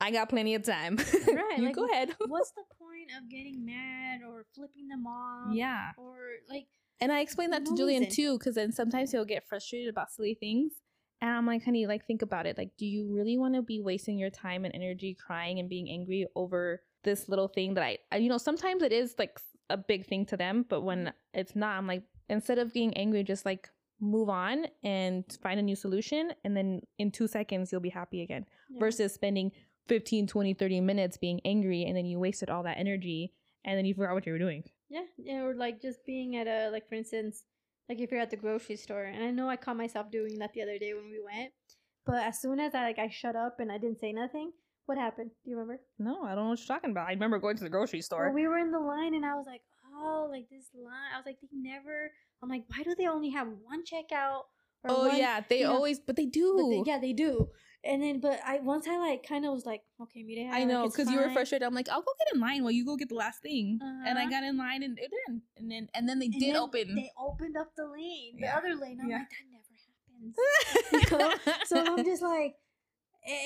I 0.00 0.10
got 0.10 0.28
plenty 0.28 0.54
of 0.54 0.62
time. 0.62 0.98
Right, 1.26 1.54
you 1.58 1.64
like, 1.66 1.74
go 1.74 1.86
ahead. 1.86 2.14
What's 2.26 2.50
the 2.52 2.64
point 2.78 3.10
of 3.18 3.28
getting 3.30 3.64
mad 3.64 4.20
or 4.28 4.44
flipping 4.54 4.88
them 4.88 5.06
off? 5.06 5.54
yeah. 5.54 5.92
Or 5.96 6.16
like 6.48 6.66
And 7.00 7.12
I 7.12 7.20
explained 7.20 7.52
that 7.52 7.64
to 7.66 7.72
No 7.72 7.76
Julian 7.76 8.04
reason. 8.04 8.16
too, 8.16 8.38
because 8.38 8.54
then 8.54 8.72
sometimes 8.72 9.10
he'll 9.10 9.24
get 9.24 9.46
frustrated 9.48 9.88
about 9.88 10.10
silly 10.10 10.34
things. 10.34 10.72
And 11.20 11.30
I'm 11.30 11.46
like, 11.46 11.64
honey, 11.64 11.86
like 11.86 12.06
think 12.06 12.22
about 12.22 12.46
it. 12.46 12.58
Like, 12.58 12.70
do 12.76 12.86
you 12.86 13.06
really 13.10 13.38
want 13.38 13.54
to 13.54 13.62
be 13.62 13.80
wasting 13.80 14.18
your 14.18 14.30
time 14.30 14.64
and 14.64 14.74
energy 14.74 15.14
crying 15.14 15.58
and 15.58 15.68
being 15.68 15.88
angry 15.88 16.26
over 16.36 16.82
this 17.02 17.28
little 17.28 17.48
thing 17.48 17.74
that 17.74 17.84
I, 17.84 17.98
I 18.12 18.16
you 18.16 18.28
know, 18.28 18.38
sometimes 18.38 18.82
it 18.82 18.92
is 18.92 19.14
like 19.18 19.38
a 19.70 19.76
big 19.76 20.06
thing 20.06 20.26
to 20.26 20.36
them, 20.36 20.64
but 20.68 20.82
when 20.82 21.12
it's 21.32 21.56
not, 21.56 21.78
I'm 21.78 21.86
like, 21.86 22.02
instead 22.28 22.58
of 22.58 22.72
being 22.72 22.94
angry, 22.94 23.22
just 23.22 23.44
like 23.44 23.70
move 24.00 24.28
on 24.28 24.66
and 24.82 25.24
find 25.42 25.58
a 25.58 25.62
new 25.62 25.76
solution. 25.76 26.32
And 26.44 26.56
then 26.56 26.82
in 26.98 27.10
two 27.10 27.26
seconds, 27.26 27.72
you'll 27.72 27.80
be 27.80 27.90
happy 27.90 28.22
again 28.22 28.44
yeah. 28.70 28.80
versus 28.80 29.14
spending 29.14 29.52
15, 29.88 30.26
20, 30.26 30.54
30 30.54 30.80
minutes 30.80 31.16
being 31.16 31.40
angry 31.44 31.84
and 31.84 31.96
then 31.96 32.06
you 32.06 32.18
wasted 32.18 32.50
all 32.50 32.62
that 32.62 32.78
energy 32.78 33.32
and 33.64 33.78
then 33.78 33.84
you 33.84 33.94
forgot 33.94 34.14
what 34.14 34.26
you 34.26 34.32
were 34.32 34.38
doing. 34.38 34.64
Yeah, 34.94 35.06
yeah, 35.18 35.42
or 35.42 35.54
like 35.56 35.82
just 35.82 36.06
being 36.06 36.36
at 36.36 36.46
a 36.46 36.70
like 36.70 36.88
for 36.88 36.94
instance, 36.94 37.42
like 37.88 37.98
if 37.98 38.12
you're 38.12 38.20
at 38.20 38.30
the 38.30 38.36
grocery 38.36 38.76
store, 38.76 39.02
and 39.02 39.24
I 39.24 39.32
know 39.32 39.48
I 39.48 39.56
caught 39.56 39.76
myself 39.76 40.08
doing 40.12 40.38
that 40.38 40.52
the 40.54 40.62
other 40.62 40.78
day 40.78 40.94
when 40.94 41.10
we 41.10 41.18
went, 41.18 41.50
but 42.06 42.22
as 42.22 42.40
soon 42.40 42.60
as 42.60 42.76
I 42.76 42.84
like 42.84 43.00
I 43.00 43.08
shut 43.08 43.34
up 43.34 43.58
and 43.58 43.72
I 43.72 43.78
didn't 43.78 43.98
say 43.98 44.12
nothing, 44.12 44.52
what 44.86 44.96
happened? 44.96 45.32
Do 45.44 45.50
you 45.50 45.56
remember? 45.56 45.80
No, 45.98 46.22
I 46.22 46.36
don't 46.36 46.44
know 46.44 46.50
what 46.50 46.60
you're 46.60 46.76
talking 46.76 46.92
about. 46.92 47.08
I 47.08 47.12
remember 47.12 47.40
going 47.40 47.56
to 47.56 47.64
the 47.64 47.70
grocery 47.70 48.02
store. 48.02 48.26
Well, 48.26 48.34
we 48.34 48.46
were 48.46 48.58
in 48.58 48.70
the 48.70 48.78
line 48.78 49.14
and 49.14 49.26
I 49.26 49.34
was 49.34 49.46
like, 49.48 49.62
oh, 49.96 50.28
like 50.30 50.48
this 50.48 50.68
line. 50.74 51.10
I 51.12 51.18
was 51.18 51.26
like, 51.26 51.38
they 51.42 51.48
never. 51.52 52.12
I'm 52.40 52.48
like, 52.48 52.62
why 52.68 52.84
do 52.84 52.94
they 52.96 53.08
only 53.08 53.30
have 53.30 53.48
one 53.48 53.82
checkout? 53.82 54.42
Or 54.84 54.90
oh 54.90 55.08
one, 55.08 55.16
yeah, 55.16 55.40
they 55.48 55.60
you 55.60 55.64
know, 55.64 55.74
always, 55.74 55.98
but 55.98 56.14
they 56.14 56.26
do. 56.26 56.54
But 56.56 56.70
they, 56.70 56.90
yeah, 56.92 56.98
they 57.00 57.12
do. 57.12 57.48
And 57.86 58.02
then, 58.02 58.20
but 58.20 58.40
I 58.46 58.60
once 58.60 58.86
I 58.88 58.96
like 58.96 59.26
kind 59.28 59.44
of 59.44 59.52
was 59.52 59.66
like, 59.66 59.82
okay, 60.00 60.22
Mire, 60.22 60.50
I 60.52 60.64
know 60.64 60.88
because 60.88 61.10
you 61.10 61.18
were 61.18 61.28
frustrated. 61.30 61.66
I'm 61.66 61.74
like, 61.74 61.88
I'll 61.88 62.00
go 62.02 62.12
get 62.18 62.34
in 62.34 62.40
line 62.40 62.62
while 62.62 62.72
you 62.72 62.84
go 62.84 62.96
get 62.96 63.10
the 63.10 63.14
last 63.14 63.42
thing, 63.42 63.78
and 63.82 64.18
I 64.18 64.22
Uh-huh. 64.22 64.30
got 64.30 64.42
in 64.44 64.56
line 64.56 64.82
and 64.82 64.98
it 64.98 65.10
didn't, 65.10 65.42
and 65.58 65.70
then 65.70 65.88
and 65.94 66.08
then 66.08 66.18
they 66.18 66.26
And 66.26 66.40
did 66.40 66.54
then 66.54 66.56
open. 66.56 66.94
They 66.94 67.10
opened 67.18 67.56
up 67.56 67.72
the 67.76 67.86
lane, 67.86 68.36
the 68.36 68.46
Yeah. 68.46 68.56
other 68.56 68.74
lane. 68.74 68.98
I'm 69.02 69.08
Yeah. 69.10 69.18
like, 69.18 69.28
that 69.30 69.46
never 69.52 69.74
happens. 69.92 70.36
you 70.92 71.18
know? 71.18 71.34
so 71.64 71.94
I'm 71.94 72.04
just 72.06 72.22
like, 72.22 72.54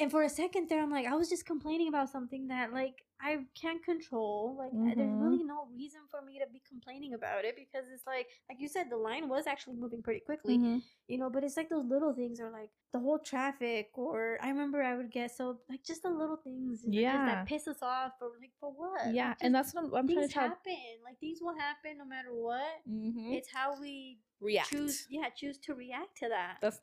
and 0.00 0.10
for 0.10 0.22
a 0.22 0.28
second 0.28 0.68
there, 0.68 0.82
I'm 0.82 0.90
like, 0.90 1.06
I 1.06 1.16
was 1.16 1.28
just 1.28 1.44
complaining 1.46 1.88
about 1.88 2.10
something 2.10 2.48
that 2.48 2.72
like 2.72 3.04
I 3.20 3.44
can't 3.60 3.82
control. 3.84 4.54
Like, 4.56 4.70
I- 4.72 4.94
there's 4.94 5.10
really 5.12 5.42
no 5.42 5.66
reason 5.72 6.00
for 6.10 6.22
me 6.22 6.38
to 6.38 6.46
be 6.52 6.60
complaining 6.68 7.14
about 7.14 7.44
it 7.44 7.56
because 7.56 7.84
it's 7.92 8.06
like, 8.06 8.28
like 8.48 8.60
you 8.60 8.68
said, 8.68 8.90
the 8.90 8.96
line 8.96 9.28
was 9.28 9.46
actually 9.46 9.76
moving 9.76 10.02
pretty 10.02 10.20
quickly, 10.20 10.56
Mhm. 10.56 10.82
you 11.08 11.18
know. 11.18 11.28
But 11.28 11.42
it's 11.42 11.56
like 11.56 11.68
those 11.68 11.84
little 11.84 12.14
things, 12.14 12.38
are 12.40 12.50
like 12.50 12.70
the 12.92 13.00
whole 13.00 13.18
traffic, 13.18 13.90
or 13.98 14.38
I 14.40 14.48
remember 14.50 14.82
I 14.82 14.94
would 14.96 15.10
get 15.10 15.32
so 15.32 15.60
like 15.68 15.82
just 15.82 16.02
the 16.02 16.10
little 16.10 16.36
things, 16.36 16.84
you 16.84 17.02
know, 17.02 17.08
just 17.08 17.14
Yeah. 17.14 17.24
that 17.26 17.46
piss 17.46 17.66
us 17.66 17.82
off, 17.82 18.12
or 18.20 18.32
like 18.40 18.52
for 18.60 18.70
what? 18.70 19.12
Yeah, 19.12 19.30
Like, 19.30 19.38
and 19.40 19.54
that's 19.54 19.74
what 19.74 19.84
I'm, 19.84 19.94
I'm 19.94 20.08
trying 20.08 20.28
to 20.28 20.32
tell. 20.32 20.48
happen. 20.48 20.76
Like 21.04 21.18
things 21.18 21.40
will 21.42 21.56
happen 21.58 21.98
no 21.98 22.04
matter 22.04 22.32
what. 22.32 22.82
Mm-hmm. 22.88 23.32
It's 23.32 23.50
how 23.50 23.80
we 23.80 24.20
React. 24.40 24.68
choose 24.70 25.06
yeah 25.10 25.28
choose 25.30 25.58
to 25.58 25.74
react 25.74 26.16
to 26.18 26.28
that 26.28 26.58
That's 26.60 26.80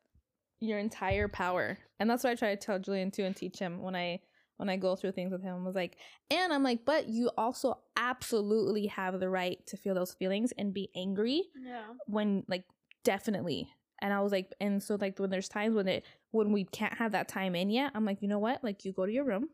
your 0.59 0.79
entire 0.79 1.27
power, 1.29 1.77
and 1.99 2.09
that's 2.09 2.23
what 2.25 2.31
I 2.31 2.35
try 2.35 2.53
to 2.55 2.57
tell 2.61 2.77
Julian 2.79 3.11
too 3.11 3.23
and 3.23 3.35
teach 3.35 3.57
him 3.59 3.81
when 3.81 3.95
I 3.95 4.21
when 4.57 4.69
I 4.69 4.77
go 4.77 4.95
through 4.95 5.11
things 5.11 5.31
with 5.31 5.43
him. 5.43 5.55
I 5.55 5.65
was 5.65 5.75
like, 5.75 5.97
and 6.31 6.53
I'm 6.53 6.63
like, 6.63 6.85
but 6.85 7.07
you 7.07 7.29
also 7.37 7.79
absolutely 7.97 8.87
have 8.87 9.19
the 9.19 9.29
right 9.29 9.65
to 9.67 9.77
feel 9.77 9.95
those 9.95 10.13
feelings 10.13 10.53
and 10.57 10.73
be 10.73 10.89
angry 10.95 11.43
yeah. 11.61 11.83
when 12.07 12.43
like 12.47 12.63
definitely. 13.03 13.69
And 14.01 14.13
i 14.13 14.19
was 14.19 14.33
like 14.33 14.51
and 14.59 14.83
so 14.83 14.97
like 14.99 15.17
when 15.19 15.29
there's 15.29 15.47
times 15.47 15.73
when 15.73 15.87
it 15.87 16.03
when 16.31 16.51
we 16.51 16.65
can't 16.65 16.93
have 16.95 17.13
that 17.13 17.29
time 17.29 17.55
in 17.55 17.69
yet 17.69 17.93
i'm 17.95 18.03
like 18.03 18.21
you 18.21 18.27
know 18.27 18.39
what? 18.39 18.61
Like 18.61 18.83
you 18.83 18.91
go 18.91 19.05
to 19.05 19.11
your 19.11 19.23
room 19.23 19.47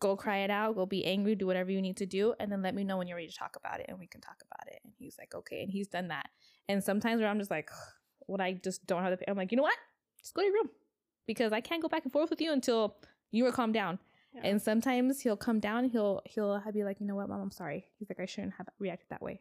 go 0.00 0.14
cry 0.14 0.38
it 0.38 0.50
out 0.50 0.74
go 0.74 0.84
be 0.84 1.04
angry 1.06 1.34
do 1.34 1.46
whatever 1.46 1.70
you 1.70 1.80
need 1.80 1.96
to 1.96 2.04
do 2.04 2.34
and 2.38 2.52
then 2.52 2.60
let 2.60 2.74
me 2.74 2.84
know 2.84 2.98
when 2.98 3.08
you're 3.08 3.16
ready 3.16 3.28
to 3.28 3.34
talk 3.36 3.56
about 3.56 3.80
it 3.80 3.86
and 3.88 3.98
we 3.98 4.06
can 4.06 4.20
talk 4.20 4.36
about 4.46 4.70
it. 4.72 4.80
And 4.84 4.92
he's 4.98 5.16
like 5.18 5.34
okay 5.34 5.62
and 5.62 5.70
he's 5.70 5.88
done 5.88 6.08
that. 6.08 6.28
And 6.68 6.84
sometimes 6.84 7.20
where 7.20 7.30
i'm 7.30 7.38
just 7.38 7.50
like 7.50 7.70
when 8.26 8.40
i 8.40 8.52
just 8.52 8.86
don't 8.86 9.02
have 9.02 9.18
the 9.18 9.30
i'm 9.30 9.36
like 9.36 9.50
you 9.50 9.56
know 9.56 9.62
what? 9.62 9.78
Just 10.20 10.34
go 10.34 10.42
to 10.42 10.46
your 10.46 10.54
room 10.54 10.70
because 11.26 11.52
i 11.52 11.62
can't 11.62 11.82
go 11.82 11.88
back 11.88 12.04
and 12.04 12.12
forth 12.12 12.28
with 12.28 12.40
you 12.40 12.52
until 12.52 12.96
you 13.30 13.46
are 13.46 13.52
calmed 13.52 13.74
down 13.74 13.98
Yeah. 14.36 14.42
And 14.44 14.60
sometimes 14.60 15.20
he'll 15.20 15.36
come 15.36 15.60
down, 15.60 15.88
he'll 15.88 16.20
he'll 16.26 16.62
be 16.72 16.84
like, 16.84 17.00
you 17.00 17.06
know 17.06 17.16
what, 17.16 17.28
mom, 17.28 17.40
I'm 17.40 17.50
sorry. 17.50 17.86
He's 17.98 18.08
like, 18.08 18.20
I 18.20 18.26
shouldn't 18.26 18.54
have 18.58 18.68
reacted 18.78 19.08
that 19.10 19.22
way. 19.22 19.40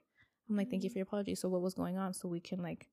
I'm 0.49 0.55
like, 0.55 0.69
thank 0.69 0.83
you 0.83 0.89
mm. 0.89 0.93
for 0.93 0.99
your 0.99 1.03
apology. 1.03 1.35
So 1.35 1.49
what 1.49 1.61
was 1.61 1.73
going 1.73 1.97
on? 1.97 2.13
So 2.13 2.27
we 2.27 2.39
can 2.39 2.61
like 2.61 2.87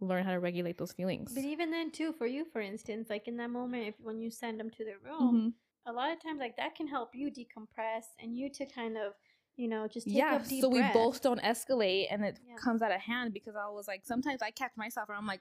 learn 0.00 0.24
how 0.24 0.32
to 0.32 0.40
regulate 0.40 0.78
those 0.78 0.92
feelings. 0.92 1.32
But 1.34 1.44
even 1.44 1.70
then, 1.70 1.90
too, 1.90 2.12
for 2.12 2.26
you, 2.26 2.44
for 2.44 2.60
instance, 2.60 3.08
like 3.08 3.28
in 3.28 3.36
that 3.36 3.50
moment, 3.50 3.88
if 3.88 3.94
when 4.02 4.20
you 4.20 4.30
send 4.30 4.58
them 4.58 4.70
to 4.70 4.84
their 4.84 4.98
room, 5.04 5.54
mm-hmm. 5.86 5.90
a 5.90 5.92
lot 5.92 6.12
of 6.12 6.22
times 6.22 6.40
like 6.40 6.56
that 6.56 6.74
can 6.74 6.88
help 6.88 7.10
you 7.14 7.30
decompress 7.30 8.04
and 8.20 8.36
you 8.36 8.50
to 8.50 8.66
kind 8.66 8.96
of 8.96 9.12
you 9.56 9.68
know 9.68 9.86
just 9.86 10.06
yeah 10.08 10.42
so 10.42 10.68
we 10.68 10.82
both 10.92 11.22
don't 11.22 11.40
escalate 11.42 12.06
and 12.10 12.24
it 12.24 12.40
yeah. 12.44 12.56
comes 12.56 12.82
out 12.82 12.90
of 12.90 13.00
hand 13.00 13.32
because 13.32 13.54
i 13.54 13.68
was 13.70 13.86
like 13.86 14.00
sometimes 14.04 14.42
i 14.42 14.50
catch 14.50 14.72
myself 14.76 15.08
and 15.08 15.16
i'm 15.16 15.28
like 15.28 15.40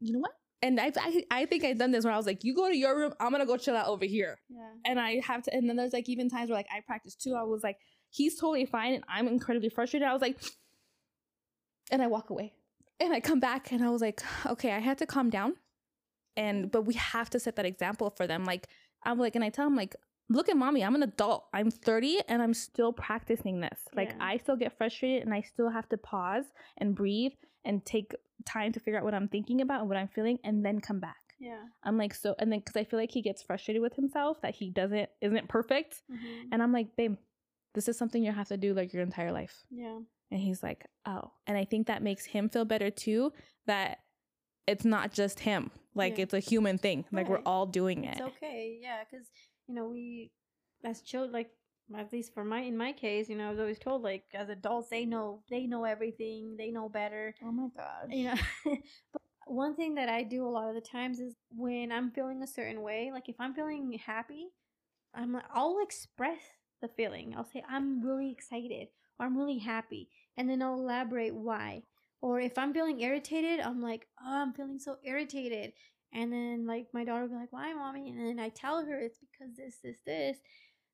you 0.00 0.12
know 0.12 0.20
what 0.20 0.30
and 0.62 0.80
I, 0.80 0.92
I 0.96 1.24
i 1.30 1.46
think 1.46 1.64
i've 1.64 1.78
done 1.78 1.92
this 1.92 2.04
where 2.04 2.12
i 2.12 2.16
was 2.16 2.26
like 2.26 2.42
you 2.42 2.54
go 2.54 2.68
to 2.68 2.76
your 2.76 2.96
room 2.96 3.12
i'm 3.20 3.30
gonna 3.30 3.46
go 3.46 3.56
chill 3.56 3.76
out 3.76 3.86
over 3.86 4.04
here 4.04 4.38
yeah 4.48 4.70
and 4.84 4.98
i 4.98 5.20
have 5.24 5.42
to 5.44 5.54
and 5.54 5.68
then 5.68 5.76
there's 5.76 5.92
like 5.92 6.08
even 6.08 6.28
times 6.28 6.50
where 6.50 6.58
like 6.58 6.66
i 6.74 6.80
practice 6.86 7.14
too 7.14 7.34
i 7.34 7.42
was 7.42 7.62
like 7.62 7.76
he's 8.10 8.38
totally 8.38 8.66
fine 8.66 8.94
and 8.94 9.04
i'm 9.08 9.28
incredibly 9.28 9.68
frustrated 9.68 10.08
i 10.08 10.12
was 10.12 10.22
like 10.22 10.40
and 11.90 12.02
i 12.02 12.06
walk 12.06 12.30
away 12.30 12.52
and 13.00 13.12
I 13.12 13.20
come 13.20 13.40
back 13.40 13.72
and 13.72 13.84
I 13.84 13.90
was 13.90 14.00
like, 14.00 14.22
okay, 14.46 14.72
I 14.72 14.78
had 14.78 14.98
to 14.98 15.06
calm 15.06 15.30
down. 15.30 15.54
And 16.36 16.70
but 16.70 16.82
we 16.82 16.94
have 16.94 17.30
to 17.30 17.40
set 17.40 17.56
that 17.56 17.66
example 17.66 18.10
for 18.10 18.26
them. 18.26 18.44
Like 18.44 18.68
I'm 19.04 19.18
like, 19.18 19.34
and 19.34 19.44
I 19.44 19.50
tell 19.50 19.66
them 19.66 19.76
like, 19.76 19.96
look 20.28 20.48
at 20.48 20.56
mommy, 20.56 20.84
I'm 20.84 20.94
an 20.94 21.02
adult. 21.02 21.46
I'm 21.52 21.70
30 21.70 22.20
and 22.28 22.42
I'm 22.42 22.54
still 22.54 22.92
practicing 22.92 23.60
this. 23.60 23.78
Like 23.94 24.10
yeah. 24.10 24.26
I 24.26 24.36
still 24.38 24.56
get 24.56 24.76
frustrated 24.76 25.22
and 25.22 25.34
I 25.34 25.42
still 25.42 25.70
have 25.70 25.88
to 25.90 25.96
pause 25.96 26.44
and 26.76 26.94
breathe 26.94 27.32
and 27.64 27.84
take 27.84 28.14
time 28.44 28.72
to 28.72 28.80
figure 28.80 28.98
out 28.98 29.04
what 29.04 29.14
I'm 29.14 29.28
thinking 29.28 29.60
about 29.60 29.80
and 29.80 29.88
what 29.88 29.98
I'm 29.98 30.08
feeling 30.08 30.38
and 30.44 30.64
then 30.64 30.80
come 30.80 31.00
back. 31.00 31.16
Yeah. 31.40 31.62
I'm 31.84 31.96
like 31.96 32.14
so 32.14 32.34
and 32.38 32.50
then 32.50 32.60
cuz 32.60 32.76
I 32.76 32.84
feel 32.84 32.98
like 32.98 33.12
he 33.12 33.22
gets 33.22 33.42
frustrated 33.42 33.80
with 33.80 33.94
himself 33.94 34.40
that 34.42 34.54
he 34.54 34.70
doesn't 34.70 35.08
isn't 35.20 35.48
perfect. 35.48 36.02
Mm-hmm. 36.10 36.48
And 36.52 36.62
I'm 36.62 36.72
like, 36.72 36.96
"Babe, 36.96 37.16
this 37.74 37.88
is 37.88 37.96
something 37.96 38.24
you 38.24 38.32
have 38.32 38.48
to 38.48 38.56
do 38.56 38.74
like 38.74 38.92
your 38.92 39.02
entire 39.02 39.32
life." 39.32 39.64
Yeah. 39.70 40.00
And 40.30 40.40
he's 40.40 40.62
like, 40.62 40.84
oh. 41.06 41.30
And 41.46 41.56
I 41.56 41.64
think 41.64 41.86
that 41.86 42.02
makes 42.02 42.24
him 42.24 42.48
feel 42.48 42.64
better 42.64 42.90
too 42.90 43.32
that 43.66 44.00
it's 44.66 44.84
not 44.84 45.12
just 45.12 45.40
him. 45.40 45.70
Like 45.94 46.18
yeah. 46.18 46.24
it's 46.24 46.34
a 46.34 46.40
human 46.40 46.78
thing. 46.78 47.04
Right. 47.10 47.22
Like 47.22 47.30
we're 47.30 47.44
all 47.46 47.66
doing 47.66 48.04
it. 48.04 48.18
It's 48.18 48.20
okay. 48.20 48.78
Yeah. 48.80 49.02
Cause, 49.10 49.26
you 49.66 49.74
know, 49.74 49.88
we, 49.88 50.30
as 50.84 51.00
children, 51.00 51.32
like, 51.32 51.50
at 51.96 52.12
least 52.12 52.34
for 52.34 52.44
my 52.44 52.60
in 52.60 52.76
my 52.76 52.92
case, 52.92 53.28
you 53.28 53.36
know, 53.36 53.48
I 53.48 53.50
was 53.50 53.60
always 53.60 53.78
told 53.78 54.02
like 54.02 54.24
as 54.34 54.48
adults 54.48 54.88
they 54.90 55.04
know 55.04 55.42
they 55.50 55.66
know 55.66 55.84
everything, 55.84 56.56
they 56.58 56.70
know 56.70 56.88
better. 56.88 57.34
Oh 57.42 57.52
my 57.52 57.68
god. 57.76 58.12
You 58.12 58.24
know. 58.26 58.34
but 59.12 59.22
one 59.46 59.74
thing 59.74 59.94
that 59.94 60.08
I 60.08 60.22
do 60.22 60.46
a 60.46 60.50
lot 60.50 60.68
of 60.68 60.74
the 60.74 60.80
times 60.80 61.20
is 61.20 61.34
when 61.50 61.90
I'm 61.92 62.10
feeling 62.10 62.42
a 62.42 62.46
certain 62.46 62.82
way, 62.82 63.10
like 63.12 63.28
if 63.28 63.36
I'm 63.38 63.54
feeling 63.54 63.98
happy, 64.04 64.48
I'm 65.14 65.32
like 65.32 65.44
I'll 65.52 65.78
express 65.82 66.40
the 66.80 66.88
feeling. 66.88 67.34
I'll 67.36 67.48
say 67.48 67.62
I'm 67.68 68.04
really 68.04 68.30
excited 68.30 68.88
or 69.18 69.26
I'm 69.26 69.36
really 69.36 69.58
happy. 69.58 70.08
And 70.36 70.48
then 70.48 70.62
I'll 70.62 70.74
elaborate 70.74 71.34
why. 71.34 71.82
Or 72.20 72.40
if 72.40 72.58
I'm 72.58 72.74
feeling 72.74 73.00
irritated, 73.00 73.60
I'm 73.60 73.80
like, 73.80 74.06
oh, 74.20 74.42
I'm 74.42 74.52
feeling 74.52 74.78
so 74.78 74.96
irritated. 75.04 75.72
And 76.12 76.32
then 76.32 76.66
like 76.66 76.86
my 76.92 77.04
daughter 77.04 77.22
will 77.22 77.30
be 77.30 77.34
like, 77.36 77.52
why, 77.52 77.72
mommy? 77.74 78.10
And 78.10 78.26
then 78.26 78.40
I 78.40 78.48
tell 78.48 78.84
her 78.84 78.98
it's 79.00 79.18
because 79.18 79.56
this, 79.56 79.78
this, 79.82 79.96
this. 80.06 80.38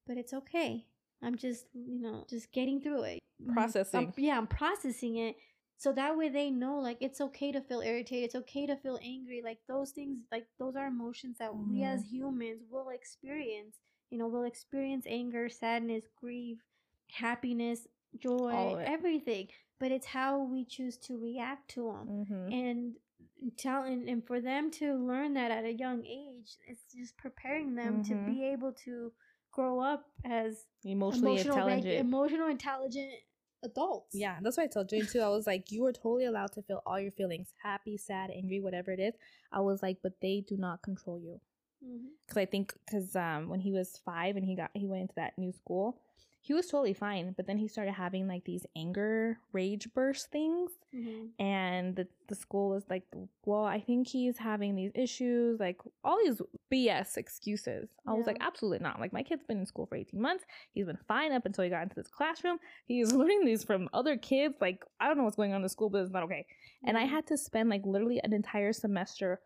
But 0.07 0.19
it's 0.19 0.33
okay. 0.33 0.87
I'm 1.23 1.37
just, 1.37 1.67
you 1.73 2.01
know, 2.01 2.27
just 2.29 2.53
getting 2.53 2.81
through 2.81 3.03
it. 3.05 3.23
Processing. 3.53 4.01
I'm, 4.01 4.13
yeah, 4.17 4.37
I'm 4.37 4.47
processing 4.47 5.17
it. 5.17 5.37
So 5.77 5.93
that 5.93 6.17
way 6.17 6.29
they 6.29 6.51
know 6.51 6.79
like 6.79 6.99
it's 7.01 7.21
okay 7.21 7.53
to 7.53 7.61
feel 7.61 7.81
irritated. 7.81 8.25
It's 8.25 8.35
okay 8.35 8.67
to 8.67 8.77
feel 8.77 8.99
angry. 9.03 9.43
Like 9.43 9.59
those 9.67 9.91
things, 9.91 10.19
like 10.31 10.47
those 10.59 10.77
are 10.77 10.87
emotions 10.87 11.39
that 11.39 11.51
mm-hmm. 11.51 11.73
we 11.73 11.85
as 11.85 12.05
humans 12.11 12.63
will 12.71 12.91
experience. 12.91 13.77
You 14.11 14.19
know, 14.19 14.29
we'll 14.29 14.45
experience 14.45 15.05
anger, 15.09 15.49
sadness, 15.49 16.05
grief, 16.21 16.59
happiness, 17.11 17.89
joy, 18.19 18.83
everything. 18.87 19.49
But 19.81 19.91
it's 19.91 20.07
how 20.07 20.43
we 20.45 20.65
choose 20.65 20.97
to 20.99 21.19
react 21.19 21.71
to 21.73 21.87
them. 21.87 22.09
Mm-hmm. 22.09 22.53
And 22.53 22.95
telling 23.57 24.09
and 24.09 24.27
for 24.27 24.41
them 24.41 24.71
to 24.71 24.95
learn 24.95 25.35
that 25.35 25.51
at 25.51 25.65
a 25.65 25.73
young 25.73 26.05
age, 26.07 26.57
it's 26.67 26.85
just 26.95 27.17
preparing 27.17 27.75
them 27.75 28.03
mm-hmm. 28.03 28.27
to 28.27 28.31
be 28.31 28.45
able 28.45 28.73
to 28.85 29.13
grow 29.55 29.81
up 29.81 30.05
as 30.25 30.67
emotionally 30.85 31.39
intelligent, 31.39 31.85
reg- 31.85 32.01
emotional 32.01 32.49
intelligent 32.49 33.13
adults. 33.63 34.15
Yeah, 34.15 34.39
that's 34.43 34.57
why 34.57 34.65
I 34.65 34.67
told 34.67 34.89
Jane 34.89 35.07
too. 35.07 35.21
I 35.21 35.29
was 35.29 35.47
like, 35.47 35.71
you 35.71 35.85
are 35.87 35.93
totally 35.93 36.27
allowed 36.27 36.53
to 36.53 36.63
feel 36.63 36.83
all 36.85 36.99
your 37.01 37.13
feelings, 37.13 37.55
happy, 37.63 37.97
sad, 37.97 38.31
angry, 38.31 38.61
whatever 38.61 38.91
it 38.91 39.01
is. 39.01 39.15
I 39.53 39.61
was 39.61 39.83
like, 39.83 39.99
but 40.03 40.21
they 40.21 40.45
do 40.47 40.57
not 40.57 40.83
control 40.83 41.21
you. 41.21 41.41
Because 42.27 42.37
mm-hmm. 42.37 42.39
I 42.39 42.45
think 42.47 42.75
because 42.87 43.17
um, 43.17 43.49
when 43.49 43.61
he 43.61 43.73
was 43.73 44.01
five 44.05 44.37
and 44.37 44.45
he 44.45 44.57
got 44.57 44.71
he 44.75 44.87
went 44.87 45.03
into 45.03 45.15
that 45.17 45.37
new 45.39 45.53
school, 45.53 45.99
he 46.45 46.53
was 46.53 46.67
totally 46.67 46.93
fine 46.93 47.33
but 47.35 47.47
then 47.47 47.57
he 47.57 47.67
started 47.67 47.93
having 47.93 48.29
like 48.29 48.45
these 48.45 48.67
anger 48.77 49.39
rage 49.53 49.89
burst 49.95 50.31
things 50.31 50.73
mm-hmm. 50.95 51.25
and 51.43 51.97
the, 51.97 52.07
the 52.29 52.35
school 52.35 52.69
was 52.69 52.85
like 52.91 53.03
well 53.47 53.65
i 53.65 53.81
think 53.81 54.07
he's 54.07 54.37
having 54.37 54.77
these 54.77 54.93
issues 54.95 55.59
like 55.59 55.79
all 56.05 56.19
these 56.23 56.43
bs 56.71 57.17
excuses 57.17 57.89
i 58.07 58.13
yeah. 58.13 58.19
was 58.19 58.27
like 58.27 58.37
absolutely 58.41 58.79
not 58.79 59.01
like 59.01 59.11
my 59.11 59.23
kid's 59.23 59.43
been 59.45 59.59
in 59.59 59.65
school 59.65 59.87
for 59.87 59.97
18 59.97 60.21
months 60.21 60.45
he's 60.75 60.85
been 60.85 60.99
fine 61.09 61.33
up 61.33 61.47
until 61.47 61.65
he 61.65 61.71
got 61.71 61.83
into 61.83 61.97
this 61.97 62.09
classroom 62.09 62.59
he's 62.85 63.13
learning 63.15 63.47
these 63.47 63.65
from 63.65 63.89
other 63.95 64.19
kids 64.19 64.55
like 64.61 64.85
i 65.01 65.09
don't 65.09 65.17
know 65.17 65.25
what's 65.25 65.37
going 65.37 65.53
on 65.53 65.57
in 65.57 65.63
the 65.63 65.69
school 65.69 65.89
but 65.89 66.03
it's 66.03 66.13
not 66.13 66.25
okay 66.25 66.45
mm-hmm. 66.47 66.89
and 66.89 66.99
i 66.99 67.05
had 67.05 67.27
to 67.27 67.39
spend 67.39 67.71
like 67.71 67.83
literally 67.87 68.21
an 68.23 68.35
entire 68.35 68.75
semester 68.75 69.41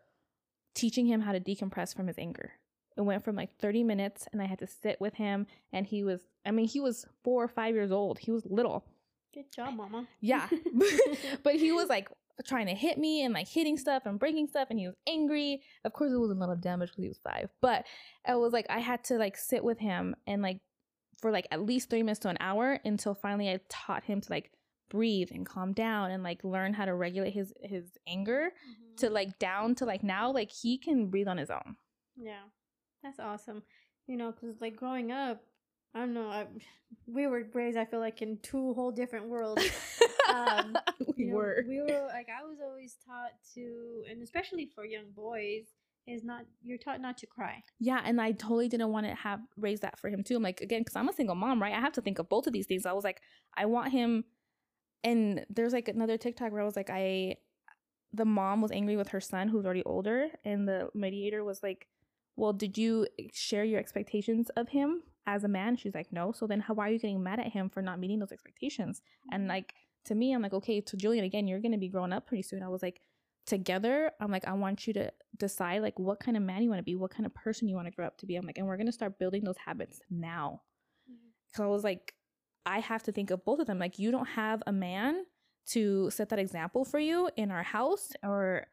teaching 0.79 1.05
him 1.05 1.21
how 1.21 1.31
to 1.31 1.39
decompress 1.39 1.95
from 1.95 2.07
his 2.07 2.17
anger 2.17 2.53
it 2.99 3.05
went 3.05 3.23
from 3.23 3.35
like 3.35 3.55
30 3.59 3.85
minutes 3.85 4.27
and 4.31 4.41
I 4.41 4.45
had 4.45 4.59
to 4.59 4.67
sit 4.67 4.99
with 4.99 5.15
him 5.15 5.47
and 5.71 5.87
he 5.87 6.03
was 6.03 6.21
I 6.45 6.51
mean 6.51 6.67
he 6.67 6.81
was 6.81 7.05
4 7.23 7.43
or 7.43 7.47
5 7.47 7.73
years 7.73 7.91
old. 7.91 8.19
He 8.19 8.29
was 8.29 8.45
little. 8.45 8.85
Good 9.33 9.51
job, 9.53 9.75
mama. 9.75 10.05
Yeah. 10.19 10.47
but 11.43 11.55
he 11.55 11.71
was 11.71 11.87
like 11.87 12.09
trying 12.45 12.67
to 12.67 12.73
hit 12.73 12.97
me 12.97 13.23
and 13.23 13.33
like 13.33 13.47
hitting 13.47 13.77
stuff 13.77 14.05
and 14.05 14.19
breaking 14.19 14.47
stuff 14.47 14.67
and 14.69 14.77
he 14.77 14.87
was 14.87 14.95
angry. 15.07 15.61
Of 15.85 15.93
course 15.93 16.11
it 16.11 16.19
was 16.19 16.31
a 16.31 16.33
lot 16.33 16.49
of 16.49 16.61
damage 16.61 16.89
because 16.89 17.03
he 17.03 17.07
was 17.07 17.19
5. 17.23 17.49
But 17.61 17.85
it 18.27 18.37
was 18.37 18.51
like 18.51 18.65
I 18.69 18.79
had 18.79 19.03
to 19.05 19.15
like 19.15 19.37
sit 19.37 19.63
with 19.63 19.79
him 19.79 20.13
and 20.27 20.41
like 20.41 20.59
for 21.21 21.31
like 21.31 21.47
at 21.51 21.61
least 21.61 21.89
three 21.89 22.03
minutes 22.03 22.19
to 22.21 22.29
an 22.29 22.37
hour 22.41 22.79
until 22.83 23.13
finally 23.13 23.49
I 23.49 23.61
taught 23.69 24.03
him 24.03 24.19
to 24.19 24.29
like 24.29 24.51
breathe 24.89 25.29
and 25.31 25.45
calm 25.45 25.73
down 25.73 26.11
and 26.11 26.23
like 26.23 26.43
learn 26.43 26.73
how 26.73 26.85
to 26.85 26.93
regulate 26.93 27.31
his 27.31 27.53
his 27.61 27.85
anger 28.07 28.51
mm-hmm. 28.51 28.95
to 28.97 29.09
like 29.09 29.39
down 29.39 29.75
to 29.75 29.85
like 29.85 30.03
now 30.03 30.31
like 30.31 30.51
he 30.51 30.77
can 30.77 31.07
breathe 31.07 31.27
on 31.27 31.37
his 31.37 31.49
own. 31.49 31.75
Yeah. 32.17 32.43
That's 33.03 33.19
awesome. 33.19 33.63
You 34.07 34.17
know, 34.17 34.31
because 34.31 34.59
like 34.61 34.75
growing 34.75 35.11
up, 35.11 35.41
I 35.93 35.99
don't 35.99 36.13
know, 36.13 36.29
I, 36.29 36.45
we 37.07 37.27
were 37.27 37.47
raised, 37.53 37.77
I 37.77 37.85
feel 37.85 37.99
like, 37.99 38.21
in 38.21 38.37
two 38.43 38.73
whole 38.73 38.91
different 38.91 39.27
worlds. 39.27 39.63
um, 40.29 40.75
we 41.17 41.25
know, 41.25 41.35
were. 41.35 41.65
We 41.67 41.79
were, 41.79 42.07
like, 42.07 42.27
I 42.29 42.45
was 42.47 42.57
always 42.63 42.95
taught 43.05 43.31
to, 43.55 44.03
and 44.09 44.21
especially 44.21 44.69
for 44.75 44.85
young 44.85 45.11
boys, 45.15 45.65
is 46.07 46.23
not 46.23 46.43
you're 46.63 46.77
taught 46.77 47.01
not 47.01 47.17
to 47.19 47.27
cry. 47.27 47.63
Yeah, 47.79 48.01
and 48.03 48.19
I 48.19 48.31
totally 48.31 48.67
didn't 48.67 48.91
want 48.91 49.05
to 49.05 49.13
have 49.13 49.41
raise 49.57 49.81
that 49.81 49.99
for 49.99 50.09
him 50.09 50.23
too. 50.23 50.37
I'm 50.37 50.43
like 50.43 50.59
again 50.61 50.81
because 50.81 50.95
I'm 50.95 51.07
a 51.07 51.13
single 51.13 51.35
mom, 51.35 51.61
right? 51.61 51.73
I 51.73 51.79
have 51.79 51.93
to 51.93 52.01
think 52.01 52.17
of 52.17 52.29
both 52.29 52.47
of 52.47 52.53
these 52.53 52.65
things. 52.65 52.87
I 52.87 52.93
was 52.93 53.03
like, 53.03 53.21
I 53.55 53.65
want 53.65 53.91
him, 53.91 54.23
and 55.03 55.45
there's 55.49 55.73
like 55.73 55.87
another 55.87 56.17
TikTok 56.17 56.51
where 56.51 56.61
I 56.61 56.65
was 56.65 56.75
like, 56.75 56.89
I, 56.89 57.37
the 58.13 58.25
mom 58.25 58.61
was 58.61 58.71
angry 58.71 58.97
with 58.97 59.09
her 59.09 59.21
son 59.21 59.47
who's 59.47 59.65
already 59.65 59.83
older, 59.83 60.27
and 60.43 60.67
the 60.67 60.89
mediator 60.93 61.43
was 61.43 61.61
like, 61.63 61.87
well, 62.35 62.53
did 62.53 62.77
you 62.77 63.05
share 63.33 63.65
your 63.65 63.79
expectations 63.79 64.49
of 64.55 64.69
him 64.69 65.03
as 65.27 65.43
a 65.43 65.49
man? 65.49 65.75
She's 65.75 65.93
like, 65.93 66.11
no. 66.11 66.31
So 66.31 66.47
then 66.47 66.61
how 66.61 66.73
why 66.73 66.89
are 66.89 66.91
you 66.91 66.99
getting 66.99 67.21
mad 67.21 67.39
at 67.39 67.51
him 67.51 67.69
for 67.69 67.81
not 67.81 67.99
meeting 67.99 68.19
those 68.19 68.31
expectations? 68.31 69.01
And 69.31 69.43
mm-hmm. 69.43 69.49
like 69.49 69.73
to 70.05 70.15
me, 70.15 70.33
I'm 70.33 70.41
like, 70.41 70.53
okay, 70.53 70.81
to 70.81 70.97
Julian, 70.97 71.25
again, 71.25 71.47
you're 71.47 71.59
gonna 71.59 71.77
be 71.77 71.89
growing 71.89 72.13
up 72.13 72.27
pretty 72.27 72.43
soon. 72.43 72.63
I 72.63 72.69
was 72.69 72.81
like, 72.81 73.01
together, 73.45 74.11
I'm 74.21 74.31
like, 74.31 74.47
I 74.47 74.53
want 74.53 74.87
you 74.87 74.93
to 74.93 75.11
decide 75.37 75.81
like 75.81 75.99
what 75.99 76.19
kind 76.19 76.37
of 76.37 76.43
man 76.43 76.63
you 76.63 76.69
want 76.69 76.79
to 76.79 76.83
be, 76.83 76.95
what 76.95 77.11
kind 77.11 77.25
of 77.25 77.33
person 77.33 77.67
you 77.67 77.75
want 77.75 77.87
to 77.87 77.91
grow 77.91 78.05
up 78.05 78.17
to 78.19 78.25
be. 78.25 78.35
I'm 78.35 78.45
like, 78.45 78.57
and 78.57 78.67
we're 78.67 78.77
gonna 78.77 78.91
start 78.91 79.19
building 79.19 79.43
those 79.43 79.57
habits 79.65 79.99
now. 80.09 80.61
Mm-hmm. 81.09 81.29
So 81.55 81.63
I 81.63 81.67
was 81.67 81.83
like, 81.83 82.13
I 82.65 82.79
have 82.79 83.03
to 83.03 83.11
think 83.11 83.31
of 83.31 83.45
both 83.45 83.59
of 83.59 83.67
them. 83.67 83.79
Like, 83.79 83.99
you 83.99 84.11
don't 84.11 84.27
have 84.29 84.61
a 84.67 84.71
man 84.71 85.25
to 85.67 86.09
set 86.09 86.29
that 86.29 86.39
example 86.39 86.83
for 86.83 86.99
you 86.99 87.29
in 87.35 87.51
our 87.51 87.63
house 87.63 88.09
or 88.23 88.67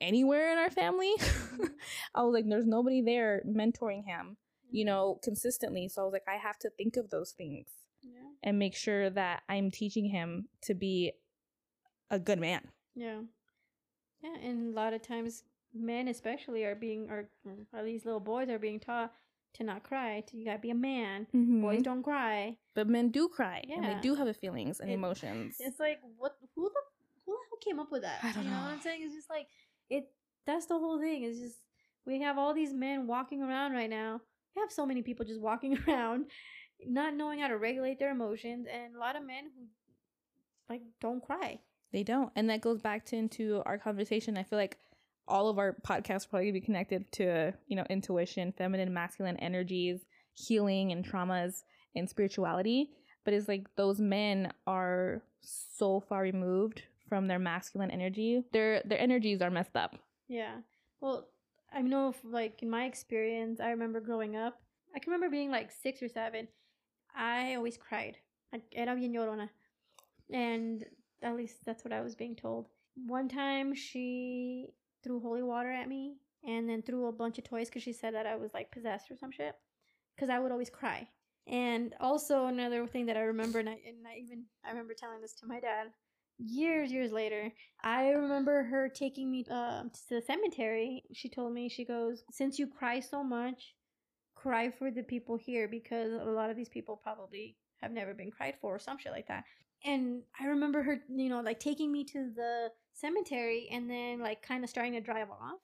anywhere 0.00 0.52
in 0.52 0.58
our 0.58 0.70
family. 0.70 1.12
I 2.14 2.22
was 2.22 2.32
like, 2.34 2.44
there's 2.48 2.66
nobody 2.66 3.02
there 3.02 3.42
mentoring 3.46 4.04
him, 4.04 4.36
you 4.70 4.84
mm-hmm. 4.84 4.86
know, 4.86 5.20
consistently. 5.22 5.88
So 5.88 6.02
I 6.02 6.04
was 6.04 6.12
like, 6.12 6.28
I 6.28 6.36
have 6.36 6.58
to 6.60 6.70
think 6.70 6.96
of 6.96 7.10
those 7.10 7.32
things 7.32 7.68
yeah. 8.02 8.20
and 8.42 8.58
make 8.58 8.74
sure 8.74 9.10
that 9.10 9.42
I'm 9.48 9.70
teaching 9.70 10.08
him 10.08 10.48
to 10.62 10.74
be 10.74 11.12
a 12.10 12.18
good 12.18 12.38
man. 12.38 12.68
Yeah. 12.94 13.20
Yeah. 14.22 14.36
And 14.42 14.72
a 14.72 14.76
lot 14.76 14.94
of 14.94 15.02
times, 15.02 15.44
men 15.74 16.08
especially 16.08 16.64
are 16.64 16.74
being, 16.74 17.10
or 17.10 17.28
at 17.74 17.84
least 17.84 18.06
little 18.06 18.20
boys 18.20 18.48
are 18.48 18.58
being 18.58 18.80
taught 18.80 19.12
to 19.56 19.64
not 19.64 19.82
cry. 19.82 20.22
To, 20.28 20.36
you 20.36 20.44
gotta 20.44 20.58
be 20.58 20.70
a 20.70 20.74
man. 20.74 21.26
Mm-hmm. 21.34 21.62
Boys 21.62 21.82
don't 21.82 22.02
cry. 22.02 22.56
But 22.74 22.88
men 22.88 23.10
do 23.10 23.28
cry. 23.28 23.62
Yeah. 23.66 23.76
And 23.76 23.84
they 23.84 24.00
do 24.00 24.14
have 24.14 24.34
feelings 24.36 24.80
and 24.80 24.90
it, 24.90 24.94
emotions. 24.94 25.56
It's 25.60 25.80
like, 25.80 25.98
what, 26.16 26.36
who 26.54 26.64
the, 26.64 26.80
who 27.24 27.32
the 27.32 27.38
hell 27.50 27.58
came 27.62 27.80
up 27.80 27.92
with 27.92 28.02
that? 28.02 28.18
I 28.22 28.32
don't 28.32 28.44
you 28.44 28.50
know. 28.50 28.56
know 28.56 28.62
what 28.62 28.72
I'm 28.72 28.80
saying? 28.80 29.00
It's 29.02 29.14
just 29.14 29.30
like, 29.30 29.46
it 29.90 30.04
that's 30.46 30.66
the 30.66 30.78
whole 30.78 31.00
thing. 31.00 31.24
It's 31.24 31.38
just 31.38 31.58
we 32.06 32.22
have 32.22 32.38
all 32.38 32.54
these 32.54 32.72
men 32.72 33.06
walking 33.06 33.42
around 33.42 33.72
right 33.72 33.90
now 33.90 34.20
we 34.54 34.60
have 34.60 34.72
so 34.72 34.86
many 34.86 35.02
people 35.02 35.26
just 35.26 35.40
walking 35.40 35.78
around 35.88 36.26
not 36.86 37.14
knowing 37.14 37.40
how 37.40 37.48
to 37.48 37.58
regulate 37.58 37.98
their 37.98 38.10
emotions 38.10 38.66
and 38.72 38.94
a 38.94 38.98
lot 38.98 39.16
of 39.16 39.26
men 39.26 39.44
who 39.44 39.66
like 40.68 40.82
don't 41.00 41.22
cry 41.22 41.58
they 41.92 42.02
don't 42.02 42.30
and 42.36 42.48
that 42.48 42.60
goes 42.60 42.80
back 42.80 43.04
to 43.04 43.16
into 43.16 43.62
our 43.66 43.78
conversation 43.78 44.36
i 44.36 44.42
feel 44.42 44.58
like 44.58 44.78
all 45.28 45.48
of 45.48 45.58
our 45.58 45.76
podcasts 45.86 46.28
probably 46.28 46.52
be 46.52 46.60
connected 46.60 47.10
to 47.12 47.52
you 47.66 47.76
know 47.76 47.84
intuition 47.90 48.52
feminine 48.56 48.92
masculine 48.92 49.36
energies 49.38 50.06
healing 50.36 50.92
and 50.92 51.04
traumas 51.04 51.62
and 51.94 52.08
spirituality. 52.08 52.90
But 53.24 53.34
it's 53.34 53.48
like 53.48 53.66
those 53.76 53.98
men 53.98 54.52
are 54.66 55.22
so 55.40 56.00
far 56.00 56.22
removed 56.22 56.82
from 57.08 57.26
their 57.26 57.38
masculine 57.38 57.90
energy. 57.90 58.44
Their 58.52 58.82
their 58.84 59.00
energies 59.00 59.42
are 59.42 59.50
messed 59.50 59.76
up. 59.76 59.96
Yeah. 60.28 60.56
Well 61.00 61.28
i 61.72 61.82
know 61.82 62.10
if, 62.10 62.16
like 62.22 62.62
in 62.62 62.70
my 62.70 62.84
experience 62.84 63.58
i 63.58 63.70
remember 63.70 64.00
growing 64.00 64.36
up 64.36 64.60
i 64.94 65.00
can 65.00 65.12
remember 65.12 65.28
being 65.28 65.50
like 65.50 65.70
six 65.72 66.02
or 66.02 66.08
seven. 66.08 66.46
I 67.14 67.54
always 67.54 67.76
cried. 67.76 68.18
Era 68.72 68.94
bien 68.94 69.12
llorona. 69.12 69.48
And 70.30 70.84
at 71.22 71.36
least 71.36 71.64
that's 71.64 71.84
what 71.84 71.92
i 71.92 72.02
was 72.02 72.14
being 72.14 72.36
told. 72.36 72.68
One 73.06 73.28
time 73.28 73.74
she 73.74 74.68
threw 75.06 75.20
holy 75.20 75.42
water 75.42 75.70
at 75.70 75.88
me 75.88 76.16
and 76.44 76.68
then 76.68 76.82
threw 76.82 77.06
a 77.06 77.12
bunch 77.12 77.38
of 77.38 77.44
toys 77.44 77.68
because 77.68 77.82
she 77.82 77.92
said 77.92 78.14
that 78.14 78.26
i 78.26 78.34
was 78.34 78.52
like 78.52 78.72
possessed 78.72 79.10
or 79.10 79.16
some 79.16 79.30
shit 79.30 79.54
because 80.16 80.30
i 80.30 80.38
would 80.38 80.50
always 80.50 80.70
cry 80.70 81.06
and 81.46 81.94
also 82.00 82.46
another 82.46 82.86
thing 82.86 83.06
that 83.06 83.16
I 83.16 83.20
remember, 83.20 83.60
and 83.60 83.68
I, 83.68 83.78
and 83.86 84.06
I 84.06 84.18
even 84.24 84.44
I 84.64 84.70
remember 84.70 84.94
telling 84.94 85.20
this 85.20 85.34
to 85.34 85.46
my 85.46 85.60
dad 85.60 85.88
years 86.38 86.90
years 86.90 87.12
later. 87.12 87.52
I 87.82 88.10
remember 88.10 88.64
her 88.64 88.88
taking 88.88 89.30
me 89.30 89.44
uh, 89.50 89.84
to 89.84 90.00
the 90.10 90.22
cemetery. 90.22 91.04
She 91.12 91.28
told 91.28 91.52
me 91.52 91.68
she 91.68 91.84
goes, 91.84 92.24
"Since 92.32 92.58
you 92.58 92.66
cry 92.66 92.98
so 92.98 93.22
much, 93.22 93.74
cry 94.34 94.70
for 94.70 94.90
the 94.90 95.04
people 95.04 95.36
here 95.36 95.68
because 95.68 96.12
a 96.14 96.30
lot 96.30 96.50
of 96.50 96.56
these 96.56 96.68
people 96.68 96.96
probably 97.00 97.56
have 97.80 97.92
never 97.92 98.12
been 98.12 98.32
cried 98.32 98.56
for 98.60 98.74
or 98.74 98.78
some 98.80 98.98
shit 98.98 99.12
like 99.12 99.28
that." 99.28 99.44
And 99.86 100.22
I 100.40 100.46
remember 100.46 100.82
her, 100.82 101.00
you 101.08 101.28
know, 101.28 101.40
like 101.40 101.60
taking 101.60 101.92
me 101.92 102.04
to 102.04 102.30
the 102.34 102.70
cemetery 102.92 103.68
and 103.70 103.88
then 103.88 104.18
like 104.18 104.42
kind 104.42 104.64
of 104.64 104.70
starting 104.70 104.94
to 104.94 105.00
drive 105.00 105.30
off. 105.30 105.60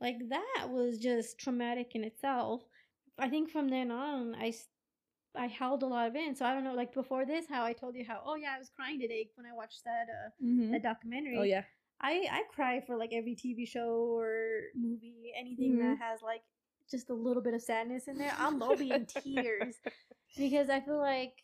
Like 0.00 0.16
that 0.30 0.68
was 0.68 0.98
just 0.98 1.38
traumatic 1.38 1.92
in 1.94 2.02
itself. 2.02 2.62
I 3.18 3.28
think 3.28 3.50
from 3.50 3.68
then 3.68 3.90
on, 3.90 4.34
I 4.34 4.52
I 5.36 5.46
held 5.46 5.82
a 5.82 5.86
lot 5.86 6.08
of 6.08 6.16
in. 6.16 6.34
So 6.34 6.44
I 6.44 6.54
don't 6.54 6.64
know, 6.64 6.74
like 6.74 6.92
before 6.92 7.24
this, 7.24 7.46
how 7.48 7.64
I 7.64 7.72
told 7.72 7.94
you 7.94 8.04
how, 8.06 8.22
oh 8.24 8.36
yeah, 8.36 8.54
I 8.56 8.58
was 8.58 8.70
crying 8.74 9.00
today 9.00 9.30
when 9.36 9.46
I 9.46 9.54
watched 9.54 9.84
that 9.84 10.06
uh 10.10 10.30
mm-hmm. 10.44 10.72
that 10.72 10.82
documentary. 10.82 11.36
Oh 11.38 11.42
yeah. 11.42 11.62
I 12.00 12.26
I 12.30 12.42
cry 12.54 12.80
for 12.80 12.96
like 12.96 13.12
every 13.12 13.36
TV 13.36 13.68
show 13.68 14.16
or 14.18 14.62
movie, 14.74 15.32
anything 15.38 15.72
mm-hmm. 15.72 15.90
that 15.90 15.98
has 15.98 16.20
like 16.22 16.42
just 16.90 17.10
a 17.10 17.14
little 17.14 17.42
bit 17.42 17.54
of 17.54 17.62
sadness 17.62 18.08
in 18.08 18.18
there. 18.18 18.34
I'm 18.38 18.58
lobby 18.58 18.90
in 18.90 19.06
tears 19.06 19.76
because 20.36 20.68
I 20.68 20.80
feel 20.80 20.98
like 20.98 21.34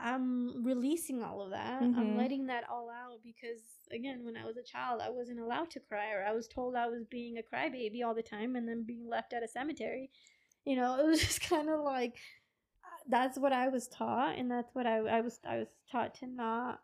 I'm 0.00 0.64
releasing 0.64 1.22
all 1.22 1.42
of 1.42 1.50
that. 1.50 1.82
Mm-hmm. 1.82 1.98
I'm 1.98 2.16
letting 2.16 2.46
that 2.46 2.64
all 2.70 2.88
out 2.90 3.18
because 3.24 3.60
again, 3.90 4.20
when 4.24 4.36
I 4.36 4.44
was 4.44 4.56
a 4.56 4.62
child, 4.62 5.00
I 5.02 5.10
wasn't 5.10 5.40
allowed 5.40 5.70
to 5.72 5.80
cry 5.80 6.12
or 6.12 6.24
I 6.24 6.32
was 6.32 6.46
told 6.46 6.76
I 6.76 6.86
was 6.86 7.04
being 7.04 7.38
a 7.38 7.42
crybaby 7.42 8.04
all 8.04 8.14
the 8.14 8.22
time 8.22 8.56
and 8.56 8.68
then 8.68 8.84
being 8.86 9.08
left 9.08 9.32
at 9.32 9.42
a 9.42 9.48
cemetery. 9.48 10.10
You 10.64 10.76
know, 10.76 10.98
it 11.00 11.06
was 11.06 11.20
just 11.20 11.40
kind 11.40 11.68
of 11.68 11.80
like 11.80 12.16
that's 13.08 13.38
what 13.38 13.52
I 13.52 13.68
was 13.68 13.88
taught, 13.88 14.36
and 14.36 14.50
that's 14.50 14.74
what 14.74 14.86
I, 14.86 14.98
I 14.98 15.20
was 15.20 15.40
I 15.48 15.58
was 15.58 15.68
taught 15.90 16.14
to 16.16 16.26
not 16.26 16.80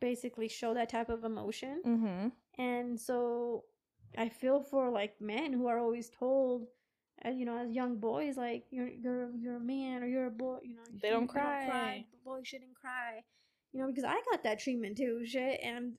basically 0.00 0.48
show 0.48 0.74
that 0.74 0.90
type 0.90 1.08
of 1.08 1.24
emotion. 1.24 1.82
Mm-hmm. 1.86 2.28
And 2.62 3.00
so 3.00 3.64
I 4.16 4.28
feel 4.28 4.62
for 4.62 4.90
like 4.90 5.20
men 5.20 5.52
who 5.52 5.66
are 5.66 5.78
always 5.78 6.10
told, 6.10 6.66
uh, 7.24 7.30
you 7.30 7.44
know, 7.44 7.58
as 7.58 7.70
young 7.70 7.96
boys, 7.96 8.36
like 8.36 8.64
you're 8.70 8.88
you're 8.88 9.30
you're 9.36 9.56
a 9.56 9.60
man 9.60 10.02
or 10.02 10.06
you're 10.06 10.26
a 10.26 10.30
boy, 10.30 10.58
you 10.62 10.76
know, 10.76 10.82
they 11.02 11.10
don't 11.10 11.26
cry. 11.26 11.60
don't 11.60 11.70
cry. 11.70 12.04
The 12.10 12.18
boy 12.24 12.40
shouldn't 12.44 12.74
cry, 12.74 13.22
you 13.72 13.80
know, 13.80 13.88
because 13.88 14.04
I 14.04 14.20
got 14.30 14.42
that 14.44 14.60
treatment 14.60 14.96
too, 14.96 15.22
shit, 15.24 15.60
and 15.62 15.98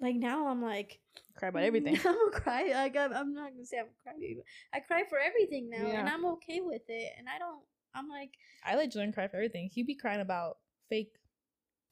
like 0.00 0.16
now 0.16 0.48
I'm 0.48 0.62
like 0.62 0.98
cry 1.36 1.48
about 1.48 1.62
everything. 1.62 1.98
I'm 2.04 2.28
a 2.28 2.30
cry. 2.30 2.72
Like 2.72 2.96
I'm, 2.96 3.12
I'm 3.12 3.34
not 3.34 3.52
gonna 3.52 3.66
say 3.66 3.78
I'm 3.78 3.86
crying, 4.02 4.36
but 4.36 4.44
I 4.76 4.80
cry 4.80 5.04
for 5.08 5.18
everything 5.18 5.70
now, 5.70 5.86
yeah. 5.86 6.00
and 6.00 6.08
I'm 6.08 6.24
okay 6.26 6.60
with 6.60 6.82
it, 6.88 7.12
and 7.18 7.28
I 7.28 7.38
don't 7.38 7.62
I'm 7.94 8.08
like, 8.08 8.30
I 8.64 8.76
let 8.76 8.92
Julian 8.92 9.12
cry 9.12 9.28
for 9.28 9.36
everything. 9.36 9.68
He'd 9.72 9.86
be 9.86 9.94
crying 9.94 10.20
about 10.20 10.58
fake 10.88 11.14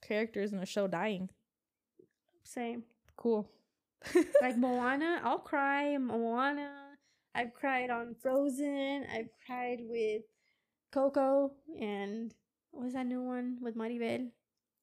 characters 0.01 0.53
in 0.53 0.59
a 0.59 0.65
show 0.65 0.87
dying. 0.87 1.29
Same. 2.43 2.83
Cool. 3.15 3.49
like 4.41 4.57
Moana, 4.57 5.21
I'll 5.23 5.39
cry. 5.39 5.97
Moana. 5.97 6.90
I've 7.33 7.53
cried 7.53 7.89
on 7.89 8.15
Frozen. 8.21 9.05
I've 9.13 9.29
cried 9.45 9.79
with 9.81 10.23
Coco 10.91 11.51
and 11.79 12.33
what 12.71 12.85
was 12.85 12.93
that 12.93 13.05
new 13.05 13.21
one 13.21 13.57
with 13.61 13.75
Mirabel? 13.75 14.27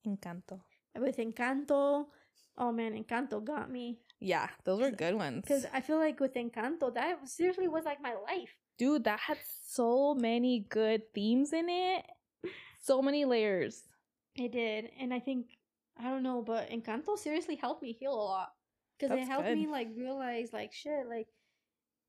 Encanto. 0.06 0.60
With 0.98 1.16
Encanto. 1.18 2.06
Oh 2.56 2.72
man, 2.72 2.92
Encanto 2.92 3.44
got 3.44 3.70
me. 3.70 3.98
Yeah, 4.20 4.48
those 4.64 4.80
were 4.80 4.90
good 4.90 5.14
ones. 5.14 5.42
Because 5.42 5.66
I 5.72 5.80
feel 5.80 5.98
like 5.98 6.18
with 6.18 6.34
Encanto, 6.34 6.92
that 6.94 7.28
seriously 7.28 7.68
was 7.68 7.84
like 7.84 8.02
my 8.02 8.14
life 8.14 8.56
dude, 8.78 9.04
that 9.04 9.20
had 9.20 9.38
so 9.66 10.14
many 10.14 10.60
good 10.70 11.12
themes 11.12 11.52
in 11.52 11.68
it. 11.68 12.06
So 12.80 13.02
many 13.02 13.24
layers. 13.24 13.82
It 14.36 14.52
did. 14.52 14.90
And 14.98 15.12
I 15.12 15.18
think 15.18 15.46
I 16.00 16.04
don't 16.04 16.22
know, 16.22 16.42
but 16.42 16.70
Encanto 16.70 17.18
seriously 17.18 17.56
helped 17.56 17.82
me 17.82 17.92
heal 17.92 18.14
a 18.14 18.14
lot. 18.14 18.52
Because 18.98 19.16
it 19.16 19.26
helped 19.26 19.46
good. 19.46 19.58
me 19.58 19.66
like 19.66 19.88
realize 19.96 20.52
like 20.52 20.72
shit, 20.72 21.06
like 21.08 21.26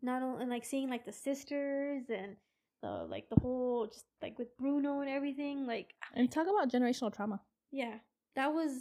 not 0.02 0.22
only 0.22 0.45
like 0.45 0.66
seeing 0.66 0.89
like 0.89 1.06
the 1.06 1.14
sisters 1.14 2.04
and 2.10 2.36
the 2.82 3.06
like 3.10 3.30
the 3.30 3.39
whole 3.41 3.88
just 3.88 4.06
like 4.22 4.38
with 4.38 4.56
Bruno 4.58 5.02
and 5.02 5.10
everything, 5.10 5.66
like 5.66 5.93
ah. 6.04 6.08
And 6.16 6.32
talk 6.32 6.47
about 6.47 6.72
generational 6.72 7.14
trauma. 7.14 7.41
Yeah. 7.72 7.95
That 8.36 8.54
was 8.54 8.72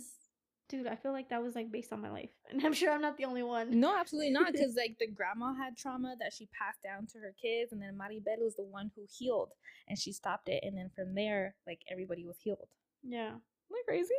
dude, 0.69 0.87
I 0.87 0.97
feel 0.97 1.12
like 1.12 1.31
that 1.31 1.43
was 1.43 1.55
like 1.55 1.73
based 1.73 1.93
on 1.93 2.01
my 2.01 2.11
life, 2.11 2.31
and 2.51 2.64
I'm 2.64 2.73
sure 2.73 2.93
I'm 2.93 3.01
not 3.01 3.16
the 3.16 3.25
only 3.25 3.43
one. 3.43 3.81
No, 3.81 3.97
absolutely 3.97 4.31
not, 4.31 4.53
because 4.53 4.77
like 4.77 4.97
the 4.99 5.07
grandma 5.07 5.55
had 5.55 5.77
trauma 5.77 6.14
that 6.21 6.33
she 6.33 6.49
passed 6.59 6.83
down 6.83 7.07
to 7.12 7.19
her 7.19 7.35
kids, 7.41 7.73
and 7.73 7.81
then 7.81 7.97
Mirabel 7.97 8.45
was 8.45 8.57
the 8.57 8.64
one 8.64 8.91
who 8.95 9.03
healed, 9.09 9.53
and 9.89 9.99
she 9.99 10.12
stopped 10.12 10.49
it, 10.49 10.62
and 10.62 10.77
then 10.77 10.91
from 10.95 11.14
there, 11.14 11.55
like 11.66 11.81
everybody 11.91 12.25
was 12.25 12.37
healed. 12.39 12.69
Yeah, 13.03 13.31
am 13.31 13.41
I 13.73 13.83
crazy? 13.87 14.14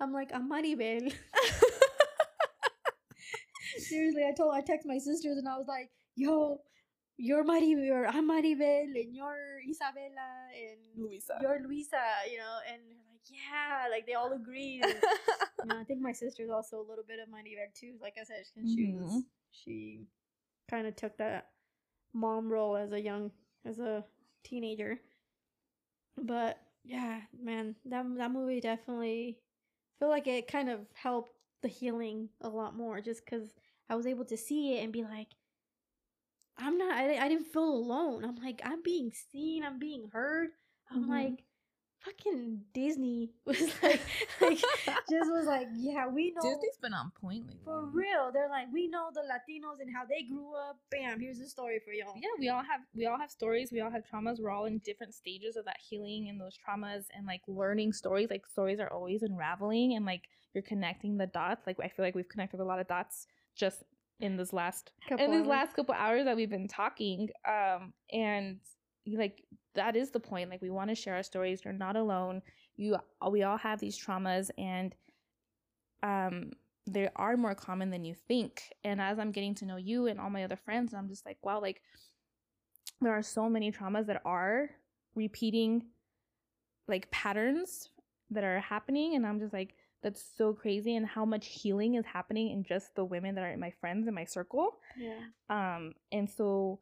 I'm 0.00 0.12
like 0.12 0.30
I'm 0.34 0.48
Mirabel. 0.48 1.10
Seriously, 3.78 4.24
I 4.26 4.32
told 4.36 4.54
I 4.54 4.60
text 4.60 4.86
my 4.86 4.98
sisters, 4.98 5.38
and 5.38 5.48
I 5.48 5.56
was 5.56 5.66
like, 5.68 5.90
"Yo, 6.20 6.60
you're 7.16 7.44
Mirabel, 7.44 8.10
I'm 8.12 8.26
Mirabel, 8.26 8.92
and 8.94 9.16
you're 9.16 9.62
Isabela, 9.66 10.52
and 10.52 10.78
Luisa. 10.94 11.38
You're 11.40 11.62
Luisa, 11.66 11.96
you 12.30 12.36
know, 12.36 12.58
and 12.70 12.82
they're 12.86 12.98
like, 13.10 13.24
yeah, 13.30 13.88
like 13.90 14.06
they 14.06 14.12
all 14.12 14.32
agree. 14.32 14.82
And, 14.82 14.94
you 14.94 15.66
know, 15.66 15.80
I 15.80 15.84
think 15.84 16.02
my 16.02 16.12
sister's 16.12 16.50
also 16.50 16.76
a 16.76 16.86
little 16.86 17.04
bit 17.08 17.20
of 17.20 17.28
there 17.32 17.68
too. 17.74 17.94
Like 18.02 18.16
I 18.20 18.24
said, 18.24 18.44
she 18.54 18.88
mm-hmm. 18.88 19.02
was, 19.02 19.24
she 19.50 20.00
kind 20.70 20.86
of 20.86 20.94
took 20.94 21.16
that 21.16 21.46
mom 22.12 22.52
role 22.52 22.76
as 22.76 22.92
a 22.92 23.00
young, 23.00 23.30
as 23.64 23.78
a 23.78 24.04
teenager. 24.44 25.00
But 26.22 26.58
yeah, 26.84 27.20
man, 27.42 27.76
that 27.86 28.04
that 28.18 28.30
movie 28.30 28.60
definitely 28.60 29.38
feel 29.98 30.10
like 30.10 30.26
it 30.26 30.52
kind 30.52 30.68
of 30.68 30.80
helped 30.92 31.32
the 31.62 31.68
healing 31.68 32.28
a 32.42 32.48
lot 32.50 32.76
more, 32.76 33.00
just 33.00 33.24
because 33.24 33.54
I 33.88 33.94
was 33.94 34.06
able 34.06 34.26
to 34.26 34.36
see 34.36 34.76
it 34.76 34.84
and 34.84 34.92
be 34.92 35.02
like, 35.02 35.28
I'm 36.60 36.78
not, 36.78 36.92
I, 36.92 37.16
I 37.16 37.28
didn't 37.28 37.52
feel 37.52 37.68
alone. 37.68 38.24
I'm 38.24 38.36
like, 38.36 38.60
I'm 38.64 38.82
being 38.82 39.12
seen, 39.32 39.64
I'm 39.64 39.78
being 39.78 40.08
heard. 40.12 40.50
I'm 40.90 41.02
mm-hmm. 41.02 41.10
like, 41.10 41.44
fucking 42.04 42.60
Disney 42.72 43.30
was 43.44 43.60
like, 43.82 44.00
like 44.40 44.58
just 45.10 45.30
was 45.30 45.46
like, 45.46 45.68
yeah, 45.76 46.06
we 46.06 46.32
know 46.32 46.42
Disney's 46.42 46.78
been 46.80 46.94
on 46.94 47.12
point 47.20 47.46
lately. 47.46 47.60
For 47.64 47.86
real, 47.86 48.30
they're 48.32 48.48
like, 48.48 48.66
we 48.72 48.88
know 48.88 49.10
the 49.12 49.20
Latinos 49.20 49.80
and 49.80 49.94
how 49.94 50.04
they 50.04 50.22
grew 50.22 50.54
up. 50.54 50.78
Bam, 50.90 51.20
here's 51.20 51.40
a 51.40 51.48
story 51.48 51.80
for 51.84 51.92
y'all. 51.92 52.14
Yeah, 52.16 52.28
we 52.38 52.48
all 52.48 52.62
have 52.62 52.80
we 52.94 53.06
all 53.06 53.18
have 53.18 53.30
stories. 53.30 53.70
We 53.72 53.80
all 53.80 53.90
have 53.90 54.02
traumas. 54.04 54.40
We're 54.40 54.50
all 54.50 54.66
in 54.66 54.78
different 54.78 55.14
stages 55.14 55.56
of 55.56 55.64
that 55.66 55.78
healing 55.88 56.28
and 56.28 56.40
those 56.40 56.56
traumas 56.56 57.04
and 57.14 57.26
like 57.26 57.42
learning 57.46 57.92
stories. 57.92 58.28
Like 58.30 58.46
stories 58.46 58.80
are 58.80 58.92
always 58.92 59.22
unraveling 59.22 59.94
and 59.94 60.04
like 60.06 60.28
you're 60.54 60.62
connecting 60.62 61.16
the 61.16 61.26
dots. 61.26 61.66
Like 61.66 61.76
I 61.82 61.88
feel 61.88 62.04
like 62.04 62.14
we've 62.14 62.28
connected 62.28 62.60
a 62.60 62.64
lot 62.64 62.80
of 62.80 62.88
dots 62.88 63.26
just 63.56 63.82
in 64.20 64.36
this 64.36 64.52
last 64.52 64.92
couple 65.08 65.24
in 65.24 65.32
these 65.32 65.46
last 65.46 65.74
couple 65.74 65.94
hours 65.94 66.24
that 66.24 66.36
we've 66.36 66.50
been 66.50 66.68
talking. 66.68 67.28
Um, 67.46 67.92
and 68.12 68.58
like 69.16 69.42
that 69.74 69.96
is 69.96 70.10
the 70.10 70.20
point 70.20 70.50
like 70.50 70.62
we 70.62 70.70
want 70.70 70.90
to 70.90 70.94
share 70.94 71.14
our 71.14 71.22
stories 71.22 71.62
you're 71.64 71.72
not 71.72 71.96
alone 71.96 72.42
you 72.76 72.96
we 73.30 73.42
all 73.42 73.56
have 73.56 73.80
these 73.80 73.98
traumas 73.98 74.50
and 74.58 74.94
um 76.02 76.50
they 76.86 77.08
are 77.16 77.36
more 77.36 77.54
common 77.54 77.90
than 77.90 78.04
you 78.04 78.14
think 78.28 78.62
and 78.84 79.00
as 79.00 79.18
i'm 79.18 79.32
getting 79.32 79.54
to 79.54 79.64
know 79.64 79.76
you 79.76 80.06
and 80.06 80.20
all 80.20 80.30
my 80.30 80.44
other 80.44 80.56
friends 80.56 80.94
i'm 80.94 81.08
just 81.08 81.24
like 81.26 81.38
wow 81.42 81.60
like 81.60 81.80
there 83.00 83.12
are 83.12 83.22
so 83.22 83.48
many 83.48 83.70
traumas 83.70 84.06
that 84.06 84.20
are 84.24 84.70
repeating 85.14 85.82
like 86.88 87.10
patterns 87.10 87.90
that 88.30 88.44
are 88.44 88.60
happening 88.60 89.14
and 89.14 89.26
i'm 89.26 89.38
just 89.38 89.52
like 89.52 89.74
that's 90.02 90.24
so 90.36 90.52
crazy 90.52 90.96
and 90.96 91.06
how 91.06 91.24
much 91.24 91.46
healing 91.46 91.94
is 91.94 92.04
happening 92.06 92.50
in 92.50 92.64
just 92.64 92.94
the 92.94 93.04
women 93.04 93.34
that 93.34 93.44
are 93.44 93.56
my 93.56 93.72
friends 93.80 94.08
in 94.08 94.14
my 94.14 94.24
circle. 94.24 94.78
Yeah. 94.96 95.20
Um 95.48 95.92
and 96.12 96.28
so 96.28 96.80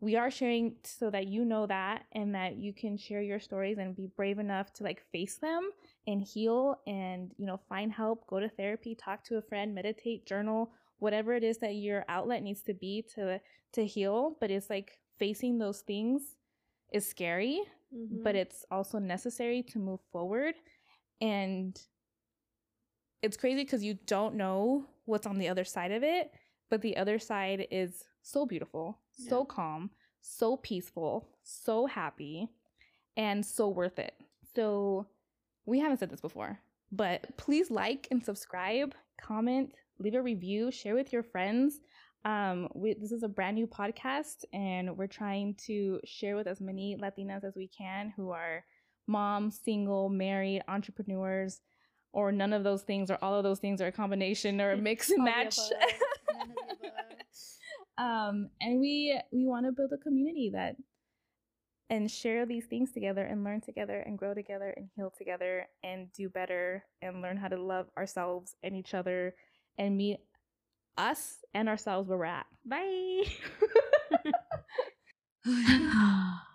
we 0.00 0.16
are 0.16 0.30
sharing 0.30 0.74
so 0.82 1.10
that 1.10 1.28
you 1.28 1.44
know 1.44 1.66
that 1.66 2.04
and 2.12 2.34
that 2.34 2.56
you 2.56 2.72
can 2.72 2.96
share 2.96 3.22
your 3.22 3.40
stories 3.40 3.78
and 3.78 3.96
be 3.96 4.08
brave 4.16 4.38
enough 4.38 4.72
to 4.74 4.84
like 4.84 5.02
face 5.12 5.36
them 5.36 5.70
and 6.06 6.22
heal 6.22 6.80
and 6.86 7.32
you 7.38 7.46
know 7.46 7.60
find 7.68 7.92
help 7.92 8.26
go 8.26 8.40
to 8.40 8.48
therapy 8.48 8.94
talk 8.94 9.24
to 9.24 9.36
a 9.36 9.42
friend 9.42 9.74
meditate 9.74 10.26
journal 10.26 10.72
whatever 10.98 11.34
it 11.34 11.44
is 11.44 11.58
that 11.58 11.74
your 11.74 12.04
outlet 12.08 12.42
needs 12.42 12.62
to 12.62 12.74
be 12.74 13.04
to 13.14 13.40
to 13.72 13.86
heal. 13.86 14.36
But 14.40 14.50
it's 14.50 14.70
like 14.70 14.98
facing 15.18 15.58
those 15.58 15.80
things 15.80 16.36
is 16.92 17.08
scary 17.08 17.60
mm-hmm. 17.94 18.22
but 18.22 18.34
it's 18.34 18.64
also 18.70 18.98
necessary 18.98 19.62
to 19.62 19.78
move 19.78 20.00
forward. 20.12 20.54
And 21.20 21.78
it's 23.24 23.36
crazy 23.36 23.64
because 23.64 23.82
you 23.82 23.94
don't 24.06 24.34
know 24.34 24.84
what's 25.06 25.26
on 25.26 25.38
the 25.38 25.48
other 25.48 25.64
side 25.64 25.92
of 25.92 26.02
it 26.02 26.30
but 26.70 26.82
the 26.82 26.96
other 26.96 27.18
side 27.18 27.66
is 27.70 28.04
so 28.22 28.46
beautiful 28.46 28.98
yeah. 29.16 29.30
so 29.30 29.44
calm, 29.44 29.90
so 30.20 30.56
peaceful, 30.56 31.28
so 31.42 31.86
happy, 31.86 32.48
and 33.16 33.44
so 33.44 33.68
worth 33.68 33.98
it. 33.98 34.14
So, 34.54 35.06
we 35.66 35.80
haven't 35.80 35.98
said 35.98 36.10
this 36.10 36.20
before, 36.20 36.58
but 36.92 37.36
please 37.36 37.70
like 37.70 38.06
and 38.10 38.22
subscribe, 38.24 38.94
comment, 39.20 39.72
leave 39.98 40.14
a 40.14 40.22
review, 40.22 40.70
share 40.70 40.94
with 40.94 41.12
your 41.12 41.22
friends. 41.22 41.80
Um, 42.24 42.68
we, 42.74 42.94
this 42.94 43.12
is 43.12 43.22
a 43.22 43.28
brand 43.28 43.56
new 43.56 43.66
podcast, 43.66 44.44
and 44.52 44.96
we're 44.96 45.06
trying 45.06 45.54
to 45.66 46.00
share 46.04 46.36
with 46.36 46.46
as 46.46 46.60
many 46.60 46.96
Latinas 47.00 47.44
as 47.44 47.54
we 47.56 47.68
can 47.68 48.12
who 48.16 48.30
are 48.30 48.64
moms, 49.06 49.58
single, 49.62 50.08
married, 50.08 50.62
entrepreneurs, 50.68 51.60
or 52.14 52.32
none 52.32 52.52
of 52.52 52.64
those 52.64 52.82
things, 52.82 53.10
or 53.10 53.18
all 53.20 53.34
of 53.34 53.42
those 53.42 53.58
things, 53.58 53.82
or 53.82 53.88
a 53.88 53.92
combination, 53.92 54.60
or 54.60 54.72
a 54.72 54.76
mix 54.76 55.10
and 55.10 55.24
match. 55.24 55.58
um, 57.98 58.48
and 58.60 58.80
we 58.80 59.20
we 59.32 59.46
want 59.46 59.66
to 59.66 59.72
build 59.72 59.92
a 59.92 59.98
community 59.98 60.50
that 60.54 60.76
and 61.90 62.10
share 62.10 62.46
these 62.46 62.64
things 62.64 62.92
together 62.92 63.24
and 63.24 63.44
learn 63.44 63.60
together 63.60 64.02
and 64.06 64.16
grow 64.16 64.32
together 64.32 64.72
and 64.76 64.88
heal 64.96 65.12
together 65.16 65.66
and 65.82 66.10
do 66.12 66.28
better 66.28 66.84
and 67.02 67.20
learn 67.20 67.36
how 67.36 67.48
to 67.48 67.60
love 67.60 67.86
ourselves 67.98 68.56
and 68.62 68.74
each 68.74 68.94
other 68.94 69.34
and 69.76 69.96
meet 69.96 70.18
us 70.96 71.36
and 71.52 71.68
ourselves 71.68 72.08
where 72.08 72.18
we're 72.18 72.24
at. 72.24 72.46
Bye. 72.64 73.24